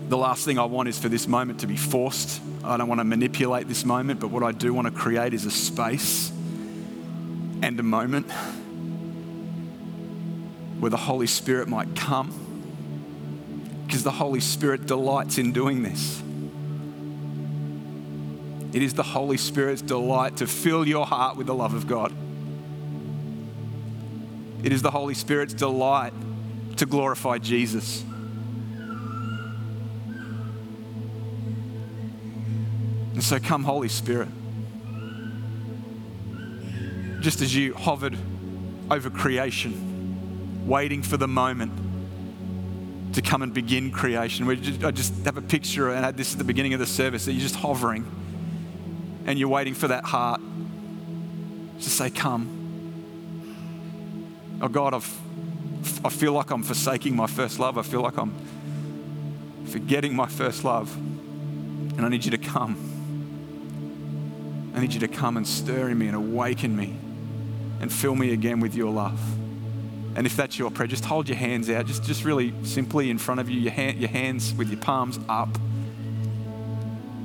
The 0.10 0.18
last 0.18 0.46
thing 0.46 0.58
I 0.58 0.66
want 0.66 0.88
is 0.88 0.98
for 0.98 1.10
this 1.10 1.28
moment 1.28 1.60
to 1.62 1.68
be 1.68 1.76
forced. 1.76 2.42
I 2.64 2.78
don't 2.78 2.88
want 2.88 3.00
to 3.00 3.06
manipulate 3.06 3.68
this 3.68 3.84
moment, 3.84 4.20
but 4.20 4.32
what 4.32 4.44
I 4.44 4.52
do 4.52 4.74
want 4.74 4.88
to 4.88 4.94
create 4.94 5.34
is 5.34 5.46
a 5.46 5.52
space 5.52 6.32
and 7.62 7.80
a 7.80 7.84
moment 7.84 8.32
where 10.80 10.90
the 10.90 10.98
Holy 10.98 11.28
Spirit 11.28 11.68
might 11.68 11.96
come. 11.96 12.44
Because 13.86 14.04
the 14.04 14.12
Holy 14.12 14.40
Spirit 14.40 14.86
delights 14.86 15.38
in 15.38 15.52
doing 15.52 15.84
this. 15.84 16.22
It 18.74 18.84
is 18.84 18.94
the 18.94 19.04
Holy 19.04 19.38
Spirit's 19.38 19.82
delight 19.82 20.38
to 20.38 20.48
fill 20.48 20.88
your 20.88 21.06
heart 21.06 21.38
with 21.38 21.48
the 21.48 21.56
love 21.56 21.74
of 21.74 21.88
God. 21.88 22.14
It 24.64 24.74
is 24.74 24.82
the 24.82 24.92
Holy 24.92 25.14
Spirit's 25.14 25.54
delight 25.54 26.14
to 26.78 26.86
glorify 26.86 27.38
Jesus. 27.38 28.04
And 33.14 33.24
so, 33.24 33.40
come, 33.40 33.64
Holy 33.64 33.90
Spirit. 33.90 34.28
Just 37.22 37.42
as 37.42 37.56
you 37.56 37.74
hovered 37.74 38.18
over 38.92 39.10
creation 39.10 40.66
waiting 40.68 41.02
for 41.02 41.18
the 41.18 41.28
moment 41.28 41.72
to 43.14 43.22
come 43.22 43.42
and 43.42 43.54
begin 43.54 43.90
creation. 43.90 44.46
Just, 44.62 44.84
I 44.84 44.92
just 44.92 45.26
have 45.26 45.38
a 45.38 45.42
picture, 45.42 45.90
and 45.90 46.16
this 46.16 46.34
at 46.34 46.38
the 46.38 46.44
beginning 46.44 46.74
of 46.74 46.80
the 46.80 46.86
service, 46.86 47.26
that 47.26 47.32
you're 47.32 47.42
just 47.42 47.56
hovering 47.56 48.06
and 49.28 49.38
you're 49.38 49.50
waiting 49.50 49.74
for 49.74 49.90
that 49.90 50.06
heart 50.06 50.42
to 51.82 51.90
say, 51.90 52.10
Come. 52.10 52.54
Oh 54.62 54.70
God, 54.70 54.96
I've, 54.96 55.20
I 56.04 56.10
feel 56.10 56.34
like 56.34 56.50
I'm 56.50 56.64
forsaking 56.64 57.16
my 57.16 57.28
first 57.28 57.60
love. 57.60 57.78
I 57.78 57.84
feel 57.84 58.02
like 58.02 58.18
I'm 58.18 58.34
forgetting 59.68 60.16
my 60.16 60.26
first 60.28 60.64
love. 60.64 60.96
And 60.96 62.04
I 62.06 62.10
need 62.10 62.26
you 62.26 62.32
to 62.32 62.38
come. 62.38 62.76
I 64.74 64.80
need 64.80 64.94
you 64.94 65.00
to 65.02 65.08
come 65.08 65.38
and 65.38 65.46
stir 65.46 65.90
in 65.90 65.98
me 65.98 66.08
and 66.08 66.16
awaken 66.16 66.76
me 66.76 66.96
and 67.82 67.92
fill 67.92 68.16
me 68.16 68.32
again 68.32 68.60
with 68.60 68.74
your 68.76 68.92
love. 68.92 69.20
And 70.16 70.26
if 70.26 70.36
that's 70.36 70.58
your 70.58 70.72
prayer, 70.72 70.88
just 70.88 71.06
hold 71.06 71.28
your 71.28 71.38
hands 71.38 71.70
out, 71.70 71.86
just, 71.86 72.04
just 72.04 72.24
really 72.24 72.54
simply 72.64 73.12
in 73.12 73.20
front 73.20 73.40
of 73.40 73.50
you, 73.50 73.60
your, 73.60 73.72
hand, 73.74 74.00
your 74.00 74.10
hands 74.10 74.54
with 74.54 74.70
your 74.70 74.80
palms 74.80 75.20
up, 75.30 75.50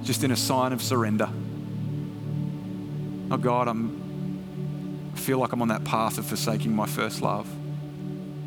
just 0.03 0.25
in 0.25 0.31
a 0.31 0.37
sign 0.37 0.73
of 0.73 0.83
surrender. 0.83 1.31
Oh 3.33 3.39
God, 3.39 3.67
I'm, 3.67 5.11
I 5.15 5.19
feel 5.19 5.39
like 5.39 5.53
I'm 5.53 5.63
on 5.63 5.69
that 5.69 5.83
path 5.85 6.19
of 6.19 6.27
forsaking 6.27 6.75
my 6.75 6.87
first 6.87 7.23
love. 7.23 7.51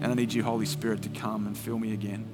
And 0.01 0.11
I 0.11 0.13
need 0.13 0.31
you, 0.31 0.43
Holy 0.43 0.65
Spirit, 0.65 1.01
to 1.01 1.09
come 1.09 1.47
and 1.47 1.57
fill 1.57 1.77
me 1.77 1.93
again. 1.93 2.25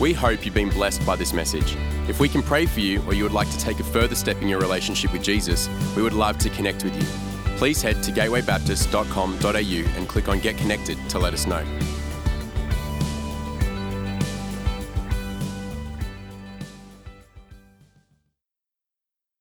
We 0.00 0.12
hope 0.12 0.44
you've 0.46 0.54
been 0.54 0.70
blessed 0.70 1.04
by 1.04 1.16
this 1.16 1.32
message. 1.32 1.76
If 2.08 2.20
we 2.20 2.28
can 2.28 2.42
pray 2.42 2.66
for 2.66 2.80
you 2.80 3.02
or 3.06 3.14
you 3.14 3.24
would 3.24 3.32
like 3.32 3.50
to 3.50 3.58
take 3.58 3.80
a 3.80 3.84
further 3.84 4.14
step 4.14 4.40
in 4.40 4.48
your 4.48 4.60
relationship 4.60 5.12
with 5.12 5.22
Jesus, 5.22 5.68
we 5.96 6.02
would 6.02 6.12
love 6.14 6.38
to 6.38 6.48
connect 6.50 6.84
with 6.84 6.96
you 6.96 7.26
please 7.56 7.82
head 7.82 8.02
to 8.02 8.12
gatewaybaptist.com.au 8.12 9.98
and 9.98 10.08
click 10.08 10.28
on 10.28 10.40
Get 10.40 10.56
Connected 10.58 10.98
to 11.08 11.18
let 11.18 11.34
us 11.34 11.46
know. 11.46 11.64